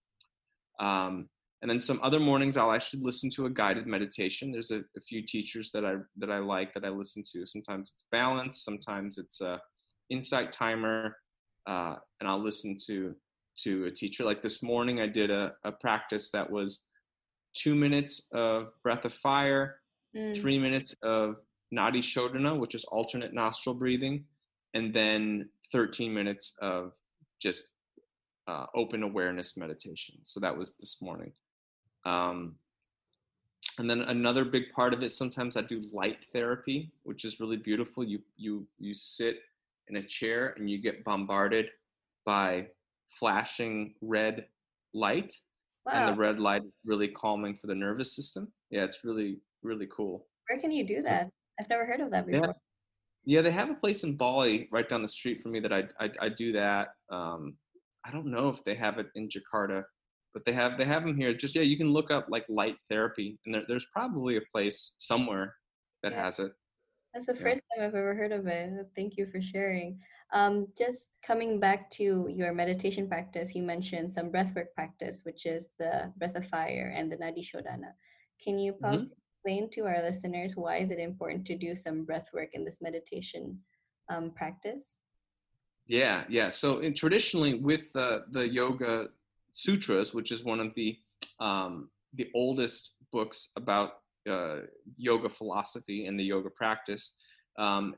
Um, 0.79 1.29
and 1.61 1.69
then 1.69 1.79
some 1.79 1.99
other 2.01 2.19
mornings 2.19 2.55
I'll 2.55 2.71
actually 2.71 3.03
listen 3.03 3.29
to 3.31 3.45
a 3.45 3.49
guided 3.49 3.85
meditation. 3.85 4.51
There's 4.51 4.71
a, 4.71 4.79
a, 4.95 5.01
few 5.01 5.25
teachers 5.25 5.71
that 5.71 5.85
I 5.85 5.95
that 6.17 6.31
I 6.31 6.39
like 6.39 6.73
that 6.73 6.85
I 6.85 6.89
listen 6.89 7.23
to. 7.33 7.45
Sometimes 7.45 7.91
it's 7.93 8.05
balance, 8.11 8.63
sometimes 8.63 9.17
it's 9.17 9.41
a 9.41 9.61
insight 10.09 10.51
timer, 10.51 11.17
uh, 11.67 11.95
and 12.19 12.29
I'll 12.29 12.41
listen 12.41 12.77
to 12.87 13.15
to 13.63 13.85
a 13.85 13.91
teacher. 13.91 14.23
Like 14.23 14.41
this 14.41 14.63
morning, 14.63 15.01
I 15.01 15.07
did 15.07 15.31
a, 15.31 15.53
a 15.63 15.71
practice 15.71 16.31
that 16.31 16.49
was 16.49 16.85
two 17.53 17.75
minutes 17.75 18.27
of 18.31 18.69
breath 18.83 19.03
of 19.03 19.13
fire, 19.13 19.81
mm. 20.15 20.39
three 20.39 20.59
minutes 20.59 20.95
of 21.03 21.35
Nadi 21.73 21.99
Shodhana, 21.99 22.57
which 22.57 22.73
is 22.73 22.85
alternate 22.85 23.33
nostril 23.33 23.75
breathing, 23.75 24.23
and 24.73 24.93
then 24.93 25.49
13 25.73 26.13
minutes 26.13 26.55
of 26.61 26.93
just 27.41 27.65
uh, 28.47 28.65
open 28.73 29.03
awareness 29.03 29.57
meditation. 29.57 30.15
So 30.23 30.39
that 30.39 30.57
was 30.57 30.75
this 30.79 31.01
morning. 31.01 31.33
Um, 32.05 32.55
and 33.79 33.89
then 33.89 34.01
another 34.01 34.43
big 34.43 34.71
part 34.73 34.93
of 34.93 35.01
it, 35.03 35.09
sometimes 35.09 35.55
I 35.55 35.61
do 35.61 35.81
light 35.93 36.25
therapy, 36.33 36.91
which 37.03 37.23
is 37.23 37.39
really 37.39 37.57
beautiful. 37.57 38.03
You 38.03 38.19
you 38.35 38.67
you 38.77 38.93
sit 38.93 39.39
in 39.87 39.95
a 39.95 40.03
chair 40.03 40.53
and 40.57 40.69
you 40.69 40.79
get 40.79 41.03
bombarded 41.03 41.69
by 42.25 42.67
flashing 43.07 43.95
red 44.01 44.47
light, 44.93 45.33
wow. 45.85 45.93
and 45.95 46.13
the 46.13 46.19
red 46.19 46.39
light 46.39 46.63
is 46.63 46.71
really 46.85 47.07
calming 47.07 47.57
for 47.57 47.67
the 47.67 47.75
nervous 47.75 48.13
system. 48.15 48.51
Yeah, 48.69 48.83
it's 48.83 49.05
really 49.05 49.39
really 49.63 49.87
cool. 49.87 50.27
Where 50.49 50.59
can 50.59 50.71
you 50.71 50.85
do 50.85 51.01
that? 51.03 51.23
So, 51.23 51.29
I've 51.59 51.69
never 51.69 51.85
heard 51.85 52.01
of 52.01 52.11
that 52.11 52.25
before. 52.25 52.55
yeah, 53.25 53.41
they 53.41 53.51
have 53.51 53.69
a 53.69 53.75
place 53.75 54.03
in 54.03 54.15
Bali 54.17 54.67
right 54.71 54.89
down 54.89 55.01
the 55.01 55.09
street 55.09 55.41
from 55.41 55.53
me 55.53 55.61
that 55.61 55.71
I 55.71 55.87
I, 55.99 56.09
I 56.19 56.29
do 56.29 56.51
that. 56.51 56.89
Um, 57.09 57.55
I 58.05 58.11
don't 58.11 58.27
know 58.27 58.49
if 58.49 58.63
they 58.63 58.75
have 58.75 58.97
it 58.97 59.07
in 59.15 59.29
Jakarta, 59.29 59.83
but 60.39 60.45
they 60.45 60.55
have 60.55 60.77
they 60.77 60.85
have 60.85 61.03
them 61.03 61.17
here. 61.17 61.33
Just 61.33 61.55
yeah, 61.55 61.63
you 61.63 61.77
can 61.77 61.87
look 61.87 62.11
up 62.11 62.27
like 62.29 62.45
light 62.47 62.77
therapy, 62.89 63.37
and 63.45 63.53
there, 63.53 63.63
there's 63.67 63.87
probably 63.93 64.37
a 64.37 64.41
place 64.53 64.95
somewhere 64.97 65.55
that 66.01 66.13
yeah. 66.13 66.23
has 66.23 66.39
it. 66.39 66.51
That's 67.13 67.25
the 67.25 67.35
first 67.35 67.63
time 67.69 67.85
I've 67.85 67.95
ever 67.95 68.15
heard 68.15 68.31
of 68.31 68.47
it. 68.47 68.71
Thank 68.95 69.17
you 69.17 69.25
for 69.25 69.41
sharing. 69.41 69.99
Um, 70.31 70.67
just 70.77 71.09
coming 71.25 71.59
back 71.59 71.89
to 71.91 72.29
your 72.29 72.53
meditation 72.53 73.07
practice, 73.07 73.55
you 73.55 73.63
mentioned 73.63 74.13
some 74.13 74.31
breathwork 74.31 74.71
practice, 74.75 75.21
which 75.23 75.47
is 75.47 75.71
the 75.79 76.13
breath 76.17 76.35
of 76.35 76.47
fire 76.47 76.93
and 76.95 77.11
the 77.11 77.17
Nadi 77.17 77.41
Shodhana. 77.41 77.93
Can 78.41 78.59
you 78.59 78.73
mm-hmm. 78.73 79.05
explain 79.43 79.69
to 79.71 79.87
our 79.87 80.03
listeners 80.03 80.55
why 80.55 80.77
is 80.77 80.91
it 80.91 80.99
important 80.99 81.45
to 81.47 81.57
do 81.57 81.75
some 81.75 82.05
breath 82.05 82.29
work 82.31 82.49
in 82.53 82.63
this 82.63 82.77
meditation 82.79 83.57
um, 84.09 84.31
practice? 84.31 84.99
Yeah, 85.87 86.23
yeah. 86.29 86.49
So 86.49 86.77
in, 86.79 86.93
traditionally, 86.93 87.55
with 87.55 87.91
the 87.91 88.25
the 88.29 88.47
yoga 88.47 89.07
sutras, 89.51 90.13
which 90.13 90.31
is 90.31 90.43
one 90.43 90.59
of 90.59 90.73
the 90.75 90.97
um, 91.39 91.89
the 92.13 92.29
oldest 92.33 92.95
books 93.11 93.49
about 93.55 93.93
uh, 94.27 94.59
yoga 94.97 95.29
philosophy 95.29 96.05
and 96.05 96.19
the 96.19 96.23
yoga 96.23 96.49
practice. 96.49 97.15
Um, 97.57 97.95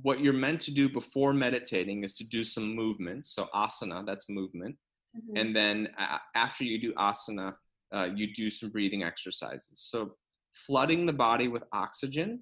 what 0.00 0.20
you're 0.20 0.32
meant 0.32 0.60
to 0.62 0.72
do 0.72 0.88
before 0.88 1.34
meditating 1.34 2.02
is 2.02 2.14
to 2.14 2.24
do 2.24 2.42
some 2.42 2.74
movement. 2.74 3.26
So 3.26 3.48
asana, 3.54 4.06
that's 4.06 4.28
movement, 4.28 4.76
mm-hmm. 5.16 5.36
and 5.36 5.54
then 5.54 5.88
uh, 5.98 6.18
after 6.34 6.64
you 6.64 6.80
do 6.80 6.94
asana, 6.94 7.54
uh, 7.92 8.08
you 8.14 8.32
do 8.32 8.48
some 8.50 8.70
breathing 8.70 9.02
exercises. 9.02 9.80
So 9.90 10.16
flooding 10.52 11.06
the 11.06 11.12
body 11.12 11.48
with 11.48 11.64
oxygen 11.72 12.40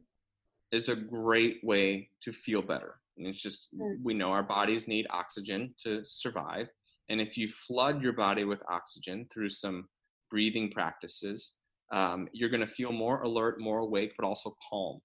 is 0.73 0.89
a 0.89 0.97
great 0.97 1.59
way 1.63 2.11
to 2.23 2.33
feel 2.33 2.63
better. 2.63 3.01
And 3.17 3.27
it's 3.27 3.43
just 3.43 3.69
mm-hmm. 3.75 4.03
we 4.03 4.15
know 4.15 4.31
our 4.31 4.43
bodies 4.43 4.89
need 4.89 5.07
oxygen 5.11 5.75
to 5.83 6.05
survive. 6.05 6.69
And 7.11 7.21
if 7.21 7.37
you 7.37 7.49
flood 7.49 8.03
your 8.03 8.13
body 8.13 8.45
with 8.45 8.63
oxygen 8.69 9.27
through 9.33 9.51
some 9.51 9.89
breathing 10.31 10.71
practices, 10.71 11.55
um, 11.93 12.29
you're 12.33 12.49
going 12.49 12.61
to 12.61 12.67
feel 12.67 12.93
more 12.93 13.21
alert, 13.23 13.61
more 13.61 13.81
awake, 13.81 14.13
but 14.17 14.25
also 14.25 14.57
calm. 14.71 15.01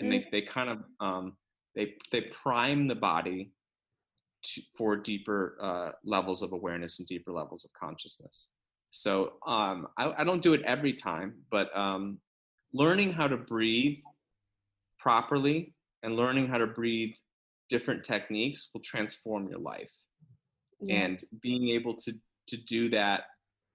And 0.00 0.12
mm. 0.12 0.24
they, 0.24 0.40
they 0.40 0.46
kind 0.46 0.68
of 0.68 0.78
um, 1.00 1.36
they 1.76 1.94
they 2.10 2.22
prime 2.22 2.88
the 2.88 2.96
body 2.96 3.52
to, 4.42 4.60
for 4.76 4.96
deeper 4.96 5.56
uh, 5.60 5.92
levels 6.04 6.42
of 6.42 6.52
awareness 6.52 6.98
and 6.98 7.06
deeper 7.06 7.30
levels 7.30 7.64
of 7.64 7.72
consciousness. 7.72 8.50
So 8.90 9.34
um, 9.46 9.88
I, 9.96 10.14
I, 10.18 10.24
don't 10.24 10.42
do 10.42 10.54
it 10.54 10.62
every 10.62 10.92
time, 10.92 11.34
but 11.50 11.76
um, 11.76 12.18
learning 12.72 13.12
how 13.12 13.28
to 13.28 13.36
breathe 13.36 13.98
properly 14.98 15.74
and 16.02 16.16
learning 16.16 16.46
how 16.46 16.58
to 16.58 16.66
breathe 16.66 17.14
different 17.68 18.04
techniques 18.04 18.70
will 18.72 18.80
transform 18.80 19.48
your 19.48 19.58
life 19.58 19.90
yeah. 20.80 20.96
and 20.96 21.24
being 21.42 21.68
able 21.68 21.94
to 21.94 22.12
to 22.48 22.56
do 22.56 22.88
that 22.88 23.24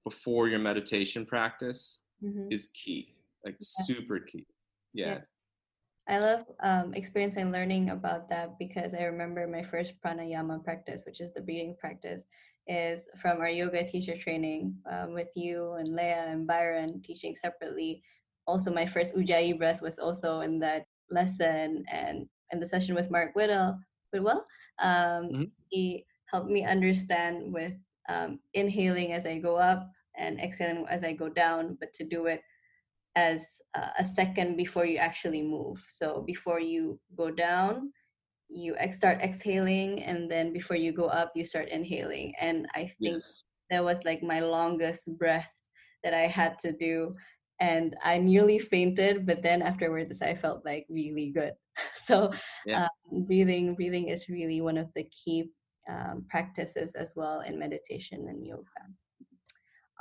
before 0.06 0.48
your 0.48 0.60
meditation 0.60 1.26
practice 1.26 2.00
mm-hmm. 2.24 2.48
is 2.50 2.70
key 2.74 3.16
like 3.46 3.56
yeah. 3.60 3.86
super 3.86 4.20
key 4.20 4.46
yeah. 4.94 5.06
yeah. 5.06 5.20
I 6.10 6.20
love 6.20 6.46
um, 6.62 6.94
experiencing 6.94 7.44
and 7.44 7.52
learning 7.52 7.92
about 7.92 8.28
that 8.30 8.58
because 8.58 8.94
I 8.94 9.04
remember 9.04 9.48
my 9.48 9.64
first 9.64 9.94
pranayama 10.04 10.64
practice, 10.64 11.04
which 11.06 11.22
is 11.22 11.32
the 11.32 11.42
breathing 11.42 11.76
practice, 11.80 12.24
is 12.68 13.08
from 13.22 13.40
our 13.40 13.50
yoga 13.50 13.86
teacher 13.86 14.18
training 14.18 14.76
um, 14.92 15.14
with 15.14 15.30
you 15.36 15.74
and 15.74 15.96
Leah 15.96 16.26
and 16.28 16.48
Byron 16.48 17.02
teaching 17.02 17.36
separately. 17.36 18.04
Also, 18.48 18.74
my 18.74 18.86
first 18.86 19.16
ujjayi 19.16 19.58
breath 19.58 19.82
was 19.82 20.00
also 20.00 20.42
in 20.42 20.60
that 20.60 20.86
lesson 21.10 21.86
and 21.92 22.28
in 22.52 22.60
the 22.60 22.68
session 22.68 22.96
with 22.96 23.12
Mark 23.12 23.36
Whittle. 23.36 23.78
Whitwell, 24.12 24.46
um, 24.82 24.90
mm-hmm. 24.90 25.44
he 25.70 26.06
helped 26.32 26.50
me 26.50 26.66
understand 26.66 27.52
with 27.54 27.74
um, 28.10 28.40
inhaling 28.54 29.14
as 29.14 29.26
I 29.26 29.38
go 29.38 29.58
up 29.58 29.90
and 30.18 30.40
exhaling 30.40 30.86
as 30.90 31.04
I 31.04 31.14
go 31.14 31.30
down, 31.30 31.78
but 31.80 31.94
to 31.94 32.04
do 32.04 32.26
it 32.26 32.42
as 33.16 33.46
uh, 33.76 33.90
a 34.00 34.06
second 34.06 34.58
before 34.58 34.86
you 34.86 34.98
actually 34.98 35.42
move. 35.42 35.84
So 35.90 36.24
before 36.26 36.60
you 36.60 37.00
go 37.16 37.32
down, 37.32 37.92
you 38.50 38.76
ex- 38.78 38.98
start 38.98 39.22
exhaling, 39.22 40.04
and 40.04 40.30
then 40.30 40.52
before 40.52 40.76
you 40.76 40.92
go 40.92 41.06
up, 41.06 41.32
you 41.36 41.46
start 41.46 41.70
inhaling. 41.70 42.34
And 42.40 42.68
I 42.76 42.92
think 43.00 43.24
yes. 43.24 43.44
that 43.70 43.84
was 43.84 44.04
like 44.04 44.22
my 44.22 44.42
longest 44.42 45.18
breath 45.18 45.54
that 46.04 46.14
I 46.14 46.28
had 46.28 46.60
to 46.60 46.72
do. 46.72 47.16
And 47.60 47.96
I 48.04 48.18
nearly 48.18 48.58
fainted, 48.58 49.26
but 49.26 49.44
then 49.44 49.62
afterwards, 49.62 50.22
I 50.22 50.36
felt 50.36 50.66
like 50.66 50.86
really 50.90 51.32
good. 51.34 51.54
so, 51.94 52.32
yeah. 52.66 52.88
um, 53.12 53.26
breathing, 53.26 53.76
breathing 53.76 54.10
is 54.10 54.28
really 54.28 54.60
one 54.62 54.78
of 54.78 54.90
the 54.96 55.04
key 55.06 55.52
um, 55.90 56.26
practices 56.30 56.96
as 56.96 57.14
well 57.16 57.42
in 57.42 57.58
meditation 57.58 58.28
and 58.30 58.46
yoga. 58.46 58.84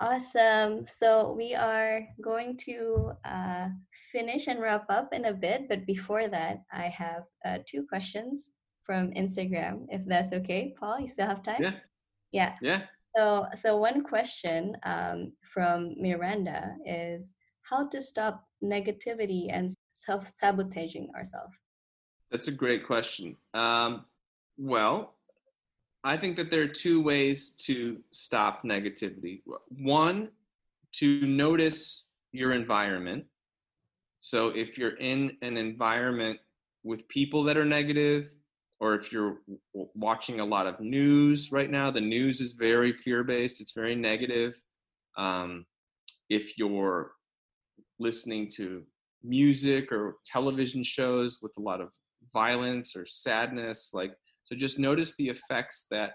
Awesome. 0.00 0.86
So 0.86 1.34
we 1.36 1.54
are 1.54 2.08
going 2.22 2.56
to 2.64 3.12
uh, 3.24 3.68
finish 4.10 4.46
and 4.46 4.60
wrap 4.60 4.86
up 4.88 5.12
in 5.12 5.26
a 5.26 5.32
bit, 5.32 5.68
but 5.68 5.84
before 5.84 6.26
that, 6.28 6.62
I 6.72 6.88
have 6.88 7.24
uh, 7.44 7.58
two 7.66 7.84
questions 7.86 8.48
from 8.82 9.10
Instagram, 9.12 9.84
if 9.90 10.00
that's 10.06 10.32
okay. 10.32 10.74
Paul, 10.80 11.00
you 11.00 11.06
still 11.06 11.26
have 11.26 11.42
time? 11.42 11.62
Yeah. 11.62 11.74
Yeah. 12.32 12.54
Yeah. 12.62 12.82
So, 13.14 13.46
so 13.56 13.76
one 13.76 14.02
question 14.02 14.76
um, 14.84 15.32
from 15.42 15.94
Miranda 15.98 16.76
is 16.86 17.34
how 17.62 17.86
to 17.88 18.00
stop 18.00 18.44
negativity 18.64 19.48
and 19.50 19.74
self 19.92 20.28
sabotaging 20.28 21.10
ourselves. 21.14 21.54
That's 22.30 22.48
a 22.48 22.52
great 22.52 22.86
question. 22.86 23.36
Um, 23.54 24.06
well, 24.56 25.16
I 26.02 26.16
think 26.16 26.36
that 26.36 26.50
there 26.50 26.62
are 26.62 26.68
two 26.68 27.02
ways 27.02 27.50
to 27.66 27.98
stop 28.10 28.64
negativity. 28.64 29.42
One, 29.68 30.30
to 30.92 31.26
notice 31.26 32.06
your 32.32 32.52
environment. 32.52 33.24
So 34.18 34.48
if 34.48 34.78
you're 34.78 34.96
in 34.96 35.36
an 35.42 35.56
environment 35.56 36.38
with 36.84 37.06
people 37.08 37.44
that 37.44 37.56
are 37.56 37.64
negative, 37.64 38.32
or 38.80 38.94
if 38.94 39.12
you're 39.12 39.38
watching 39.94 40.40
a 40.40 40.44
lot 40.44 40.66
of 40.66 40.80
news 40.80 41.52
right 41.52 41.70
now, 41.70 41.90
the 41.90 42.00
news 42.00 42.40
is 42.40 42.52
very 42.52 42.92
fear 42.92 43.22
based, 43.22 43.60
it's 43.60 43.72
very 43.72 43.94
negative. 43.94 44.60
Um, 45.18 45.66
if 46.30 46.56
you're 46.56 47.12
listening 47.98 48.48
to 48.56 48.84
music 49.22 49.92
or 49.92 50.16
television 50.24 50.82
shows 50.82 51.40
with 51.42 51.52
a 51.58 51.60
lot 51.60 51.82
of 51.82 51.90
violence 52.32 52.96
or 52.96 53.04
sadness, 53.04 53.90
like 53.92 54.14
so 54.50 54.56
just 54.56 54.78
notice 54.78 55.14
the 55.16 55.28
effects 55.28 55.86
that 55.90 56.14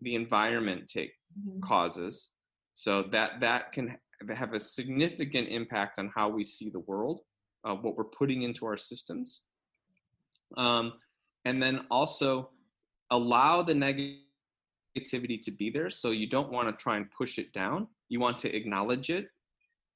the 0.00 0.14
environment 0.14 0.88
take 0.88 1.12
mm-hmm. 1.38 1.60
causes. 1.60 2.30
So 2.74 3.04
that 3.12 3.40
that 3.40 3.72
can 3.72 3.96
have 4.34 4.52
a 4.52 4.60
significant 4.60 5.48
impact 5.48 5.98
on 5.98 6.10
how 6.14 6.28
we 6.28 6.42
see 6.42 6.70
the 6.70 6.80
world, 6.80 7.20
uh, 7.64 7.74
what 7.74 7.96
we're 7.96 8.04
putting 8.04 8.42
into 8.42 8.66
our 8.66 8.76
systems, 8.76 9.42
um, 10.56 10.94
and 11.44 11.62
then 11.62 11.86
also 11.90 12.50
allow 13.10 13.62
the 13.62 13.72
negativity 13.72 15.40
to 15.42 15.50
be 15.50 15.70
there. 15.70 15.90
So 15.90 16.10
you 16.10 16.28
don't 16.28 16.50
want 16.50 16.68
to 16.68 16.82
try 16.82 16.96
and 16.96 17.06
push 17.10 17.38
it 17.38 17.52
down. 17.52 17.86
You 18.08 18.20
want 18.20 18.38
to 18.38 18.54
acknowledge 18.54 19.10
it 19.10 19.28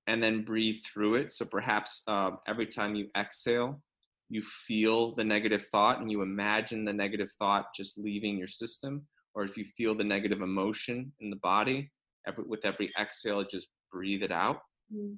and 0.06 0.22
then 0.22 0.44
breathe 0.44 0.80
through 0.82 1.16
it. 1.16 1.32
So 1.32 1.44
perhaps 1.44 2.02
uh, 2.06 2.32
every 2.46 2.66
time 2.66 2.94
you 2.94 3.08
exhale, 3.16 3.80
you 4.30 4.42
feel 4.42 5.12
the 5.16 5.24
negative 5.24 5.66
thought 5.66 6.00
and 6.00 6.10
you 6.10 6.22
imagine 6.22 6.84
the 6.84 6.92
negative 6.92 7.30
thought 7.38 7.66
just 7.74 7.98
leaving 7.98 8.38
your 8.38 8.46
system 8.46 9.04
or 9.34 9.44
if 9.44 9.56
you 9.56 9.64
feel 9.76 9.94
the 9.94 10.04
negative 10.04 10.40
emotion 10.40 11.12
in 11.20 11.30
the 11.30 11.36
body 11.36 11.90
every, 12.26 12.44
with 12.44 12.64
every 12.64 12.90
exhale 12.98 13.44
just 13.44 13.68
breathe 13.92 14.22
it 14.22 14.32
out. 14.32 14.62
Mm. 14.94 15.16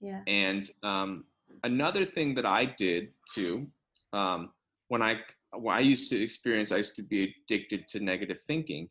yeah. 0.00 0.20
And 0.26 0.68
um, 0.82 1.24
another 1.64 2.04
thing 2.04 2.34
that 2.34 2.46
i 2.46 2.64
did 2.64 3.08
too 3.34 3.66
um, 4.12 4.50
when 4.88 5.02
i 5.02 5.18
when 5.54 5.74
i 5.74 5.80
used 5.80 6.10
to 6.10 6.22
experience 6.22 6.72
i 6.72 6.76
used 6.76 6.96
to 6.96 7.02
be 7.02 7.34
addicted 7.44 7.88
to 7.88 8.00
negative 8.00 8.38
thinking. 8.46 8.88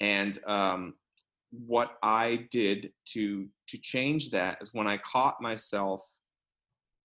And 0.00 0.38
um, 0.46 0.94
what 1.50 1.92
i 2.02 2.46
did 2.50 2.92
to 3.06 3.46
to 3.68 3.78
change 3.78 4.30
that 4.30 4.58
is 4.60 4.72
when 4.72 4.86
i 4.86 4.96
caught 4.98 5.40
myself 5.40 6.02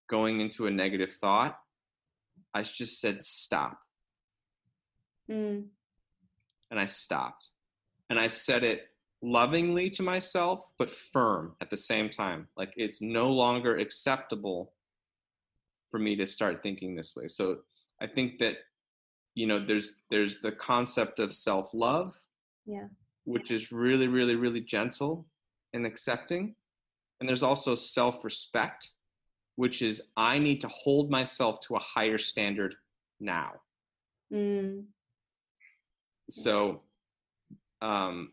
going 0.09 0.41
into 0.41 0.67
a 0.67 0.71
negative 0.71 1.11
thought, 1.21 1.57
I 2.53 2.63
just 2.63 2.99
said 2.99 3.23
stop. 3.23 3.79
Mm. 5.29 5.65
And 6.69 6.79
I 6.79 6.85
stopped. 6.85 7.49
And 8.09 8.19
I 8.19 8.27
said 8.27 8.63
it 8.63 8.83
lovingly 9.23 9.89
to 9.89 10.03
myself, 10.03 10.67
but 10.77 10.89
firm 10.89 11.55
at 11.61 11.69
the 11.69 11.77
same 11.77 12.09
time. 12.09 12.47
Like 12.57 12.73
it's 12.75 13.01
no 13.01 13.31
longer 13.31 13.77
acceptable 13.77 14.73
for 15.89 15.99
me 15.99 16.15
to 16.17 16.27
start 16.27 16.61
thinking 16.61 16.95
this 16.95 17.13
way. 17.15 17.27
So 17.27 17.59
I 18.01 18.07
think 18.07 18.39
that 18.39 18.57
you 19.35 19.47
know 19.47 19.59
there's 19.59 19.95
there's 20.09 20.41
the 20.41 20.51
concept 20.51 21.19
of 21.19 21.33
self-love. 21.33 22.13
Yeah. 22.65 22.87
Which 23.25 23.51
is 23.51 23.71
really 23.71 24.07
really 24.07 24.35
really 24.35 24.61
gentle 24.61 25.25
and 25.73 25.85
accepting. 25.85 26.55
And 27.19 27.29
there's 27.29 27.43
also 27.43 27.73
self-respect 27.73 28.89
which 29.55 29.81
is 29.81 30.01
I 30.17 30.39
need 30.39 30.61
to 30.61 30.67
hold 30.67 31.11
myself 31.11 31.59
to 31.61 31.75
a 31.75 31.79
higher 31.79 32.17
standard 32.17 32.75
now. 33.19 33.53
Mm. 34.31 34.85
So, 36.29 36.81
um, 37.81 38.31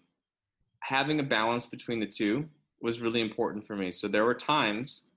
having 0.82 1.20
a 1.20 1.24
balance 1.24 1.66
between 1.66 2.00
the 2.00 2.06
two 2.06 2.48
was 2.80 3.02
really 3.02 3.20
important 3.20 3.66
for 3.66 3.76
me. 3.76 3.90
So, 3.90 4.08
there 4.08 4.24
were 4.24 4.34
times 4.34 5.08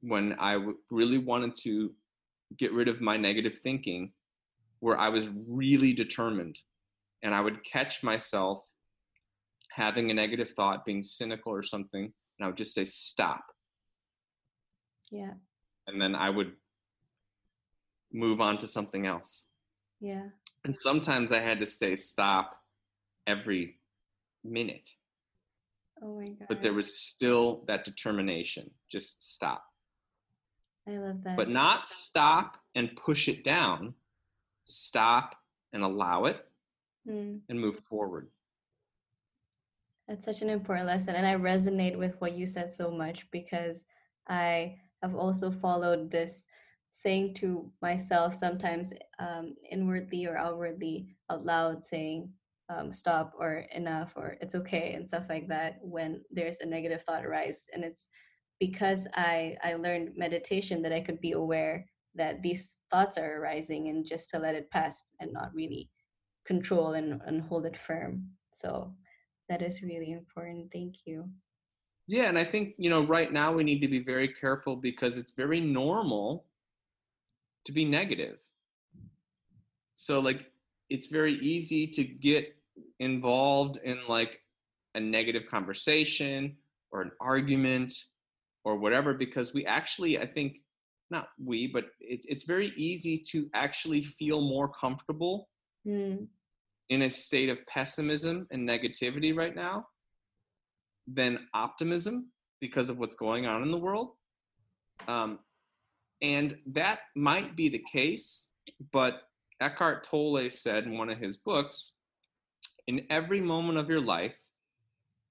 when 0.00 0.34
I 0.38 0.54
w- 0.54 0.78
really 0.90 1.18
wanted 1.18 1.54
to 1.62 1.92
get 2.58 2.72
rid 2.72 2.88
of 2.88 3.00
my 3.00 3.16
negative 3.16 3.58
thinking 3.62 4.12
where 4.80 4.98
I 4.98 5.08
was 5.08 5.30
really 5.48 5.92
determined 5.92 6.58
and 7.22 7.32
I 7.34 7.40
would 7.40 7.62
catch 7.62 8.02
myself 8.02 8.64
having 9.70 10.10
a 10.10 10.14
negative 10.14 10.50
thought, 10.50 10.84
being 10.84 11.02
cynical 11.02 11.52
or 11.52 11.62
something, 11.62 12.02
and 12.04 12.44
I 12.44 12.46
would 12.46 12.56
just 12.56 12.74
say, 12.74 12.84
stop. 12.84 13.44
Yeah 15.12 15.34
and 15.86 16.00
then 16.00 16.14
I 16.14 16.30
would 16.30 16.52
move 18.12 18.40
on 18.40 18.58
to 18.58 18.68
something 18.68 19.06
else. 19.06 19.44
Yeah. 20.00 20.28
And 20.64 20.76
sometimes 20.76 21.32
I 21.32 21.40
had 21.40 21.58
to 21.60 21.66
say 21.66 21.94
stop 21.96 22.56
every 23.26 23.78
minute. 24.44 24.90
Oh 26.02 26.18
my 26.18 26.28
god. 26.28 26.48
But 26.48 26.62
there 26.62 26.72
was 26.72 26.98
still 26.98 27.64
that 27.66 27.84
determination. 27.84 28.70
Just 28.88 29.34
stop. 29.34 29.64
I 30.86 30.92
love 30.92 31.22
that. 31.24 31.36
But 31.36 31.48
not 31.48 31.86
stop 31.86 32.58
and 32.74 32.94
push 32.96 33.28
it 33.28 33.44
down. 33.44 33.94
Stop 34.64 35.36
and 35.72 35.82
allow 35.82 36.24
it 36.24 36.44
mm. 37.08 37.40
and 37.48 37.60
move 37.60 37.78
forward. 37.88 38.28
That's 40.08 40.24
such 40.24 40.42
an 40.42 40.50
important 40.50 40.86
lesson. 40.86 41.14
And 41.14 41.26
I 41.26 41.34
resonate 41.34 41.96
with 41.96 42.20
what 42.20 42.32
you 42.32 42.46
said 42.46 42.72
so 42.72 42.90
much 42.90 43.30
because 43.30 43.84
I 44.28 44.76
have 45.02 45.14
also 45.14 45.50
followed 45.50 46.10
this 46.10 46.42
saying 46.90 47.34
to 47.34 47.70
myself 47.80 48.34
sometimes 48.34 48.92
um, 49.18 49.54
inwardly 49.70 50.26
or 50.26 50.36
outwardly 50.36 51.08
out 51.30 51.44
loud 51.44 51.84
saying 51.84 52.30
um, 52.68 52.92
stop 52.92 53.32
or 53.38 53.64
enough 53.74 54.12
or 54.16 54.36
it's 54.40 54.54
okay 54.54 54.94
and 54.94 55.08
stuff 55.08 55.24
like 55.28 55.48
that 55.48 55.78
when 55.82 56.20
there's 56.30 56.60
a 56.60 56.66
negative 56.66 57.02
thought 57.02 57.24
arise 57.24 57.66
and 57.72 57.84
it's 57.84 58.08
because 58.60 59.06
i 59.14 59.56
i 59.64 59.74
learned 59.74 60.10
meditation 60.16 60.82
that 60.82 60.92
i 60.92 61.00
could 61.00 61.20
be 61.20 61.32
aware 61.32 61.84
that 62.14 62.42
these 62.42 62.74
thoughts 62.90 63.16
are 63.16 63.38
arising 63.38 63.88
and 63.88 64.06
just 64.06 64.30
to 64.30 64.38
let 64.38 64.54
it 64.54 64.70
pass 64.70 65.00
and 65.20 65.32
not 65.32 65.54
really 65.54 65.90
control 66.44 66.92
and, 66.92 67.20
and 67.26 67.42
hold 67.42 67.66
it 67.66 67.76
firm. 67.76 68.28
So 68.52 68.92
that 69.48 69.62
is 69.62 69.82
really 69.82 70.12
important. 70.12 70.70
Thank 70.72 70.96
you 71.06 71.28
yeah, 72.06 72.24
and 72.24 72.38
I 72.38 72.44
think, 72.44 72.74
you 72.78 72.90
know, 72.90 73.06
right 73.06 73.32
now 73.32 73.52
we 73.52 73.64
need 73.64 73.80
to 73.80 73.88
be 73.88 74.02
very 74.02 74.28
careful 74.28 74.76
because 74.76 75.16
it's 75.16 75.32
very 75.32 75.60
normal 75.60 76.44
to 77.64 77.72
be 77.72 77.84
negative. 77.84 78.40
So 79.94 80.20
like 80.20 80.46
it's 80.90 81.06
very 81.06 81.34
easy 81.34 81.86
to 81.86 82.04
get 82.04 82.54
involved 82.98 83.78
in 83.84 83.98
like 84.08 84.40
a 84.94 85.00
negative 85.00 85.44
conversation 85.50 86.56
or 86.90 87.02
an 87.02 87.12
argument 87.20 87.94
or 88.64 88.76
whatever 88.76 89.14
because 89.14 89.54
we 89.54 89.64
actually 89.66 90.18
I 90.18 90.26
think 90.26 90.58
not 91.10 91.28
we 91.42 91.66
but 91.66 91.84
it's 92.00 92.26
it's 92.26 92.44
very 92.44 92.72
easy 92.76 93.16
to 93.30 93.48
actually 93.54 94.02
feel 94.02 94.40
more 94.40 94.68
comfortable 94.68 95.48
mm. 95.86 96.26
in 96.88 97.02
a 97.02 97.10
state 97.10 97.48
of 97.48 97.64
pessimism 97.66 98.46
and 98.50 98.68
negativity 98.68 99.36
right 99.36 99.54
now 99.54 99.86
than 101.06 101.46
optimism 101.54 102.30
because 102.60 102.88
of 102.88 102.98
what's 102.98 103.14
going 103.14 103.46
on 103.46 103.62
in 103.62 103.70
the 103.70 103.78
world. 103.78 104.12
Um, 105.08 105.38
and 106.20 106.56
that 106.66 107.00
might 107.16 107.56
be 107.56 107.68
the 107.68 107.84
case, 107.92 108.48
but 108.92 109.22
Eckhart 109.60 110.04
Tolle 110.04 110.50
said 110.50 110.84
in 110.84 110.96
one 110.96 111.10
of 111.10 111.18
his 111.18 111.38
books 111.38 111.92
in 112.86 113.06
every 113.10 113.40
moment 113.40 113.78
of 113.78 113.88
your 113.88 114.00
life, 114.00 114.36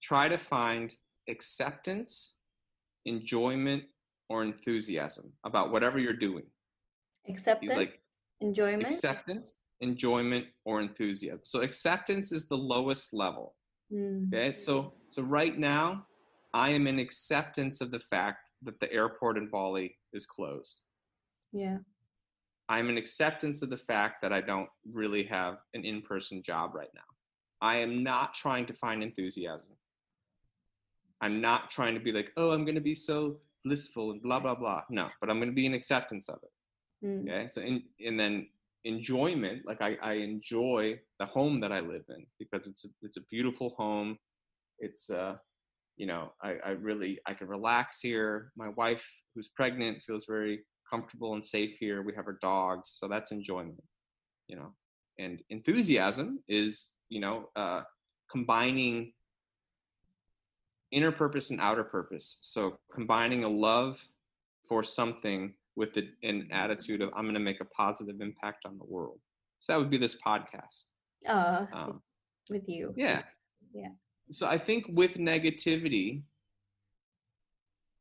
try 0.01 0.27
to 0.27 0.37
find 0.37 0.93
acceptance, 1.29 2.35
enjoyment, 3.05 3.83
or 4.29 4.43
enthusiasm 4.43 5.31
about 5.43 5.71
whatever 5.71 5.99
you're 5.99 6.13
doing. 6.13 6.45
Acceptance, 7.27 7.75
like, 7.75 7.99
enjoyment, 8.39 8.83
acceptance, 8.83 9.61
enjoyment, 9.81 10.45
or 10.65 10.79
enthusiasm. 10.79 11.41
So 11.43 11.61
acceptance 11.61 12.31
is 12.31 12.47
the 12.47 12.57
lowest 12.57 13.13
level. 13.13 13.55
Mm. 13.93 14.33
Okay, 14.33 14.51
so 14.51 14.93
so 15.07 15.21
right 15.21 15.57
now, 15.57 16.05
I 16.53 16.69
am 16.69 16.87
in 16.87 16.99
acceptance 16.99 17.81
of 17.81 17.91
the 17.91 17.99
fact 17.99 18.39
that 18.63 18.79
the 18.79 18.91
airport 18.91 19.37
in 19.37 19.47
Bali 19.47 19.95
is 20.13 20.25
closed. 20.25 20.81
Yeah. 21.51 21.77
I'm 22.69 22.89
in 22.89 22.97
acceptance 22.97 23.61
of 23.61 23.69
the 23.69 23.77
fact 23.77 24.21
that 24.21 24.31
I 24.31 24.39
don't 24.39 24.69
really 24.89 25.23
have 25.23 25.57
an 25.73 25.83
in-person 25.83 26.41
job 26.41 26.73
right 26.73 26.91
now. 26.95 27.01
I 27.59 27.77
am 27.77 28.01
not 28.01 28.33
trying 28.33 28.65
to 28.67 28.73
find 28.73 29.03
enthusiasm. 29.03 29.67
I'm 31.19 31.41
not 31.41 31.69
trying 31.69 31.93
to 31.95 31.99
be 31.99 32.11
like, 32.11 32.31
oh, 32.37 32.51
I'm 32.51 32.63
going 32.63 32.75
to 32.75 32.81
be 32.81 32.95
so 32.95 33.37
blissful 33.63 34.11
and 34.11 34.21
blah 34.21 34.39
blah 34.39 34.55
blah. 34.55 34.83
No, 34.89 35.09
but 35.19 35.29
I'm 35.29 35.37
going 35.37 35.49
to 35.49 35.55
be 35.55 35.65
in 35.65 35.73
acceptance 35.73 36.29
of 36.29 36.39
it. 36.43 37.05
Mm. 37.05 37.23
Okay, 37.23 37.47
so 37.47 37.61
in, 37.61 37.83
and 38.05 38.19
then 38.19 38.47
enjoyment, 38.83 39.63
like 39.65 39.81
I, 39.81 39.97
I 40.01 40.13
enjoy 40.13 40.99
the 41.19 41.25
home 41.25 41.59
that 41.61 41.71
I 41.71 41.79
live 41.79 42.03
in 42.09 42.25
because 42.39 42.67
it's 42.67 42.85
a, 42.85 42.87
it's 43.01 43.17
a 43.17 43.21
beautiful 43.29 43.69
home. 43.71 44.17
It's 44.79 45.09
uh, 45.09 45.35
you 45.97 46.07
know, 46.07 46.31
I, 46.41 46.55
I 46.65 46.69
really 46.71 47.19
I 47.25 47.33
can 47.33 47.47
relax 47.47 47.99
here. 47.99 48.51
My 48.55 48.69
wife, 48.69 49.05
who's 49.35 49.49
pregnant, 49.49 50.01
feels 50.01 50.25
very 50.25 50.61
comfortable 50.89 51.33
and 51.33 51.45
safe 51.45 51.77
here. 51.79 52.01
We 52.01 52.15
have 52.15 52.27
our 52.27 52.37
dogs, 52.41 52.89
so 52.93 53.07
that's 53.07 53.31
enjoyment. 53.31 53.83
You 54.47 54.57
know, 54.57 54.73
and 55.19 55.41
enthusiasm 55.49 56.39
is 56.47 56.93
you 57.09 57.19
know 57.19 57.49
uh, 57.55 57.83
combining 58.31 59.13
inner 60.91 61.11
purpose 61.11 61.51
and 61.51 61.61
outer 61.61 61.83
purpose. 61.83 62.37
So 62.41 62.77
combining 62.93 63.43
a 63.43 63.49
love 63.49 64.03
for 64.67 64.83
something 64.83 65.53
with 65.75 65.93
the, 65.93 66.09
an 66.23 66.47
attitude 66.51 67.01
of 67.01 67.09
I'm 67.15 67.23
going 67.23 67.33
to 67.33 67.39
make 67.39 67.61
a 67.61 67.65
positive 67.65 68.21
impact 68.21 68.65
on 68.65 68.77
the 68.77 68.85
world. 68.85 69.19
So 69.59 69.73
that 69.73 69.79
would 69.79 69.89
be 69.89 69.97
this 69.97 70.15
podcast. 70.25 70.85
Uh, 71.27 71.65
um, 71.73 72.01
with 72.49 72.67
you. 72.67 72.93
Yeah. 72.97 73.21
Yeah. 73.73 73.89
So 74.29 74.47
I 74.47 74.57
think 74.57 74.85
with 74.89 75.15
negativity, 75.15 76.23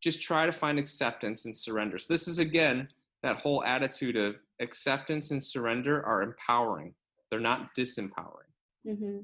just 0.00 0.22
try 0.22 0.46
to 0.46 0.52
find 0.52 0.78
acceptance 0.78 1.44
and 1.44 1.54
surrender. 1.54 1.98
So 1.98 2.06
this 2.08 2.26
is 2.26 2.38
again 2.38 2.88
that 3.22 3.36
whole 3.36 3.62
attitude 3.64 4.16
of 4.16 4.36
acceptance 4.60 5.30
and 5.30 5.42
surrender 5.42 6.04
are 6.06 6.22
empowering. 6.22 6.94
They're 7.30 7.40
not 7.40 7.74
disempowering. 7.76 8.50
Mm-hmm. 8.86 9.18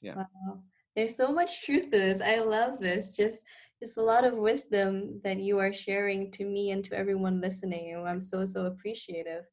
Yeah. 0.00 0.16
Wow. 0.16 0.62
There's 0.96 1.16
so 1.16 1.32
much 1.32 1.64
truth 1.64 1.84
to 1.84 1.98
this. 1.98 2.20
I 2.20 2.38
love 2.38 2.80
this. 2.80 3.10
Just 3.10 3.38
just 3.82 3.96
a 3.96 4.02
lot 4.02 4.24
of 4.24 4.34
wisdom 4.34 5.20
that 5.24 5.40
you 5.40 5.58
are 5.58 5.72
sharing 5.72 6.30
to 6.30 6.44
me 6.44 6.70
and 6.70 6.84
to 6.84 6.96
everyone 6.96 7.40
listening. 7.40 7.92
And 7.92 8.06
I'm 8.06 8.20
so 8.20 8.44
so 8.44 8.66
appreciative. 8.66 9.44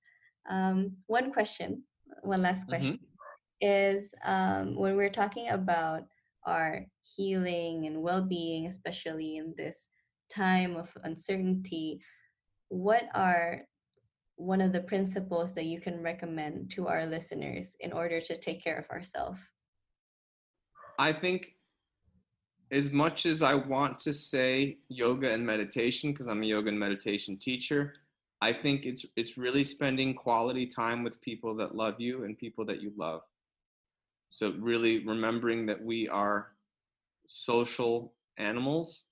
Um, 0.47 0.91
one 1.07 1.31
question, 1.31 1.83
one 2.21 2.41
last 2.41 2.67
question, 2.67 2.99
mm-hmm. 2.99 3.67
is 3.67 4.13
um, 4.23 4.75
when 4.75 4.95
we're 4.95 5.09
talking 5.09 5.49
about 5.49 6.03
our 6.45 6.85
healing 7.01 7.87
and 7.87 8.03
well-being, 8.03 8.67
especially 8.67 9.37
in 9.37 9.55
this 9.57 9.89
time 10.31 10.75
of 10.75 10.95
uncertainty, 11.03 11.99
what 12.69 13.05
are 13.15 13.61
one 14.35 14.61
of 14.61 14.71
the 14.71 14.81
principles 14.81 15.55
that 15.55 15.65
you 15.65 15.81
can 15.81 16.03
recommend 16.03 16.69
to 16.71 16.87
our 16.87 17.07
listeners 17.07 17.75
in 17.79 17.91
order 17.91 18.21
to 18.21 18.37
take 18.37 18.63
care 18.63 18.77
of 18.77 18.89
ourselves? 18.91 19.39
I 20.99 21.13
think 21.13 21.55
as 22.71 22.91
much 22.91 23.25
as 23.25 23.41
I 23.41 23.55
want 23.55 23.99
to 23.99 24.13
say 24.13 24.77
yoga 24.89 25.31
and 25.31 25.45
meditation, 25.45 26.11
because 26.11 26.27
I'm 26.27 26.43
a 26.43 26.45
yoga 26.45 26.69
and 26.69 26.79
meditation 26.79 27.37
teacher, 27.37 27.93
I 28.41 28.53
think 28.53 28.85
it's 28.85 29.05
it's 29.15 29.37
really 29.37 29.63
spending 29.63 30.13
quality 30.13 30.65
time 30.65 31.03
with 31.03 31.19
people 31.21 31.55
that 31.55 31.75
love 31.75 31.95
you 31.99 32.23
and 32.23 32.37
people 32.37 32.65
that 32.65 32.81
you 32.81 32.93
love. 32.95 33.21
So 34.29 34.53
really 34.59 35.05
remembering 35.05 35.65
that 35.65 35.83
we 35.83 36.07
are 36.07 36.49
social 37.27 38.13
animals 38.37 39.05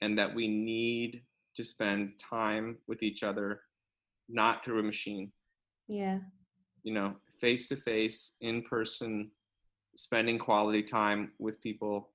and 0.00 0.18
that 0.18 0.34
we 0.34 0.48
need 0.48 1.22
to 1.54 1.64
spend 1.64 2.18
time 2.18 2.76
with 2.88 3.02
each 3.02 3.22
other, 3.22 3.60
not 4.28 4.64
through 4.64 4.80
a 4.80 4.82
machine. 4.82 5.30
Yeah. 5.88 6.18
You 6.82 6.92
know, 6.92 7.14
face 7.40 7.68
to 7.68 7.76
face, 7.76 8.32
in 8.40 8.62
person 8.62 9.30
spending 9.94 10.38
quality 10.38 10.82
time 10.82 11.30
with 11.38 11.60
people 11.60 12.10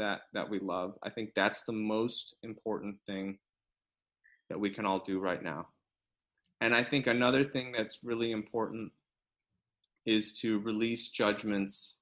that 0.00 0.22
that 0.32 0.48
we 0.48 0.58
love. 0.58 0.94
I 1.02 1.10
think 1.10 1.30
that's 1.34 1.62
the 1.62 1.72
most 1.72 2.36
important 2.42 2.96
thing 3.06 3.38
that 4.48 4.58
we 4.58 4.70
can 4.70 4.84
all 4.84 4.98
do 4.98 5.20
right 5.20 5.42
now. 5.42 5.68
And 6.60 6.74
I 6.74 6.82
think 6.82 7.06
another 7.06 7.44
thing 7.44 7.72
that's 7.72 8.00
really 8.02 8.32
important 8.32 8.92
is 10.04 10.32
to 10.40 10.58
release 10.60 11.08
judgments 11.08 11.96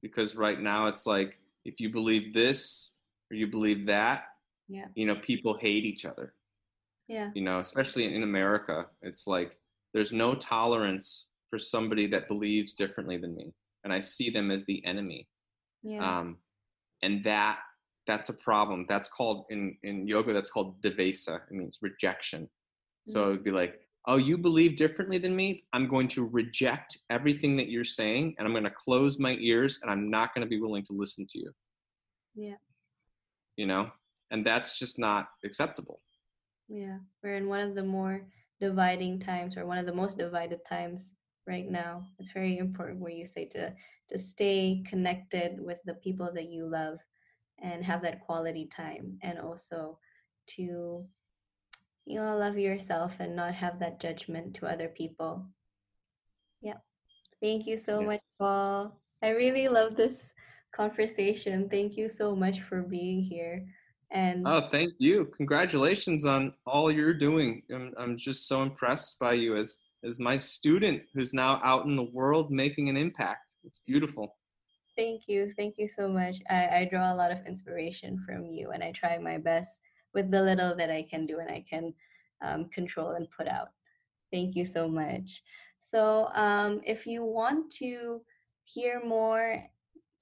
because 0.00 0.36
right 0.36 0.60
now 0.60 0.86
it's 0.86 1.06
like 1.06 1.40
if 1.64 1.80
you 1.80 1.90
believe 1.90 2.32
this 2.32 2.92
or 3.30 3.36
you 3.36 3.48
believe 3.48 3.86
that, 3.86 4.24
yeah. 4.68 4.86
you 4.94 5.06
know, 5.06 5.16
people 5.16 5.56
hate 5.56 5.84
each 5.84 6.04
other. 6.04 6.34
Yeah. 7.08 7.30
You 7.34 7.42
know, 7.42 7.58
especially 7.58 8.14
in 8.14 8.22
America, 8.22 8.86
it's 9.02 9.26
like 9.26 9.58
there's 9.92 10.12
no 10.12 10.34
tolerance 10.34 11.26
for 11.50 11.58
somebody 11.58 12.06
that 12.08 12.28
believes 12.28 12.72
differently 12.72 13.16
than 13.16 13.34
me 13.34 13.52
and 13.86 13.92
I 13.92 14.00
see 14.00 14.30
them 14.30 14.50
as 14.50 14.64
the 14.64 14.84
enemy. 14.84 15.28
Yeah. 15.84 16.00
Um, 16.00 16.38
and 17.02 17.24
that 17.24 17.58
that's 18.06 18.28
a 18.28 18.34
problem. 18.34 18.86
That's 18.88 19.08
called 19.08 19.46
in 19.50 19.76
in 19.82 20.06
yoga. 20.06 20.32
That's 20.32 20.50
called 20.50 20.80
dvesha. 20.82 21.40
It 21.50 21.52
means 21.52 21.78
rejection. 21.82 22.48
So 23.06 23.20
mm-hmm. 23.20 23.30
it'd 23.32 23.44
be 23.44 23.50
like, 23.50 23.80
oh, 24.06 24.16
you 24.16 24.38
believe 24.38 24.76
differently 24.76 25.18
than 25.18 25.34
me. 25.34 25.64
I'm 25.72 25.88
going 25.88 26.08
to 26.08 26.26
reject 26.26 26.98
everything 27.10 27.56
that 27.56 27.68
you're 27.68 27.84
saying, 27.84 28.34
and 28.38 28.46
I'm 28.46 28.52
going 28.52 28.64
to 28.64 28.70
close 28.70 29.18
my 29.18 29.36
ears, 29.40 29.78
and 29.82 29.90
I'm 29.90 30.10
not 30.10 30.34
going 30.34 30.44
to 30.46 30.48
be 30.48 30.60
willing 30.60 30.84
to 30.84 30.92
listen 30.92 31.26
to 31.30 31.38
you. 31.38 31.52
Yeah. 32.34 32.56
You 33.56 33.66
know, 33.66 33.90
and 34.30 34.46
that's 34.46 34.78
just 34.78 34.98
not 34.98 35.28
acceptable. 35.44 36.00
Yeah, 36.68 36.98
we're 37.22 37.36
in 37.36 37.48
one 37.48 37.60
of 37.60 37.74
the 37.74 37.84
more 37.84 38.22
dividing 38.60 39.20
times, 39.20 39.56
or 39.56 39.66
one 39.66 39.78
of 39.78 39.86
the 39.86 39.94
most 39.94 40.18
divided 40.18 40.60
times 40.68 41.14
right 41.46 41.70
now 41.70 42.04
it's 42.18 42.32
very 42.32 42.58
important 42.58 43.00
where 43.00 43.12
you 43.12 43.24
say 43.24 43.44
to 43.44 43.72
to 44.08 44.18
stay 44.18 44.82
connected 44.86 45.60
with 45.60 45.78
the 45.84 45.94
people 45.94 46.30
that 46.34 46.48
you 46.48 46.68
love 46.68 46.98
and 47.60 47.84
have 47.84 48.02
that 48.02 48.20
quality 48.20 48.66
time 48.66 49.18
and 49.22 49.38
also 49.38 49.98
to 50.46 51.04
you 52.04 52.20
know 52.20 52.36
love 52.36 52.58
yourself 52.58 53.12
and 53.18 53.34
not 53.34 53.54
have 53.54 53.78
that 53.80 54.00
judgment 54.00 54.54
to 54.54 54.66
other 54.66 54.88
people. 54.88 55.46
Yeah. 56.60 56.78
Thank 57.40 57.66
you 57.66 57.78
so 57.78 58.00
yeah. 58.00 58.06
much 58.06 58.20
paul. 58.38 59.00
I 59.22 59.30
really 59.30 59.68
love 59.68 59.96
this 59.96 60.32
conversation. 60.74 61.68
Thank 61.68 61.96
you 61.96 62.08
so 62.08 62.36
much 62.36 62.60
for 62.60 62.82
being 62.82 63.22
here 63.22 63.66
and 64.10 64.46
oh 64.46 64.68
thank 64.70 64.94
you. 64.98 65.30
Congratulations 65.36 66.24
on 66.24 66.52
all 66.66 66.92
you're 66.92 67.14
doing. 67.14 67.62
I'm, 67.72 67.92
I'm 67.96 68.16
just 68.16 68.46
so 68.46 68.62
impressed 68.62 69.18
by 69.18 69.34
you 69.34 69.56
as 69.56 69.78
as 70.04 70.20
my 70.20 70.38
student 70.38 71.02
who's 71.14 71.32
now 71.32 71.60
out 71.64 71.86
in 71.86 71.96
the 71.96 72.10
world 72.12 72.50
making 72.50 72.88
an 72.88 72.96
impact. 72.96 73.45
It's 73.66 73.80
beautiful. 73.80 74.36
Thank 74.96 75.28
you. 75.28 75.52
Thank 75.56 75.74
you 75.76 75.88
so 75.88 76.08
much. 76.08 76.36
I, 76.48 76.68
I 76.68 76.88
draw 76.90 77.12
a 77.12 77.16
lot 77.16 77.30
of 77.30 77.44
inspiration 77.46 78.22
from 78.24 78.46
you, 78.46 78.70
and 78.70 78.82
I 78.82 78.92
try 78.92 79.18
my 79.18 79.36
best 79.36 79.80
with 80.14 80.30
the 80.30 80.40
little 80.40 80.74
that 80.76 80.90
I 80.90 81.02
can 81.02 81.26
do 81.26 81.40
and 81.40 81.50
I 81.50 81.62
can 81.68 81.92
um, 82.40 82.66
control 82.66 83.10
and 83.10 83.28
put 83.30 83.48
out. 83.48 83.68
Thank 84.32 84.56
you 84.56 84.64
so 84.64 84.88
much. 84.88 85.42
So, 85.80 86.30
um, 86.34 86.80
if 86.84 87.06
you 87.06 87.22
want 87.22 87.70
to 87.72 88.22
hear 88.64 89.02
more 89.04 89.62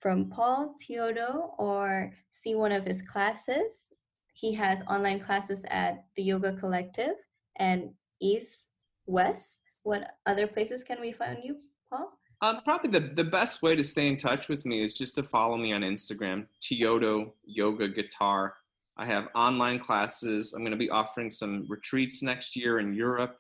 from 0.01 0.29
Paul 0.29 0.75
Teodo 0.83 1.51
or 1.59 2.13
see 2.33 2.55
one 2.57 2.73
of 2.73 2.85
his 2.85 3.01
classes, 3.03 3.93
he 4.33 4.53
has 4.55 4.83
online 4.89 5.21
classes 5.21 5.65
at 5.71 6.05
the 6.17 6.23
Yoga 6.23 6.53
Collective 6.55 7.15
and 7.57 7.91
East 8.21 8.71
West 9.07 9.59
what 9.85 10.17
other 10.27 10.47
places 10.47 10.83
can 10.83 11.01
we 11.01 11.13
find 11.13 11.39
you, 11.45 11.57
Paul? 11.89 12.11
Um, 12.41 12.61
probably 12.65 12.91
the, 12.91 13.13
the 13.15 13.25
best 13.25 13.63
way 13.63 13.75
to 13.77 13.85
stay 13.85 14.09
in 14.09 14.17
touch 14.17 14.49
with 14.49 14.67
me 14.67 14.81
is 14.81 14.95
just 14.95 15.15
to 15.15 15.23
follow 15.23 15.57
me 15.57 15.73
on 15.73 15.83
Instagram, 15.83 16.47
Teodo 16.63 17.33
Yoga 17.45 17.89
Guitar. 17.89 18.55
I 18.97 19.07
have 19.07 19.29
online 19.35 19.79
classes. 19.79 20.53
I'm 20.53 20.63
going 20.63 20.73
to 20.73 20.77
be 20.79 20.91
offering 20.91 21.31
some 21.31 21.67
retreats 21.69 22.23
next 22.23 22.55
year 22.55 22.79
in 22.79 22.95
Europe, 22.95 23.39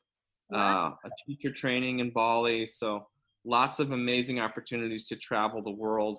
wow. 0.51 0.99
uh, 1.05 1.09
a 1.09 1.11
teacher 1.27 1.53
training 1.53 2.01
in 2.01 2.11
Bali. 2.11 2.67
So 2.67 3.07
lots 3.45 3.79
of 3.79 3.93
amazing 3.93 4.41
opportunities 4.41 5.07
to 5.09 5.17
travel 5.17 5.63
the 5.63 5.71
world 5.71 6.19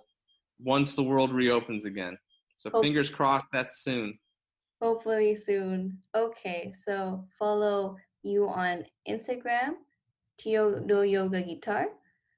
once 0.59 0.95
the 0.95 1.03
world 1.03 1.33
reopens 1.33 1.85
again. 1.85 2.17
So 2.55 2.69
Hope- 2.69 2.83
fingers 2.83 3.09
crossed 3.09 3.47
that's 3.51 3.83
soon. 3.83 4.17
Hopefully 4.81 5.35
soon. 5.35 5.97
Okay, 6.13 6.73
so 6.77 7.25
follow 7.39 7.95
you 8.23 8.47
on 8.47 8.85
Instagram 9.07 9.75
Teodo 10.39 11.09
Yoga 11.09 11.41
Guitar. 11.41 11.87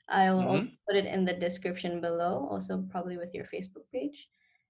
I 0.10 0.32
will 0.32 0.44
mm-hmm. 0.44 0.68
put 0.88 0.98
it 0.98 1.06
in 1.06 1.26
the 1.26 1.34
description 1.34 2.00
below, 2.02 2.48
also 2.50 2.86
probably 2.90 3.18
with 3.18 3.34
your 3.34 3.46
Facebook 3.46 3.86
page. 3.94 4.28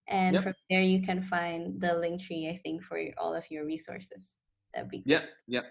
And 0.08 0.36
yep. 0.36 0.44
from 0.44 0.54
there, 0.70 0.82
you 0.82 1.02
can 1.02 1.22
find 1.22 1.80
the 1.80 1.88
Linktree, 1.88 2.52
I 2.52 2.58
think, 2.58 2.82
for 2.84 3.02
all 3.18 3.36
of 3.36 3.44
your 3.52 3.66
resources. 3.66 4.34
That'd 4.74 4.90
be 4.90 5.00
great. 5.00 5.12
Yep, 5.12 5.30
yep. 5.48 5.66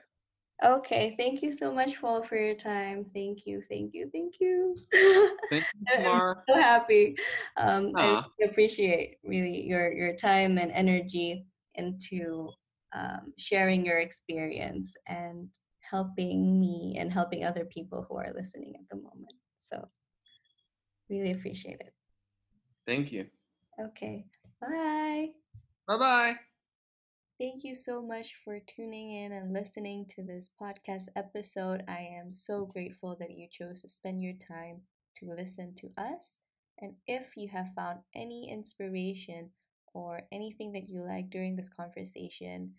Okay, 0.65 1.15
thank 1.19 1.43
you 1.43 1.53
so 1.53 1.73
much, 1.73 2.01
Paul, 2.01 2.23
for 2.23 2.37
your 2.37 2.55
time. 2.55 3.05
Thank 3.05 3.47
you, 3.47 3.61
thank 3.69 3.93
you, 3.93 4.09
thank 4.11 4.41
you. 4.41 4.77
Thank 5.51 5.65
you, 5.75 6.03
Mar. 6.03 6.45
I'm 6.49 6.55
so 6.55 6.61
happy. 6.61 7.15
Um, 7.59 7.93
I 7.95 8.25
really 8.39 8.51
appreciate 8.51 9.19
really 9.23 9.63
your 9.67 9.93
your 9.93 10.17
time 10.17 10.57
and 10.57 10.73
energy 10.73 11.45
into 11.75 12.51
um, 12.95 13.35
sharing 13.37 13.85
your 13.85 13.99
experience 13.99 14.95
and 15.07 15.51
helping 15.91 16.59
me 16.59 16.97
and 16.99 17.13
helping 17.13 17.45
other 17.45 17.67
people 17.67 18.07
who 18.09 18.17
are 18.17 18.33
listening 18.35 18.75
at 18.77 18.89
the 18.91 18.97
moment. 18.97 19.35
So, 19.69 19.89
really 21.11 21.33
appreciate 21.33 21.81
it. 21.81 21.93
Thank 22.87 23.13
you. 23.13 23.27
Okay. 23.81 24.27
Bye. 24.61 25.31
Bye 25.87 25.99
bye. 25.99 26.37
Thank 27.39 27.65
you 27.65 27.75
so 27.75 28.01
much 28.01 28.35
for 28.43 28.61
tuning 28.61 29.13
in 29.13 29.33
and 29.33 29.53
listening 29.53 30.07
to 30.11 30.23
this 30.23 30.49
podcast 30.59 31.09
episode. 31.15 31.85
I 31.87 32.09
am 32.19 32.33
so 32.33 32.65
grateful 32.65 33.15
that 33.21 33.37
you 33.37 33.47
chose 33.51 33.83
to 33.83 33.89
spend 33.89 34.23
your 34.23 34.33
time 34.35 34.81
to 35.17 35.35
listen 35.37 35.75
to 35.77 35.91
us. 35.99 36.39
And 36.79 36.95
if 37.07 37.37
you 37.37 37.49
have 37.49 37.75
found 37.75 37.99
any 38.15 38.51
inspiration 38.51 39.51
or 39.93 40.23
anything 40.33 40.73
that 40.73 40.89
you 40.89 41.03
like 41.03 41.29
during 41.29 41.57
this 41.57 41.69
conversation, 41.69 42.73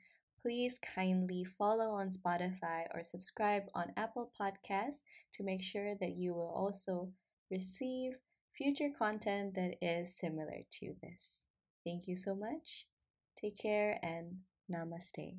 please 0.47 0.79
kindly 0.95 1.43
follow 1.43 1.89
on 1.89 2.09
Spotify 2.09 2.85
or 2.95 3.03
subscribe 3.03 3.63
on 3.75 3.91
Apple 3.97 4.31
Podcasts 4.39 5.03
to 5.33 5.43
make 5.43 5.61
sure 5.61 5.93
that 5.99 6.15
you 6.15 6.33
will 6.33 6.53
also 6.55 7.09
receive 7.51 8.13
future 8.55 8.87
content 8.97 9.55
that 9.55 9.75
is 9.81 10.07
similar 10.17 10.63
to 10.79 10.93
this. 11.03 11.43
Thank 11.85 12.07
you 12.07 12.15
so 12.15 12.33
much. 12.33 12.87
Take 13.35 13.57
care 13.57 13.99
and 14.01 14.37
namaste. 14.71 15.35